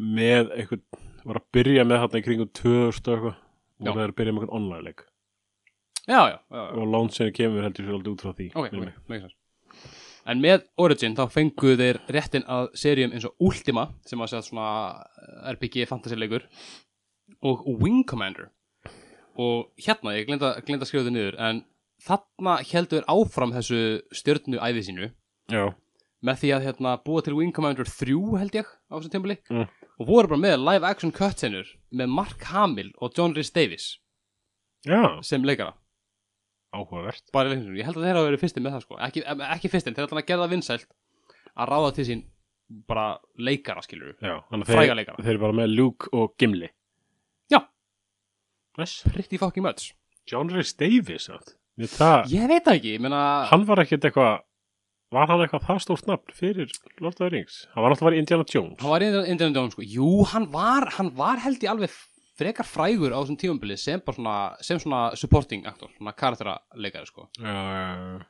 með 0.00 0.52
eitthvað 0.56 0.84
var 1.20 1.40
að 1.40 1.48
byrja 1.52 1.84
með 1.84 2.02
þarna 2.04 2.20
í 2.20 2.26
kringum 2.26 2.50
2000 2.56 3.10
og 3.10 3.16
eitthvað. 3.16 3.38
Og 3.80 3.88
það 3.94 4.02
er 4.04 4.12
að 4.12 4.18
byrja 4.20 4.32
með 4.34 4.42
eitthvað 4.42 4.56
online 4.60 4.86
leik. 4.86 5.04
Já, 6.06 6.20
já, 6.30 6.38
já, 6.50 6.56
já. 6.56 6.74
og 6.74 6.88
launchinu 6.90 7.32
kemur 7.36 7.64
heldur 7.64 7.86
sér 7.86 7.96
aldrei 7.96 8.12
út 8.14 8.22
frá 8.24 8.32
því 8.34 8.46
ok, 8.56 8.72
ok, 8.72 8.86
make 9.10 9.20
sense 9.20 9.36
En 10.30 10.40
með 10.42 10.64
Origin 10.80 11.16
þá 11.16 11.22
fengu 11.32 11.74
þeir 11.80 11.98
réttin 12.12 12.44
að 12.50 12.68
seríum 12.78 13.14
eins 13.14 13.24
og 13.26 13.44
Ultima 13.46 13.86
sem 14.06 14.20
að 14.20 14.32
segja 14.32 14.46
svona 14.46 14.70
eh, 15.16 15.52
RPG 15.54 15.86
fantasy-leikur 15.88 16.44
og 17.48 17.62
Wing 17.80 18.04
Commander. 18.06 18.50
Og 19.40 19.70
hérna, 19.80 20.12
ég 20.18 20.28
glinda, 20.28 20.52
að 20.60 20.84
skrifa 20.86 21.06
þetta 21.06 21.14
niður 21.14 21.38
en 21.40 21.62
þarna 22.04 22.58
heldur 22.68 23.08
áfram 23.10 23.54
þessu 23.56 23.80
stjörnu 24.20 24.60
æði 24.60 24.84
sínu. 24.90 25.08
Já, 25.50 25.64
með 26.26 26.40
því 26.42 26.48
að 26.56 26.64
hérna, 26.68 26.94
búa 27.04 27.22
til 27.24 27.34
Wing 27.38 27.52
Commander 27.56 27.84
3 27.88 28.38
held 28.38 28.56
ég 28.58 28.66
á 28.68 28.92
þessum 28.98 29.12
tímbali 29.14 29.36
Mm. 29.50 29.68
og 30.00 30.06
voru 30.06 30.28
bara 30.28 30.40
með 30.40 30.58
live 30.64 30.84
action 30.86 31.12
cutscenur 31.12 31.66
með 31.92 32.08
Mark 32.12 32.42
Hamill 32.52 32.90
og 33.00 33.12
John 33.16 33.32
Rhys 33.34 33.50
Davies 33.50 33.98
já, 34.86 35.20
sem 35.22 35.42
leikara. 35.44 35.74
Áhugavert. 36.72 37.24
Ég 37.34 37.84
held 37.84 37.96
að 37.98 38.04
þeir 38.04 38.14
hafa 38.14 38.26
verið 38.30 38.40
fyrstir 38.44 38.62
með 38.62 38.76
það 38.76 38.82
sko. 38.84 38.98
Ekki, 39.02 39.22
ekki 39.26 39.70
fyrstir, 39.72 39.94
þeir 39.96 40.06
ætla 40.06 40.20
að 40.22 40.26
gera 40.28 40.44
það 40.44 40.52
vinsælt 40.54 40.86
að 41.56 41.68
ráða 41.72 41.94
til 41.96 42.04
sín 42.06 42.20
bara 42.86 43.06
leikara 43.42 43.82
skilur 43.82 44.12
Fræga 44.20 44.94
leikara. 44.94 45.16
þeir 45.18 45.32
eru 45.34 45.40
bara 45.42 45.52
með 45.58 45.72
Luke 45.74 46.06
og 46.14 46.36
Gimli. 46.38 46.68
Já. 47.50 47.64
Nice. 48.78 49.02
pretty 49.10 49.36
fucking 49.36 49.64
much. 49.64 49.94
John 50.30 50.48
Rhys 50.48 50.72
Davies 50.78 51.26
ég 51.80 52.46
veit 52.48 52.64
það 52.64 52.76
ekki, 52.76 52.92
ég 52.94 53.00
meina 53.00 53.46
hann 53.50 53.64
var 53.66 53.82
ekkert 53.82 54.04
eitthvað 54.06 54.40
var 55.14 55.30
hann 55.30 55.42
eitthvað 55.44 55.66
það 55.66 55.82
stórt 55.84 56.08
nafn 56.10 56.34
fyrir 56.36 56.70
Lord 57.02 57.16
of 57.16 57.18
the 57.18 57.30
Rings? 57.32 57.64
Hann 57.74 57.84
var 57.84 57.94
alltaf 57.94 58.06
að 58.06 58.10
vera 58.12 58.22
Indiana 58.22 58.46
Jones. 58.46 58.76
Hann 58.82 58.92
var 58.92 59.04
í 59.04 59.10
Indiana 59.32 59.56
Jones 59.56 59.74
sko, 59.74 59.86
jú, 59.96 60.10
hann 60.30 60.46
var 60.52 60.86
hann 60.96 61.10
var 61.18 61.42
held 61.42 61.64
ég 61.64 61.72
alveg 61.72 61.94
frekar 62.40 62.68
frægur 62.68 63.12
á 63.12 63.18
þessum 63.20 63.38
tímambili 63.40 63.76
sem 63.80 64.00
bara 64.04 64.16
svona, 64.16 64.36
sem 64.64 64.78
svona 64.80 65.00
supporting 65.18 65.66
actor, 65.68 65.90
svona 65.96 66.14
karakteraleikari 66.16 67.10
sko. 67.10 67.26
Já, 67.40 67.50
já, 67.50 68.22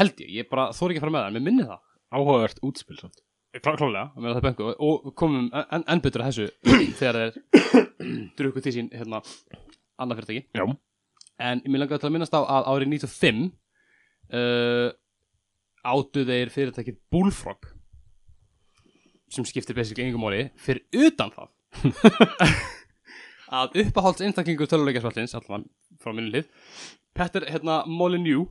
held 0.00 0.24
ég, 0.24 0.32
ég 0.40 0.48
bara 0.50 0.70
þóri 0.74 0.94
ekki 0.94 1.02
að 1.02 1.06
fara 1.06 1.14
með 1.14 1.22
það, 1.22 1.28
en 1.28 1.36
mér 1.36 1.46
minni 1.50 1.68
það. 1.68 1.84
Áhugavert 2.14 2.64
útspil 2.66 2.98
samt. 2.98 3.20
Klá, 3.54 3.76
klálega, 3.78 4.08
að 4.10 4.24
meina 4.24 4.34
það 4.34 4.46
bengu 4.48 4.72
og 4.82 5.12
komum 5.14 5.46
enn 5.60 5.84
en 5.92 6.02
betur 6.02 6.24
að 6.24 6.32
þessu 6.32 6.48
þegar 6.98 7.20
þeir 7.20 7.84
drukku 8.40 8.64
til 8.64 8.74
sín 8.74 8.90
hérna, 8.90 9.20
annað 10.02 10.24
fyrirtæki. 10.24 10.48
Já, 10.58 10.64
en 11.46 11.62
mér 11.68 11.84
langar 11.84 12.02
til 12.02 12.08
að 12.10 12.16
minnast 12.16 12.34
á 12.34 12.42
að 12.42 12.72
árið 12.72 12.90
95 12.96 13.44
uh, 14.34 14.88
áttu 15.84 16.24
þeir 16.26 16.52
fyrirtækið 16.52 17.00
Bullfrog 17.12 17.68
sem 19.34 19.46
skiptir 19.48 19.76
basically 19.76 20.06
engum 20.06 20.24
máli 20.24 20.48
fyrir 20.60 20.84
utan 21.06 21.32
það. 21.34 21.50
Að 23.58 23.78
uppáhalds 23.84 24.22
einstaklingu 24.24 24.66
töluleikjarsvallins 24.70 25.34
allan 25.38 25.66
frá 26.00 26.12
minni 26.14 26.32
hlið 26.32 26.48
Petter 27.14 27.46
hérna 27.46 27.82
Molyneux 27.86 28.48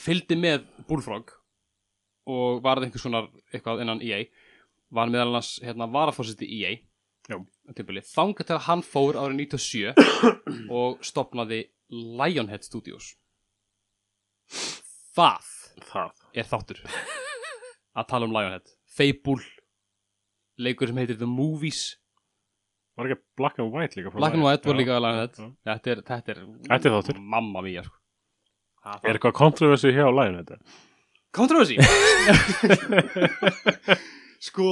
fylgdi 0.00 0.38
með 0.40 0.64
Bullfrog 0.88 1.34
og 2.32 2.62
varði 2.64 2.88
einhvers 2.88 3.04
konar 3.04 3.28
eitthvað 3.52 3.82
innan 3.84 4.02
EA 4.04 4.22
var 4.92 5.10
meðal 5.12 5.32
annars 5.32 5.56
hérna 5.64 5.88
varafórsiti 5.90 6.48
EA 6.60 6.76
þangað 7.28 8.46
til 8.46 8.56
að 8.56 8.64
hann 8.68 8.82
fór 8.86 9.18
árið 9.20 9.42
97 9.44 10.68
og 10.80 11.04
stopnaði 11.04 11.64
Lionhead 11.92 12.64
Studios. 12.64 13.12
Það 15.12 15.51
það 15.80 16.10
er 16.34 16.48
þáttur 16.50 16.80
að 17.96 18.08
tala 18.12 18.26
um 18.28 18.32
Lionhead 18.36 18.66
Fable 18.92 19.40
leikur 20.62 20.88
sem 20.92 21.00
heitir 21.02 21.18
The 21.20 21.28
Movies 21.28 21.82
Var 22.96 23.08
ekki 23.08 23.22
Black 23.40 23.56
and 23.62 23.72
White 23.72 23.96
líka 23.96 24.10
Black 24.12 24.34
and? 24.36 24.44
White 24.44 24.68
Já. 24.68 24.76
líka 24.76 24.98
Lionhead 25.00 25.34
þetta 25.64 25.94
er, 25.94 26.02
þetta 26.04 26.34
er, 26.34 26.40
Þetta 26.68 26.88
er 26.90 26.96
þáttur. 26.98 27.20
mamma 27.34 27.62
mía 27.64 27.82
sko. 27.86 27.96
Það- 28.84 29.04
Er 29.08 29.16
eitthvað 29.18 29.32
kontroversi 29.38 29.92
hjá 29.96 30.06
Lion 30.12 30.36
þetta? 30.42 30.58
Controversy 31.32 31.76
Sko 34.42 34.66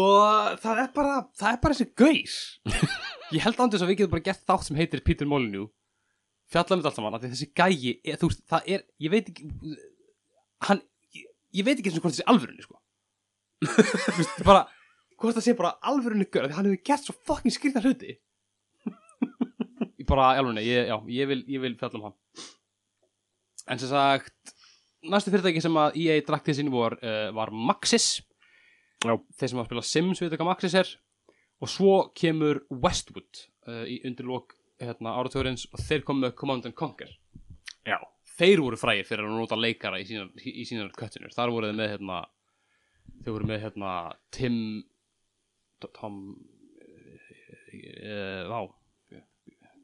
Það 0.60 0.80
er 0.84 0.88
bara 0.96 1.14
Það 1.38 1.52
er 1.54 1.60
bara 1.62 1.76
þessi 1.76 1.88
gauð 2.00 2.36
Ég 3.36 3.44
held 3.44 3.60
andis 3.62 3.84
að 3.84 3.92
við 3.92 4.00
getum 4.02 4.14
bara 4.16 4.26
gert 4.26 4.42
þátt 4.48 4.66
sem 4.66 4.78
heitir 4.80 5.02
Peter 5.06 5.28
Molyneux 5.30 5.70
Fjallam 6.50 6.80
þetta 6.80 6.90
allt 6.90 6.98
saman 6.98 7.14
af 7.16 7.22
því 7.22 7.30
Þessi 7.36 7.48
gæi, 7.54 7.92
er, 8.10 8.18
þú 8.18 8.30
veist, 8.32 8.42
það 8.50 8.68
er 8.74 8.84
Ég 9.06 9.12
veit 9.14 9.30
ekki 9.30 9.46
Hann, 10.68 10.82
ég, 11.16 11.26
ég 11.56 11.66
veit 11.66 11.78
ekki 11.78 11.90
eins 11.90 11.98
og 12.00 12.04
hvort 12.04 12.16
þessi 12.16 12.28
alvörunni 12.30 12.66
sko. 12.66 12.78
Bara 14.48 14.66
Hvort 15.20 15.36
það 15.36 15.44
sé 15.44 15.52
bara 15.56 15.74
alvörunni 15.84 16.24
af 16.24 16.46
Því 16.46 16.56
hann 16.56 16.68
hefur 16.70 16.84
gert 16.88 17.04
svo 17.04 17.14
fucking 17.28 17.52
skrýta 17.52 17.82
hluti. 17.84 18.16
Ég 20.00 20.06
bara, 20.08 20.30
alvörunni 20.40 20.64
ég, 20.64 20.88
Já, 20.88 20.96
ég 21.12 21.28
vil, 21.28 21.42
ég 21.44 21.60
vil 21.60 21.76
fjalla 21.80 21.98
um 21.98 22.06
hann. 22.08 22.16
En 23.68 23.78
sem 23.78 23.90
sagt 23.90 24.54
næstu 25.04 25.32
fyrirtæki 25.32 25.60
sem 25.60 25.76
að 25.76 25.98
EA 26.00 26.16
drakk 26.24 26.46
til 26.46 26.56
sín 26.56 26.72
vor, 26.72 26.96
uh, 27.04 27.28
var 27.36 27.52
Maxis. 27.52 28.22
Já. 29.04 29.14
þeir 29.36 29.52
sem 29.52 29.60
að 29.60 29.68
spila 29.68 29.84
Sims 29.84 30.20
við 30.20 30.34
hvað 30.36 30.48
Maxis 30.48 30.76
er. 30.80 30.88
Og 31.60 31.68
svo 31.68 31.94
kemur 32.16 32.62
Westwood 32.72 33.44
uh, 33.68 33.84
í 33.84 34.00
undirlók 34.08 34.56
hérna, 34.80 35.12
áratugurins 35.20 35.66
og 35.68 35.84
þeir 35.84 36.04
komu 36.08 36.32
Command 36.32 36.68
and 36.68 36.76
Conquer. 36.76 37.12
Já. 37.84 38.00
Þeir 38.40 38.62
voru 38.64 38.78
frægir 38.80 39.08
fyrir 39.08 39.26
að 39.28 39.38
nota 39.38 39.58
leikara 39.58 40.00
í 40.00 40.06
sínar, 40.08 40.30
í 40.40 40.64
sínar 40.68 40.92
köttinur. 40.96 41.32
Þar 41.34 41.52
voru 41.54 41.70
þeir 41.70 41.78
með 41.80 41.92
hérna, 41.94 42.20
þeir 43.20 43.34
voru 43.36 43.50
með 43.50 43.62
hérna, 43.66 43.96
Tim 44.34 44.56
Tom 45.80 46.20
uh, 47.72 48.42
Vá. 48.50 48.60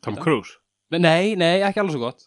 Tom 0.04 0.18
Cruise? 0.22 0.58
Nei, 0.94 1.34
nei, 1.38 1.62
ekki 1.66 1.82
alveg 1.82 1.96
svo 1.96 2.02
gott. 2.04 2.26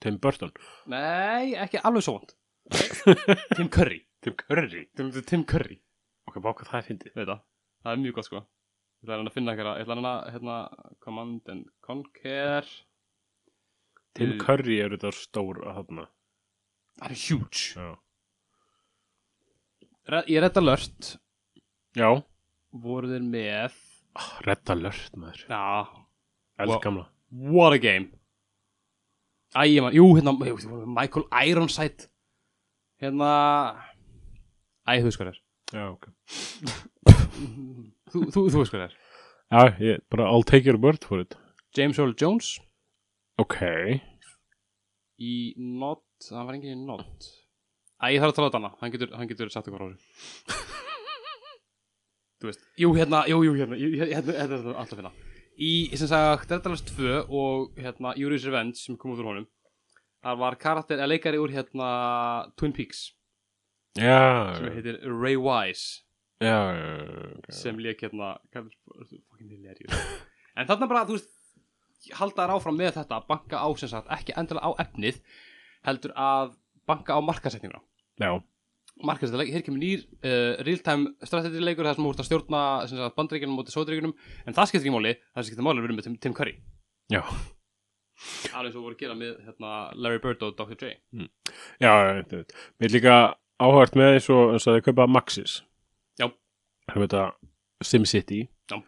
Tim 0.00 0.16
Burton? 0.22 0.52
Nei, 0.90 1.52
ekki 1.60 1.82
alveg 1.84 2.06
svo 2.06 2.16
vond 2.16 2.32
Tim 3.58 3.68
Curry. 3.68 4.00
Tim 4.24 4.34
Curry? 4.38 4.86
Tim, 4.96 5.10
Tim 5.26 5.44
Curry. 5.48 5.76
Ok, 6.28 6.38
bá 6.40 6.52
hvað 6.52 6.70
það 6.70 6.78
er 6.78 6.86
fyndið. 6.86 7.12
Veit 7.18 7.28
það, 7.28 7.42
það 7.82 7.92
er 7.92 8.02
mjög 8.04 8.16
gott 8.18 8.28
sko. 8.28 8.42
Ég 9.00 9.10
ætla 9.10 9.30
að 9.30 9.34
finna 9.34 9.52
eitthvað 9.54 9.78
ég 9.80 9.84
ætla 9.84 9.94
að 9.94 10.00
reyna 10.00 10.12
að 10.12 10.32
hérna, 10.34 10.56
Command 11.04 11.52
and 11.52 11.68
Conquer 11.84 12.72
Tim. 14.18 14.38
Curry 14.42 14.80
er 14.82 14.94
þetta 14.96 15.12
stór 15.14 15.60
að 15.64 15.76
þarna. 15.80 16.06
Það 17.00 17.10
er 17.10 17.20
huge. 17.28 17.62
Já. 17.76 17.90
Ég 20.26 20.40
redda 20.42 20.60
lört 20.64 21.12
Já. 21.94 22.08
voru 22.72 23.10
þeir 23.12 23.22
með 23.30 23.76
Ah, 24.18 24.40
Red 24.42 24.70
Alert 24.74 25.14
maður. 25.14 25.44
Já, 25.46 25.86
Eldgamla 26.58 27.04
what 27.30 27.72
a 27.72 27.78
game. 27.78 28.08
Æ, 29.54 29.62
ég 29.70 29.82
man, 29.84 29.94
jú, 29.94 30.08
hérna 30.16 30.34
jú, 30.34 30.56
þeir 30.58 30.70
voru 30.72 30.86
með 30.86 30.96
Michael 30.96 31.26
Ironside. 31.46 32.08
Hérna 33.00 33.30
æ, 34.90 34.98
þú 35.04 35.12
er. 35.28 35.38
Já, 35.70 35.84
ok. 35.92 36.10
Þú, 38.10 38.24
þú, 38.34 38.42
þú 38.50 38.64
er. 38.82 38.96
Já, 39.50 39.62
ég, 39.78 40.02
bara 40.10 40.26
I'll 40.26 40.42
take 40.46 40.66
your 40.66 40.78
word 40.78 41.04
for 41.06 41.20
it. 41.22 41.36
James 41.76 41.98
Earl 42.02 42.14
Jones 42.18 42.56
Ok. 43.40 43.58
Í 45.20 45.34
Not, 45.80 46.02
það 46.26 46.46
var 46.48 46.56
enginn 46.58 46.74
í 46.82 46.86
Not. 46.88 47.28
Æ, 48.00 48.14
ég 48.16 48.22
þarf 48.22 48.32
að 48.32 48.36
tala 48.38 48.48
þetta 48.50 48.60
hana 48.60 48.70
hann 48.80 48.92
getur, 48.94 49.10
hann 49.16 49.28
getur 49.30 49.50
sagt 49.52 49.68
eitthvað 49.68 49.84
á 49.84 49.88
þessu. 49.92 50.68
Þú 52.40 52.48
veist, 52.48 52.62
jú 52.80 52.90
hérna, 52.96 53.18
jú, 53.28 53.42
jú 53.44 53.52
hérna 53.58 53.76
jú, 53.76 53.90
hérna, 54.00 54.32
hérna 54.40 54.56
er 54.56 54.78
alltaf 54.80 54.96
finna 54.96 55.10
Í, 55.60 55.72
sem 56.00 56.08
sagt, 56.08 56.46
Deadlands 56.48 56.80
2 56.88 57.18
og 57.36 57.74
hérna 57.76 58.14
Yuri's 58.16 58.46
Revenge 58.48 58.80
sem 58.80 58.96
kom 58.96 59.12
út 59.12 59.20
úr 59.20 59.28
honum 59.28 59.48
Það 60.24 60.38
var 60.40 60.56
karakter, 60.60 60.96
eða 61.00 61.10
leikari 61.12 61.40
úr 61.40 61.52
hérna 61.52 61.90
Twin 62.60 62.72
Peaks. 62.76 63.06
Já, 63.96 64.52
sem 64.56 64.66
já, 64.68 64.72
heitir 64.74 64.98
Ray 65.08 65.36
Wise. 65.40 66.02
Já, 66.44 66.56
já, 66.76 66.90
ok. 67.38 67.48
sem 67.56 67.78
leik 67.80 68.02
hérna 68.04 68.34
hvað 68.52 68.68
er- 68.68 69.22
fucking 69.32 69.48
hilarious. 69.54 69.96
en 70.56 70.68
þarna 70.68 70.88
bara, 70.92 71.06
þú 71.08 71.16
veist 71.16 71.32
halda 72.16 72.46
þær 72.46 72.54
áfram 72.56 72.78
með 72.80 72.94
þetta 72.98 73.18
að 73.18 73.28
banka 73.30 73.60
á 73.60 73.68
sem 73.80 73.90
sagt, 73.92 74.10
ekki 74.16 74.36
endilega 74.40 74.66
á 74.66 74.70
efnið 74.84 75.20
heldur 75.86 76.14
að 76.16 76.56
banka 76.88 77.16
á 77.16 77.20
markasetninguna 77.24 77.82
Já, 78.20 78.32
markasetninga, 79.06 79.52
hér 79.52 79.64
kemur 79.66 79.80
nýr 79.82 80.04
uh, 80.24 80.60
real-time 80.66 81.14
strategy 81.24 81.62
leikur 81.62 81.88
þar 81.88 81.98
sem 81.98 82.04
þú 82.04 82.12
ert 82.14 82.22
að 82.24 82.28
stjórna 82.28 82.62
sagt, 82.90 83.16
bandreikinum 83.16 83.56
móti 83.60 83.74
sótreikinum 83.74 84.14
en 84.44 84.56
það 84.56 84.72
skiptir 84.72 84.88
ekki 84.88 84.96
máli, 84.96 85.14
það 85.36 85.48
skiptir 85.48 85.66
máli 85.66 85.82
að 85.82 85.88
vera 85.88 85.98
með 85.98 86.08
Tim, 86.08 86.18
Tim 86.24 86.36
Curry. 86.36 86.56
Já, 87.10 87.22
alveg 88.54 88.74
svo 88.74 88.84
voru 88.84 88.96
að 88.96 89.04
gera 89.04 89.16
með 89.18 89.38
hérna, 89.46 89.70
Larry 89.96 90.20
Bird 90.22 90.44
og 90.46 90.56
Dr. 90.58 90.76
J. 90.76 90.92
Já, 91.80 91.90
ég 91.90 92.32
veit. 92.32 92.54
Mér 92.78 92.90
er 92.90 92.94
líka 92.96 93.16
áhört 93.60 93.96
með 93.98 94.18
eins 94.18 94.28
og 94.32 94.54
eins 94.54 94.68
og 94.68 94.76
þau 94.76 94.86
kaupa 94.90 95.08
Maxis. 95.10 95.56
Já. 96.20 96.28
Það 96.90 96.96
er 96.96 97.06
þetta 97.06 97.24
SimCity 97.86 98.44
Já. 98.70 98.80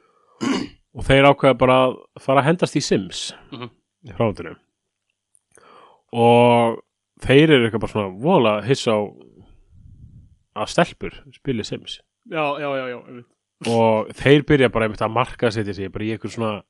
Og 0.94 1.04
þeir 1.06 1.24
ákveða 1.30 1.56
bara 1.58 1.76
að 1.88 1.94
fara 2.20 2.42
að 2.42 2.48
hendast 2.50 2.76
í 2.76 2.82
Sims 2.84 3.32
Mhm. 3.52 3.70
í 4.08 4.12
frátinu 4.16 4.56
og 6.12 6.80
þeir 7.24 7.50
eru 7.54 7.66
eitthvað 7.68 7.80
bara 7.84 7.92
svona 7.92 8.20
vola 8.20 8.54
hissa 8.66 8.92
á 8.92 9.00
að 10.62 10.68
stelpur 10.68 11.14
spili 11.32 11.64
Sims. 11.64 12.00
Já, 12.28 12.44
já, 12.60 12.68
já, 12.76 12.84
já, 12.92 13.24
og 13.72 14.10
þeir 14.18 14.42
byrja 14.44 14.68
bara 14.72 14.84
einmitt 14.86 15.00
að 15.00 15.14
marka 15.14 15.50
setja 15.50 15.72
sig 15.74 15.88
bara 15.92 16.04
í 16.04 16.12
eitthvað 16.12 16.34
svona 16.36 16.62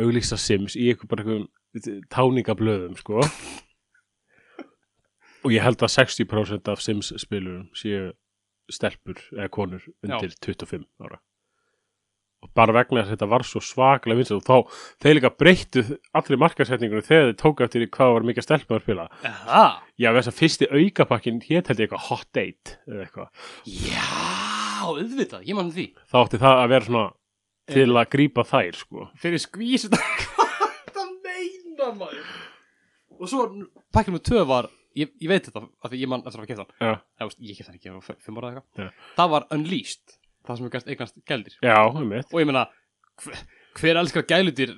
auglýsta 0.00 0.36
Sims 0.40 0.74
í 0.76 0.88
eitthvað 0.90 1.08
bara 1.08 1.24
eitthvað 1.24 2.02
táningablöðum 2.10 2.96
sko. 2.98 3.20
Og 5.44 5.52
ég 5.54 5.62
held 5.64 5.78
að 5.80 5.94
60% 5.94 6.68
af 6.68 6.82
Sims 6.82 7.12
spilurum 7.22 7.68
séu 7.78 8.10
stelpur 8.70 9.16
eða 9.32 9.48
konur 9.48 9.86
undir 10.04 10.34
25 10.42 10.84
ára 11.00 11.20
og 12.40 12.50
bara 12.56 12.72
vegna 12.72 13.02
þess 13.02 13.10
að 13.10 13.16
þetta 13.16 13.28
var 13.34 13.44
svo 13.44 13.60
svaklega 13.64 14.18
vinsælt 14.18 14.40
og 14.40 14.48
þá 14.48 14.82
þeir 15.04 15.16
líka 15.18 15.30
breyttu 15.42 15.82
allri 16.16 16.38
markasetningunum 16.40 17.04
þegar 17.04 17.28
þeir 17.28 17.38
tók 17.42 17.62
eftir 17.66 17.86
hvað 17.92 18.14
var 18.16 18.26
mikið 18.30 18.46
stelpur 18.46 18.78
að 18.78 18.84
spila. 18.86 19.06
Aha. 19.28 19.64
já 20.00 20.08
þess 20.16 20.32
að 20.32 20.38
fyrsti 20.40 20.68
aukapakkin 20.72 21.42
hétt 21.44 21.70
held 21.70 21.82
ég 21.82 21.88
eitthvað 21.90 22.06
hot 22.08 22.28
date 22.36 22.76
eða 22.88 23.04
eitthvað. 23.04 23.46
Já, 23.68 24.08
auðvitað, 24.88 25.46
ég 25.48 25.58
mann 25.58 25.72
því. 25.74 25.86
Þá 26.08 26.18
átti 26.24 26.40
það 26.40 26.62
að 26.64 26.72
vera 26.74 26.88
svona 26.88 27.06
til 27.70 27.88
að 27.92 28.10
grípa 28.16 28.46
þær 28.48 28.80
sko. 28.80 29.08
Fyrir 29.20 29.42
skvís 29.44 29.86
hvað 29.90 30.92
það 30.96 31.14
meina 31.26 31.92
maður? 32.00 32.36
Og 33.20 33.28
svo 33.28 33.46
pakkið 33.92 34.16
með 34.16 34.24
tvö 34.30 34.44
var 34.48 34.70
ég, 34.96 35.10
ég 35.20 35.28
veit 35.30 35.44
þetta 35.44 35.66
af 35.68 35.92
því 35.92 36.00
ég 36.00 36.10
mann 36.10 36.24
eftir 36.24 36.40
að 36.40 36.46
hafa 36.46 36.50
keft 36.54 36.80
hann. 36.80 37.02
Ég 37.44 37.58
keft 37.58 37.70
hann 37.70 37.76
ekki, 37.76 38.88
það 39.18 39.32
var 39.34 39.46
Unleashed, 39.54 40.16
það 40.46 40.58
sem 40.58 40.66
er 40.68 40.74
gæst 40.74 40.92
eignast 40.92 41.16
gældir 41.28 41.56
já, 41.64 41.76
um 41.88 42.12
og 42.12 42.38
ég 42.40 42.48
meina 42.48 42.64
hver, 43.22 43.42
hver 43.80 44.00
elskar 44.00 44.24
gælutir 44.28 44.72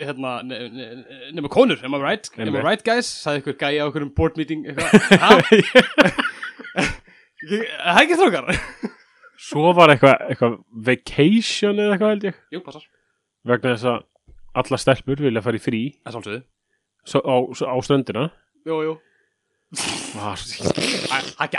hérna, 0.00 0.42
ne, 0.46 0.58
ne, 0.68 0.88
ne, 0.98 1.30
nema 1.36 1.48
konur, 1.52 1.78
am 1.84 1.94
I 1.94 2.02
right? 2.02 2.30
am 2.38 2.54
I 2.56 2.64
right 2.64 2.84
guys? 2.86 3.06
sagði 3.06 3.44
ykkur 3.44 3.58
gæi 3.62 3.78
á 3.80 3.84
ykkur 3.86 4.08
board 4.16 4.40
meeting 4.40 4.66
það 4.74 5.38
er 7.50 8.02
ekki 8.02 8.18
þrókar 8.18 8.52
svo 9.44 9.72
var 9.76 9.92
eitthvað 9.92 10.28
eitthva 10.32 10.50
vacation 10.88 11.80
eða 11.80 11.96
eitthvað 11.96 12.12
held 12.14 12.28
ég. 12.30 12.36
Jú, 12.54 12.60
passar. 12.64 12.84
Vegna 13.44 13.74
þess 13.74 13.88
að 13.90 13.98
alla 14.62 14.78
stelpur 14.80 15.24
vilja 15.26 15.42
fara 15.44 15.58
í 15.58 15.60
frí. 15.60 15.80
Á, 16.06 16.08
á 16.14 17.76
ströndina. 17.84 18.30
Jú, 18.64 18.78
jú 18.86 18.94
Það 19.74 21.58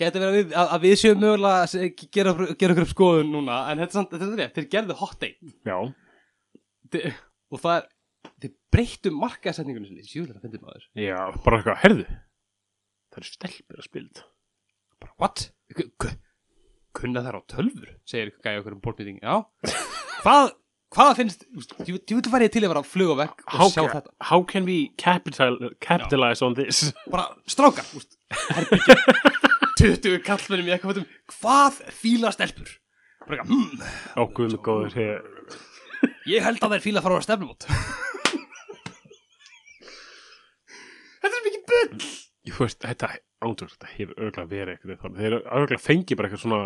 getur 0.00 0.22
verið 0.22 0.30
að 0.30 0.36
við, 0.38 0.52
að, 0.56 0.66
að 0.76 0.80
við 0.84 0.94
séum 1.00 1.18
mögulega 1.22 1.58
að 1.66 1.72
gera, 2.16 2.30
gera 2.60 2.72
okkur 2.74 2.86
upp 2.86 2.92
skoðun 2.94 3.32
núna 3.34 3.56
en 3.70 3.76
þetta 3.82 3.90
er 3.90 3.96
samt, 3.98 4.12
þetta 4.16 4.44
er 4.46 4.52
þeir 4.56 4.68
gerðu 4.74 4.94
hot 5.00 5.18
date. 5.24 5.40
Og 7.50 7.58
það 7.62 7.74
er 7.76 7.84
þeir 8.44 8.52
breyttu 8.74 9.08
markaðsetningunum 9.16 9.88
sinni. 9.90 10.04
Sjúlega 10.06 10.42
fyndið 10.42 10.62
maður. 10.66 10.84
Já, 10.98 11.18
bara 11.44 11.54
eitthvað, 11.60 11.80
herðu 11.84 12.06
Það 13.10 13.18
eru 13.20 13.28
stelpur 13.32 13.76
að 13.80 13.86
spila 13.88 14.08
þetta. 14.10 14.24
Bara, 15.02 15.12
what? 15.18 15.36
Ku- 15.74 15.90
ku- 15.98 16.18
kunna 17.00 17.20
þær 17.24 17.38
á 17.38 17.40
tölfur 17.50 17.90
segir 18.08 18.28
gæja 18.42 18.60
okkur 18.60 18.74
um 18.76 18.82
bólmýting 18.84 19.18
já, 19.22 19.34
hvað, 20.24 20.44
hvað 20.94 21.12
finnst 21.20 21.44
ég 21.86 21.94
vil 21.94 22.42
ég 22.44 22.52
til 22.52 22.64
að 22.64 22.72
vera 22.72 22.82
að 22.82 22.90
fluga 22.90 23.16
vekk 23.22 23.44
og 23.46 23.56
how, 23.60 23.68
sjá 23.70 23.82
þetta. 23.94 24.14
how 24.30 24.42
can 24.42 24.66
we 24.66 24.78
capital, 24.98 25.58
capitalize 25.80 26.42
on 26.44 26.56
this? 26.58 26.90
bara 27.10 27.28
strákar 27.46 27.86
úst, 27.98 28.18
herbyggja 28.50 28.98
20 29.80 30.20
kallmennum 30.26 30.68
í 30.68 30.74
eitthvað 30.74 30.98
fótum, 30.98 31.10
hvað 31.38 31.78
fíla 32.02 32.34
stelpur? 32.34 32.74
Bara 33.24 33.40
eitthvað, 33.40 33.54
hmm, 33.54 34.32
guð 34.36 34.54
með 34.54 34.62
góður 34.66 34.98
hér 34.98 35.22
ég 36.28 36.44
held 36.44 36.62
að 36.64 36.76
þær 36.76 36.84
fíla 36.84 37.02
fara 37.04 37.20
á 37.20 37.24
stefnumót. 37.24 37.66
Þetta 41.20 41.36
er 41.36 41.46
mikið 41.46 41.64
bull. 41.70 42.12
Ég 42.48 42.56
veist, 42.56 42.80
þetta 42.80 43.10
ándur, 43.44 43.72
þetta 43.74 43.90
hefur 43.94 44.22
örgulega 44.26 44.50
verið 44.50 44.76
eitthvað 44.76 45.02
þannig, 45.04 45.20
þeir 45.20 45.30
eru 45.30 45.42
örgulega 45.58 45.84
fengið 45.84 46.20
bara 46.20 46.30
eitthvað 46.30 46.44
svona 46.44 46.62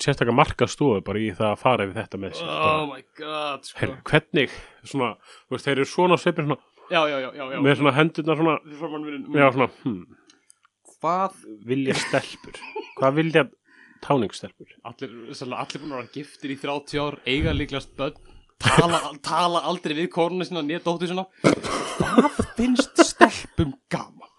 sérstaklega 0.00 0.36
markastofu 0.36 1.02
bara 1.04 1.20
í 1.20 1.30
það 1.36 1.48
að 1.50 1.62
fara 1.62 1.86
yfir 1.86 1.98
þetta 2.00 2.20
með 2.22 2.36
sér 2.38 2.50
oh 2.52 2.84
my 2.88 3.02
god 3.18 3.68
sko. 3.68 3.78
Herru, 3.80 3.96
hvernig, 4.08 4.58
svona, 4.88 5.14
þú 5.46 5.56
veist, 5.56 5.68
þeir 5.68 5.76
eru 5.76 5.88
svona 5.92 6.18
svipir 6.20 6.48
svona, 6.48 6.58
já, 6.88 7.00
já, 7.00 7.16
já, 7.18 7.30
já, 7.36 7.44
já. 7.52 7.62
með 7.66 7.78
svona 7.80 7.94
hendurna 7.98 8.38
svona, 8.40 8.58
já, 9.36 9.48
svona, 9.56 9.68
hmm, 9.82 10.02
hvað 10.96 11.40
vilja 11.68 11.98
stelpur? 12.00 12.60
Hvað 12.98 13.18
vilja 13.20 13.46
táningsstelpur? 14.02 14.76
Allir, 14.88 15.16
allir 15.30 15.82
búin 15.82 15.96
að 15.96 15.98
vera 16.00 16.12
giftir 16.16 16.54
í 16.54 16.60
30 16.62 17.02
ár 17.02 17.18
eiga 17.28 17.56
líklegast 17.56 17.92
börn 17.98 18.16
tala, 18.62 19.00
tala 19.30 19.64
aldrei 19.68 19.96
við 19.98 20.10
kornu 20.14 20.46
sinna 20.46 20.64
nýja 20.66 20.82
dóttu 20.86 21.10
sinna 21.10 21.26
hvað 21.42 22.40
finnst 22.56 23.04
stelpum 23.06 23.74
gaman? 23.92 24.30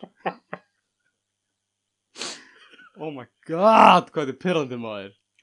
Oh 3.01 3.09
my 3.11 3.25
god 3.49 4.09
hvað 4.13 4.29
þetta 4.29 4.33
er 4.33 4.41
pyrrandi 4.41 4.79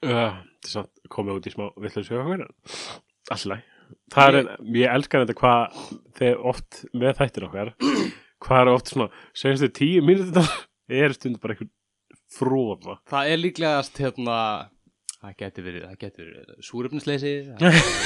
maður 0.01 0.25
uh, 0.25 0.39
samt 0.67 1.11
komið 1.11 1.39
út 1.39 1.47
í 1.49 1.53
smá 1.53 1.67
villu 1.77 2.03
sögur 2.05 2.45
alltaf 3.31 3.67
það 4.11 4.37
er, 4.39 4.49
ég 4.77 4.95
elskar 4.95 5.25
þetta 5.25 5.37
hvað 5.39 5.79
þegar 6.17 6.43
oft 6.51 6.81
með 6.93 7.15
þættir 7.19 7.47
okkar 7.47 7.73
hvað 8.41 8.61
er 8.61 8.71
oft 8.73 8.91
svona, 8.91 9.09
segjast 9.37 9.65
þið 9.67 9.73
tíu 9.77 10.03
mínútur 10.05 10.51
er 10.91 11.15
stund 11.15 11.41
bara 11.41 11.55
einhvern 11.55 11.73
fróða 12.31 12.97
það 13.11 13.33
er 13.33 13.41
líklegast 13.41 13.99
hérna 14.01 14.37
það 15.21 15.35
geti 15.43 15.65
verið, 15.65 15.83
það 15.85 15.99
geti 16.01 16.25
verið 16.25 16.65
súröfnisleysi 16.65 17.33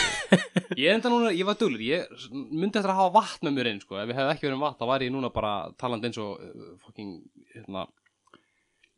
ég 0.81 0.89
enda 0.91 1.11
núna, 1.13 1.31
ég 1.31 1.47
var 1.47 1.59
duglur 1.59 1.83
ég 1.85 2.11
myndi 2.33 2.75
eftir 2.75 2.91
að 2.91 2.99
hafa 2.99 3.15
vatn 3.21 3.47
með 3.47 3.57
mér 3.59 3.71
einn 3.71 3.81
sko. 3.83 4.01
ef 4.01 4.11
ég 4.11 4.19
hef 4.19 4.33
ekki 4.33 4.49
verið 4.49 4.59
með 4.59 4.67
vatn, 4.67 4.79
þá 4.81 4.91
var 4.91 5.05
ég 5.05 5.15
núna 5.15 5.31
bara 5.33 5.55
talandi 5.79 6.09
eins 6.09 6.19
og 6.19 6.43
uh, 6.43 6.75
fucking 6.83 7.15
hérna 7.55 7.87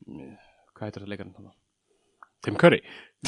hvað 0.08 0.88
heitir 0.88 1.04
það 1.04 1.12
leikarinn 1.14 1.36
þarna? 1.38 1.54
Tim 2.48 2.56
Curry, 2.56 2.80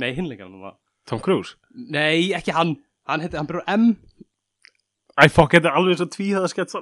Nei, 0.00 0.12
hinn 0.16 0.28
leikarinn 0.30 0.54
þarna 0.56 0.72
Tom 1.10 1.20
Cruise. 1.24 1.56
Nei, 1.92 2.30
ekki 2.36 2.52
hann, 2.56 2.76
hann 3.08 3.20
heitir, 3.24 3.38
hann 3.40 3.48
byrjar 3.48 3.66
á 3.68 3.74
M. 3.76 3.84
Æ, 5.18 5.26
fokk, 5.34 5.56
þetta 5.56 5.68
er 5.72 5.76
alveg 5.80 5.96
eins 5.96 6.04
og 6.04 6.10
tvíhæða 6.14 6.48
sketsa. 6.52 6.80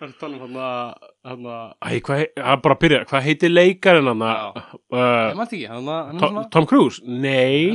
Hann 0.00 0.14
tala 0.20 0.36
um 0.38 0.42
hann 0.46 0.56
að 0.56 1.08
hann 1.28 1.46
að, 1.52 1.64
Æ, 1.84 1.90
hvað, 2.06 2.20
hei- 2.22 2.44
hann 2.46 2.62
bara 2.64 2.76
byrja, 2.80 3.00
hvað 3.10 3.24
heitir 3.26 3.50
leikarinn 3.52 4.08
hann 4.08 4.22
uh, 4.24 4.60
ég 4.96 5.36
maður 5.36 5.44
ekki, 5.50 5.62
hann 5.68 5.90
að, 5.92 6.06
hann 6.06 6.16
er 6.16 6.20
Tom, 6.22 6.30
svona 6.38 6.44
Tom 6.56 6.68
Cruise? 6.70 7.02
hann 7.04 7.18
er 7.20 7.20
Nei 7.26 7.66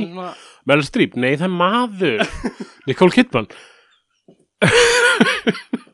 Meryl 0.66 0.86
Streep? 0.88 1.14
Nei, 1.22 1.34
það 1.38 1.46
er 1.46 1.54
maður. 1.54 2.18
Nicole 2.90 3.14
Kidman 3.14 3.46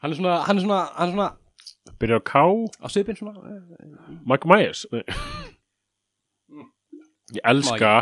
hann 0.00 0.12
er 0.12 0.18
svona, 0.18 0.38
hann 0.46 0.60
er 0.60 0.64
svona, 0.64 0.80
hann 0.96 1.12
er 1.12 1.14
svona 1.16 1.30
Byrja 2.00 2.20
á 2.20 2.22
K? 2.24 2.42
á 2.80 2.86
svipinn 2.92 3.18
svona. 3.18 3.60
Michael 4.24 4.50
Myers. 4.50 4.86
Ég 7.30 7.42
elska 7.46 7.92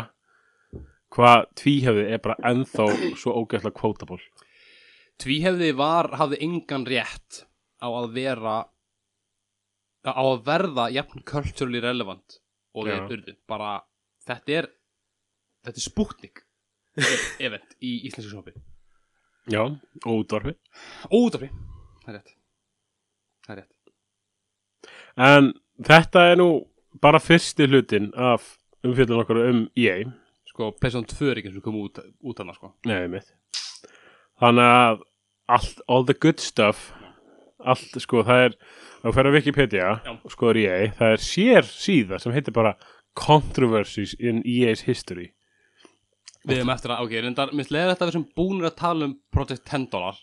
hvað 1.13 1.45
tvíhefði 1.59 2.05
er 2.13 2.21
bara 2.23 2.37
ennþá 2.49 2.87
svo 3.19 3.35
ógæslega 3.41 3.75
quotable. 3.75 4.19
Tvíhefði 5.19 5.71
var, 5.77 6.11
hafði 6.19 6.39
engan 6.45 6.85
rétt 6.87 7.43
á 7.83 7.87
að 7.89 8.11
vera 8.15 8.57
á 10.07 10.23
að 10.23 10.43
verða 10.47 10.89
jafn 10.95 11.23
culturally 11.27 11.81
relevant 11.83 12.39
og 12.73 12.87
þeir 12.87 13.15
urðu. 13.17 13.35
Bara, 13.49 13.79
þetta 14.25 14.55
er 14.61 14.69
þetta 15.65 15.81
er 15.81 15.85
spútnik 15.85 16.43
event 17.45 17.75
í 17.83 17.99
íslensku 18.07 18.31
sjópi 18.31 18.55
Já, 19.49 19.63
og 19.65 20.13
útvarfi 20.13 20.55
óútafri, 21.09 21.49
það 22.09 22.15
er 22.15 22.19
rétt. 22.19 22.37
Það 23.45 23.53
er 23.55 23.61
rétt. 23.61 24.93
En 25.29 25.51
þetta 25.85 26.25
er 26.31 26.39
nú 26.39 26.49
bara 27.03 27.21
fyrsti 27.21 27.67
hlutin 27.69 28.09
af 28.17 28.55
umfjöldun 28.83 29.21
okkar 29.21 29.43
um 29.45 29.63
EA 29.77 30.01
sko, 30.49 30.71
Pesson 30.75 31.05
2 31.07 31.31
er 31.31 31.39
ekki 31.39 31.53
sem 31.53 31.63
kom 31.63 31.77
út, 31.79 32.01
út 32.25 32.39
hana 32.41 32.55
sko. 32.55 32.73
Nei, 32.89 33.07
mitt 33.11 33.29
Þannig 34.39 34.69
að 34.71 35.01
allt, 35.51 35.81
all 35.87 36.05
the 36.07 36.15
good 36.15 36.39
stuff 36.43 36.89
allt, 37.59 37.95
sko, 37.99 38.23
það 38.27 38.45
er 38.45 38.55
að 39.03 39.15
fyrir 39.15 39.29
að 39.29 39.35
Wikipedia 39.37 39.89
Já. 40.03 40.13
og 40.15 40.31
skoður 40.31 40.61
EA, 40.63 40.79
það 40.95 41.15
er 41.15 41.23
sér 41.23 41.67
síða 41.67 42.19
sem 42.19 42.35
heitir 42.35 42.55
bara 42.55 42.75
Controversies 43.19 44.13
in 44.19 44.39
EA's 44.47 44.85
History. 44.87 45.33
Við 46.47 46.61
hefum 46.61 46.71
eftir 46.71 46.93
að, 46.93 47.03
ok, 47.03 47.15
reyndar, 47.19 47.51
minnst 47.51 47.71
leiðir 47.73 47.93
þetta 47.93 48.07
við 48.07 48.15
sem 48.15 48.27
búinir 48.37 48.69
að 48.69 48.77
tala 48.79 49.09
um 49.09 49.15
Project 49.33 49.65
10 49.67 49.89
dólar 49.91 50.19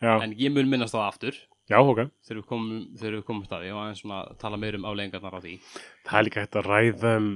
Já, 0.00 0.12
en 0.22 0.32
ég 0.38 0.52
mun 0.54 0.68
minnast 0.70 0.94
það 0.94 1.08
aftur 1.08 1.34
já, 1.68 1.78
ok 1.82 1.98
þegar 2.24 2.38
við 2.40 2.46
komum, 2.46 2.82
þegar 2.96 3.16
við 3.18 3.24
komum 3.26 3.44
staði 3.48 3.72
og 3.74 3.80
aðeins 3.82 4.00
svona 4.04 4.20
tala 4.38 4.56
meir 4.56 4.76
um 4.78 4.84
afleggingarnar 4.84 5.34
á 5.34 5.40
því 5.42 5.54
Það 6.06 6.18
er 6.20 6.24
líka 6.28 6.40
hægt 6.44 6.56
að 6.60 6.68
ræða 6.70 7.16
um 7.18 7.30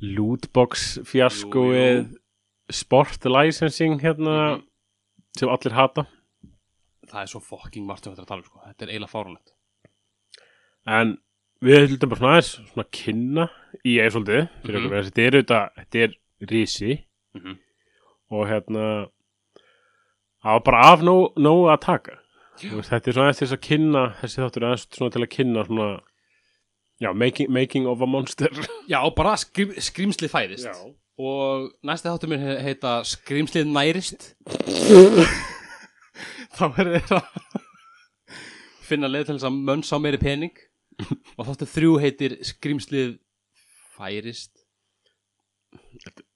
lootbox 0.00 0.84
fjaskoið 1.04 1.80
Jú, 1.80 2.04
jú. 2.04 2.18
sport 2.70 3.24
licensing 3.24 4.00
hérna 4.00 4.36
Mhm. 4.56 4.62
sem 5.36 5.48
allir 5.48 5.72
hata 5.74 6.06
það 7.10 7.20
er 7.22 7.26
svo 7.26 7.40
fucking 7.42 7.84
margt 7.86 8.04
sem 8.04 8.14
þetta 8.14 8.22
að 8.22 8.26
tala 8.30 8.40
um 8.40 8.44
sko. 8.48 8.60
þetta 8.68 8.82
er 8.82 8.88
eiginlega 8.94 9.12
fárunlegt 9.12 9.50
en 10.86 11.18
við 11.64 11.88
höldum 11.88 12.08
bara 12.12 12.20
svona 12.20 12.32
aðeins 12.36 12.52
svona 12.72 12.86
kynna 12.92 13.44
í 13.84 13.96
EA 13.98 14.08
svolítið 14.10 14.48
fyrir 14.62 14.78
Mhm. 14.78 14.86
okkur, 14.86 14.96
mm 14.96 15.04
þetta 15.10 15.22
er 15.26 15.32
auðvitað 15.32 15.70
þetta 15.78 15.98
er 16.04 16.14
risi 16.50 17.04
-hmm. 17.36 17.58
og 18.30 18.46
hérna 18.48 19.08
það 20.44 20.58
var 20.58 20.64
bara 20.68 20.82
af 20.92 21.04
nóg, 21.06 21.38
nóg 21.40 21.68
að 21.72 21.80
taka. 21.84 22.18
Þú 22.60 22.76
veist, 22.78 22.90
þetta 22.92 23.10
er 23.10 23.16
svona 23.16 23.30
eftir 23.32 23.48
þess 23.48 23.56
að 23.56 23.64
kynna 23.66 24.02
þessi 24.20 24.42
þáttur 24.42 24.66
er 24.68 24.82
svona 24.84 25.14
til 25.14 25.22
að 25.24 25.32
kynna 25.34 25.64
svona 25.66 25.88
já, 27.02 27.10
making, 27.12 27.50
making 27.50 27.88
of 27.90 28.02
a 28.04 28.06
monster. 28.06 28.52
Já, 28.92 29.00
bara 29.16 29.34
skrím, 29.40 29.74
skrýmslið 29.82 30.30
fæðist 30.30 30.68
og 31.14 31.70
næsti 31.86 32.10
þáttur 32.10 32.30
mér 32.32 32.42
he 32.42 32.54
heita 32.68 32.94
skrýmslið 33.06 33.68
nærist. 33.70 34.32
Þá 36.54 36.64
er 36.68 36.90
þeir 36.94 37.14
að 37.18 37.28
finna 38.88 39.10
leið 39.10 39.28
til 39.28 39.36
þess 39.38 39.48
að 39.48 39.60
mönns 39.70 39.90
á 39.90 39.98
meiri 40.02 40.20
pening. 40.22 40.54
Og 41.34 41.48
þáttur 41.48 41.70
þrjú 41.70 41.94
heitir 42.02 42.36
skrýmslið 42.46 43.16
færist. 43.96 44.52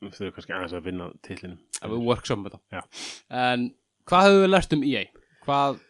Við 0.03 0.15
þurfum 0.15 0.33
kannski 0.35 0.55
aðeins 0.55 0.75
að 0.75 0.87
vinna 0.89 1.11
tillinum 1.23 1.59
við 1.79 2.07
workshopum 2.09 2.49
þetta. 2.49 2.59
Já. 2.75 2.83
en 3.31 3.69
hvað 4.09 4.25
höfum 4.29 4.43
við 4.45 4.51
lært 4.55 4.73
um 4.77 4.83
EA 4.89 5.05
hvað 5.45 5.81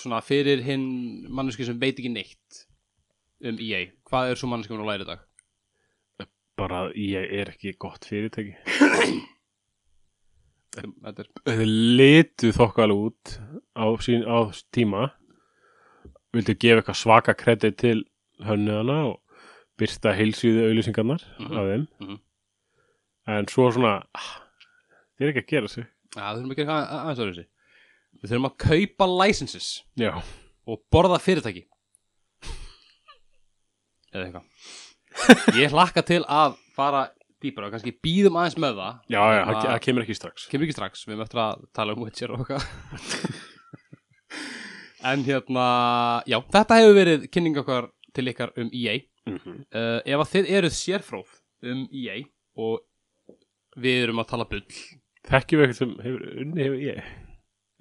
svona 0.00 0.20
fyrir 0.26 0.62
hinn 0.66 0.86
manneski 1.30 1.64
sem 1.68 1.78
veit 1.78 1.98
ekki 2.00 2.10
neitt 2.12 2.64
um 3.44 3.58
EA 3.62 3.84
hvað 4.10 4.32
er 4.32 4.40
svo 4.40 4.48
manneski 4.50 4.74
að 4.74 4.86
læra 4.88 5.06
í 5.06 5.10
dag? 5.12 5.22
Bara 6.58 6.84
að 6.86 6.92
EA 7.02 7.22
er 7.40 7.48
ekki 7.50 7.72
gott 7.82 8.04
fyrirtæki. 8.06 8.52
Þetta 10.74 11.22
er 11.22 11.28
þetta 11.46 11.66
litu 11.98 12.50
þokkal 12.54 12.90
út 12.94 13.34
á, 13.78 13.84
sín, 14.02 14.24
á 14.26 14.50
tíma. 14.74 15.08
Vildu 16.34 16.54
gefa 16.58 16.80
eitthvað 16.82 16.98
svaka 16.98 17.34
kredit 17.38 17.76
til 17.82 18.00
hönnuðana 18.42 18.96
og 19.12 19.20
byrsta 19.78 20.14
heilsýðu 20.18 20.64
auðlýsingarnar 20.68 21.22
Mhm. 21.38 21.58
af 21.58 21.66
þeim. 21.70 21.86
Mhm. 22.00 22.18
en 23.26 23.46
svo 23.48 23.70
svona 23.72 24.02
ah, 24.14 24.32
þeir 25.16 25.28
eru 25.28 25.32
ekki 25.32 25.42
að 25.44 25.50
gera 25.52 25.68
sig 25.68 25.86
Já, 26.14 26.24
við 26.30 26.40
þurfum 26.40 26.54
að 26.54 26.58
gera 26.58 26.78
eitthvað 26.78 27.00
aðeins 27.00 27.22
öðru 27.24 27.34
þessi. 27.34 27.48
Við 28.14 28.30
þurfum 28.30 28.48
að 28.48 28.56
kaupa 28.64 29.10
licenses 29.10 29.68
já, 29.98 30.12
og 30.70 30.82
borða 30.94 31.18
fyrirtæki. 31.22 31.66
Eða 34.14 34.26
eitthvað. 34.28 34.44
Ég 35.62 35.74
hlakka 35.74 36.02
til 36.06 36.22
að 36.30 36.56
fara 36.74 37.08
dýpra 37.44 37.68
og 37.68 37.74
kannski 37.74 37.94
býðum 38.04 38.38
aðeins 38.40 38.56
með 38.60 38.78
það 38.80 39.12
Já, 39.12 39.20
já, 39.20 39.40
það 39.48 39.58
það 39.64 39.80
kemur 39.86 40.04
ekki 40.04 40.16
strax 40.18 40.46
Kemur 40.50 40.66
ekki 40.66 40.76
strax, 40.76 41.04
við 41.08 41.24
eftir 41.24 41.40
að 41.44 41.66
tala 41.76 41.96
um 41.96 42.04
Witcher 42.04 42.34
og 42.34 42.44
okkar 42.44 42.64
En 45.04 45.24
hérna, 45.26 45.66
já, 46.30 46.38
þetta 46.54 46.78
hefur 46.80 46.96
verið 46.96 47.26
kynning 47.32 47.58
okkar 47.60 47.90
til 48.16 48.26
ykkar 48.32 48.54
um 48.60 48.70
EA 48.72 48.96
mm 49.28 49.36
-hmm. 49.36 49.58
uh, 49.68 50.00
Ef 50.04 50.24
að 50.24 50.32
þið 50.32 50.50
eruð 50.58 50.76
sérfróð 50.78 51.38
um 51.72 51.86
EA 51.92 52.22
og 52.56 52.80
við 53.76 54.04
erum 54.04 54.22
að 54.22 54.30
tala 54.32 54.48
bull 54.48 54.64
Þekkjum 55.30 55.60
við 55.60 55.66
eitthvað 55.66 55.78
sem 55.80 55.92
hefur 56.04 56.24
unni 56.44 56.64
hefur 56.66 56.80
ég? 56.84 57.10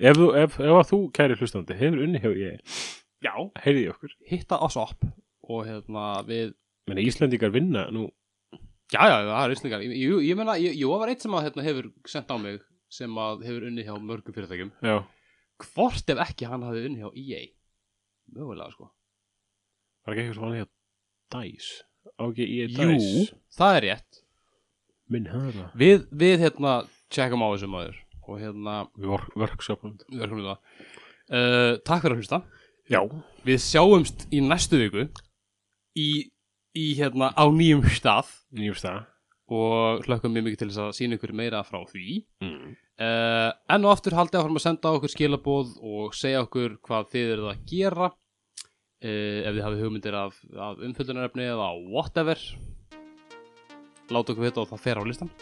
Ef, 0.03 0.17
þú, 0.17 0.27
ef, 0.39 0.57
ef 0.63 0.89
þú, 0.89 0.99
kæri 1.15 1.35
hlustandi, 1.39 1.75
hefur 1.79 2.03
unni 2.05 2.21
hefur 2.23 2.39
ég? 2.39 2.75
Já. 3.23 3.33
Heyrði 3.63 3.85
ég 3.85 3.93
okkur. 3.95 4.13
Hitta 4.29 4.59
á 4.59 4.67
sopp 4.71 5.05
og 5.47 5.65
hérna 5.67 6.05
við 6.27 6.53
Menni 6.89 7.05
Íslandingar 7.07 7.51
vinna 7.53 7.85
nú. 7.95 8.09
Já, 8.91 8.99
já, 9.07 9.15
það 9.29 9.43
er 9.45 9.53
íslingar 9.55 9.83
Jú, 9.87 10.17
ég 10.23 10.35
meina, 10.37 10.55
ég, 10.59 10.73
jú, 10.75 10.89
það 10.91 10.99
var 11.03 11.11
eitt 11.13 11.23
sem 11.23 11.35
að 11.37 11.45
hérna, 11.47 11.63
hefur 11.65 11.87
sendt 12.11 12.31
á 12.31 12.37
mig 12.37 12.57
sem 12.93 13.15
að 13.23 13.45
hefur 13.47 13.67
unnið 13.69 13.87
hjá 13.87 13.95
mörgum 14.03 14.35
fyrirtækjum. 14.35 14.73
Já, 14.83 14.97
Hvort 15.63 16.11
ef 16.11 16.19
ekki 16.25 16.49
hann 16.49 16.65
hafði 16.67 16.83
unnið 16.89 17.05
hjá 17.05 17.21
EA 17.23 17.41
Mögulega, 18.33 18.73
sko. 18.73 18.89
Var 20.03 20.13
ekki 20.13 20.23
eitthvað 20.25 20.37
sem 20.39 20.45
hann 20.47 20.57
hér 20.59 20.69
Dice? 21.33 21.79
Á 22.19 22.23
ekki 22.27 22.47
ég 22.49 22.75
Jú, 22.75 22.89
Dice? 22.91 23.39
það 23.57 23.77
er 23.79 23.85
rétt. 23.87 24.19
Minn 25.13 25.29
höfða 25.31 25.69
Við, 25.79 26.05
við 26.23 26.43
hérna, 26.43 26.75
tjekkum 27.13 27.45
á 27.45 27.47
þessu 27.53 27.69
maður. 27.71 28.01
Og 28.23 28.39
hérna, 28.39 28.75
workshopum. 29.39 29.97
Uh, 30.13 31.79
Takk 31.85 32.03
fyrir 32.03 32.15
að 32.15 32.21
hlusta. 32.21 32.39
Já. 32.91 32.99
Við 33.47 33.59
sjáumst 33.63 34.25
í 34.33 34.41
næstu 34.43 34.79
viku 34.79 35.07
í, 35.99 36.09
í 36.75 36.85
hérna, 36.99 37.31
á 37.35 37.45
nýjum 37.51 37.83
stað. 37.91 38.31
Nýjum 38.55 38.79
stað. 38.79 39.03
Og 39.53 40.07
hlökkum 40.07 40.33
mjög 40.33 40.47
mikið 40.47 40.61
til 40.61 40.69
þess 40.71 40.81
að 40.85 40.95
sína 40.97 41.19
ykkur 41.19 41.35
meira 41.37 41.61
frá 41.67 41.81
því. 41.89 42.23
Mm. 42.43 42.73
uh, 43.03 43.51
enn 43.75 43.87
og 43.87 43.93
aftur 43.93 44.15
haldið 44.17 44.39
áfram 44.39 44.59
að 44.59 44.65
senda 44.65 44.93
okkur 44.97 45.11
skilabóð 45.11 45.77
og 45.83 46.17
segja 46.17 46.43
okkur 46.45 46.77
hvað 46.87 47.09
þið 47.13 47.33
eruð 47.35 47.53
að 47.53 47.63
gera. 47.71 48.11
Uh, 49.03 49.39
ef 49.43 49.51
þið 49.51 49.63
hafið 49.67 49.81
hugmyndir 49.83 50.19
af, 50.19 50.37
af 50.55 50.85
umfyllunarefni 50.87 51.49
eða 51.51 51.71
whatever. 51.91 52.45
Láta 54.11 54.31
okkur 54.31 54.47
vita 54.47 54.63
og 54.63 54.71
það 54.71 54.87
fer 54.87 54.99
á 54.99 55.03
listan 55.07 55.33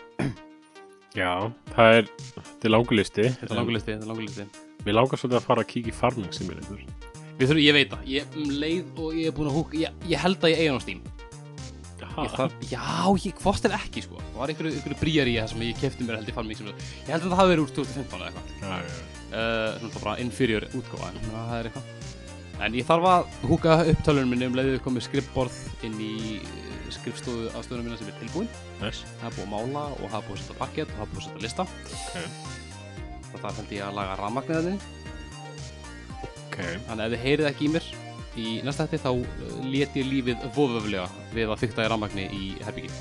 Já, 1.17 1.31
það 1.75 1.95
er 1.99 2.11
Þetta 2.35 2.67
er 2.67 2.75
langur 2.75 2.99
listi 2.99 3.29
þetta 3.29 3.49
er 3.51 3.57
langur 3.59 3.75
listi, 3.75 3.93
þetta 3.93 4.05
er 4.05 4.11
langur 4.13 4.27
listi. 4.27 4.49
Mér 4.81 4.97
langar 4.97 5.21
svolítið 5.21 5.41
að 5.41 5.47
fara 5.49 5.65
að 5.65 5.71
kíkja 5.73 5.91
í 5.91 5.97
farming 5.97 6.35
simulator 6.35 6.85
við 7.41 7.49
þurfum, 7.49 7.63
ég 7.63 7.75
veit 7.77 7.91
það, 7.91 8.05
ég 8.11 8.37
um 8.37 8.53
leið 8.61 9.01
og 9.01 9.17
ég 9.17 9.29
er 9.29 9.35
búin 9.35 9.49
að 9.49 9.57
húka, 9.57 9.77
ég, 9.81 10.05
ég 10.11 10.21
held 10.21 10.45
að 10.45 10.53
ég 10.53 10.61
eigi 10.61 10.69
hann 10.69 10.81
á 10.81 10.85
Steam. 10.85 11.01
Ég 12.11 12.33
þarf, 12.35 12.55
já, 12.67 12.83
ég, 13.23 13.35
hvort 13.39 13.65
er 13.67 13.75
ekki 13.77 14.03
sko. 14.03 14.19
Það 14.19 14.39
var 14.41 14.51
einhverju, 14.51 14.73
einhverju 14.77 14.99
bríjar 14.99 15.31
í 15.31 15.35
það 15.37 15.51
sem 15.53 15.63
ég 15.63 15.79
kefti 15.79 16.07
mér 16.07 16.19
held 16.19 16.31
fann 16.35 16.49
mig 16.49 16.59
sem 16.59 16.67
ég 16.67 17.07
held 17.07 17.23
að 17.23 17.29
það 17.29 17.39
hafi 17.39 17.53
verið 17.53 17.63
úr 17.63 17.73
2015 17.77 18.17
eða 18.17 18.29
eitthvað. 18.29 18.51
Já, 18.61 18.73
já, 18.81 18.97
uh, 19.31 19.77
svona 19.79 19.93
bara 19.95 20.15
inferior 20.25 20.67
útgáfa 20.75 21.11
en 21.11 21.21
það 21.29 21.53
er 21.57 21.69
eitthvað. 21.69 22.17
En 22.61 22.77
ég 22.77 22.89
þarf 22.89 23.07
að 23.09 23.37
húka 23.49 23.77
upp 23.93 24.03
tölunum 24.05 24.35
minni 24.35 24.49
um 24.51 24.57
leiðið 24.59 24.83
komið 24.85 25.07
skrifborð 25.07 25.61
inn 25.87 25.95
í 26.03 26.11
eh, 26.41 26.70
skrifstofu 26.95 27.43
aðstöðunum 27.51 27.85
minna 27.87 27.99
sem 27.99 28.09
er 28.11 28.17
tilbúin. 28.21 28.49
Nice. 28.81 29.01
Það 29.19 29.27
er 29.29 29.33
búið 29.37 29.45
að 29.45 29.53
mála 29.53 29.83
og 29.91 30.05
það 30.05 30.19
er 30.19 30.25
búið 30.27 30.37
að 30.37 30.41
setja 30.43 30.59
parkett 30.59 30.89
og 30.91 30.95
það 30.97 31.05
er 31.05 31.11
búið 31.13 31.21
að 31.21 31.27
setja 31.27 31.43
lista. 31.45 31.63
Ok. 31.95 32.13
og 33.31 33.37
það 33.39 33.57
held 33.61 33.71
ég 33.77 33.83
að 33.85 33.95
laga 33.95 34.13
rafmagniðinni 34.19 34.77
Ok. 36.51 36.57
Þannig 36.87 36.91
að 36.91 37.05
ef 37.05 37.11
þið 37.13 37.21
heyrið 37.25 37.49
ekki 37.51 37.63
í 37.63 37.71
mér 37.71 37.85
í 38.41 38.43
næsta 38.65 38.83
hætti 38.85 38.99
þá 39.03 39.11
uh, 39.11 39.15
let 39.71 39.91
ég 39.99 40.05
lífið 40.07 40.37
voföflega 40.55 41.07
við 41.31 41.45
að 41.51 41.61
fykta 41.63 41.85
í 41.85 41.87
rafmagni 41.91 42.25
í 42.35 42.37
herbyggi 42.65 42.91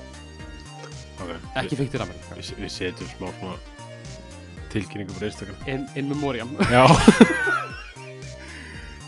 Ok. 1.21 1.31
Ekki 1.61 1.75
fykta 1.83 1.95
í 1.99 2.01
rafmagni. 2.05 2.25
Við, 2.39 2.47
við 2.63 2.71
setjum 2.77 3.09
smá 3.11 3.27
svona 3.41 3.57
tilkynningu 4.71 5.13
fyrir 5.19 5.31
Instagram. 5.33 5.59
In, 5.67 5.81
in 5.99 6.07
memoriam. 6.09 6.51
Já. 6.71 6.85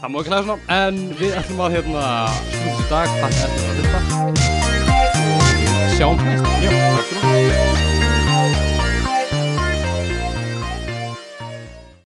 Það 0.02 0.10
má 0.10 0.16
ekki 0.18 0.30
hlæða 0.32 0.46
svona. 0.48 0.62
En 0.74 0.94
við 1.20 1.32
ætlum 1.38 1.62
að 1.62 1.74
hérna 1.78 2.02
slúta 2.50 2.84
dag. 2.90 3.06
Takk 3.22 3.36
eftir 3.46 3.64
að 3.70 3.74
hlusta 3.78 3.98
comercial. 6.02 6.16
Mas, 6.16 7.91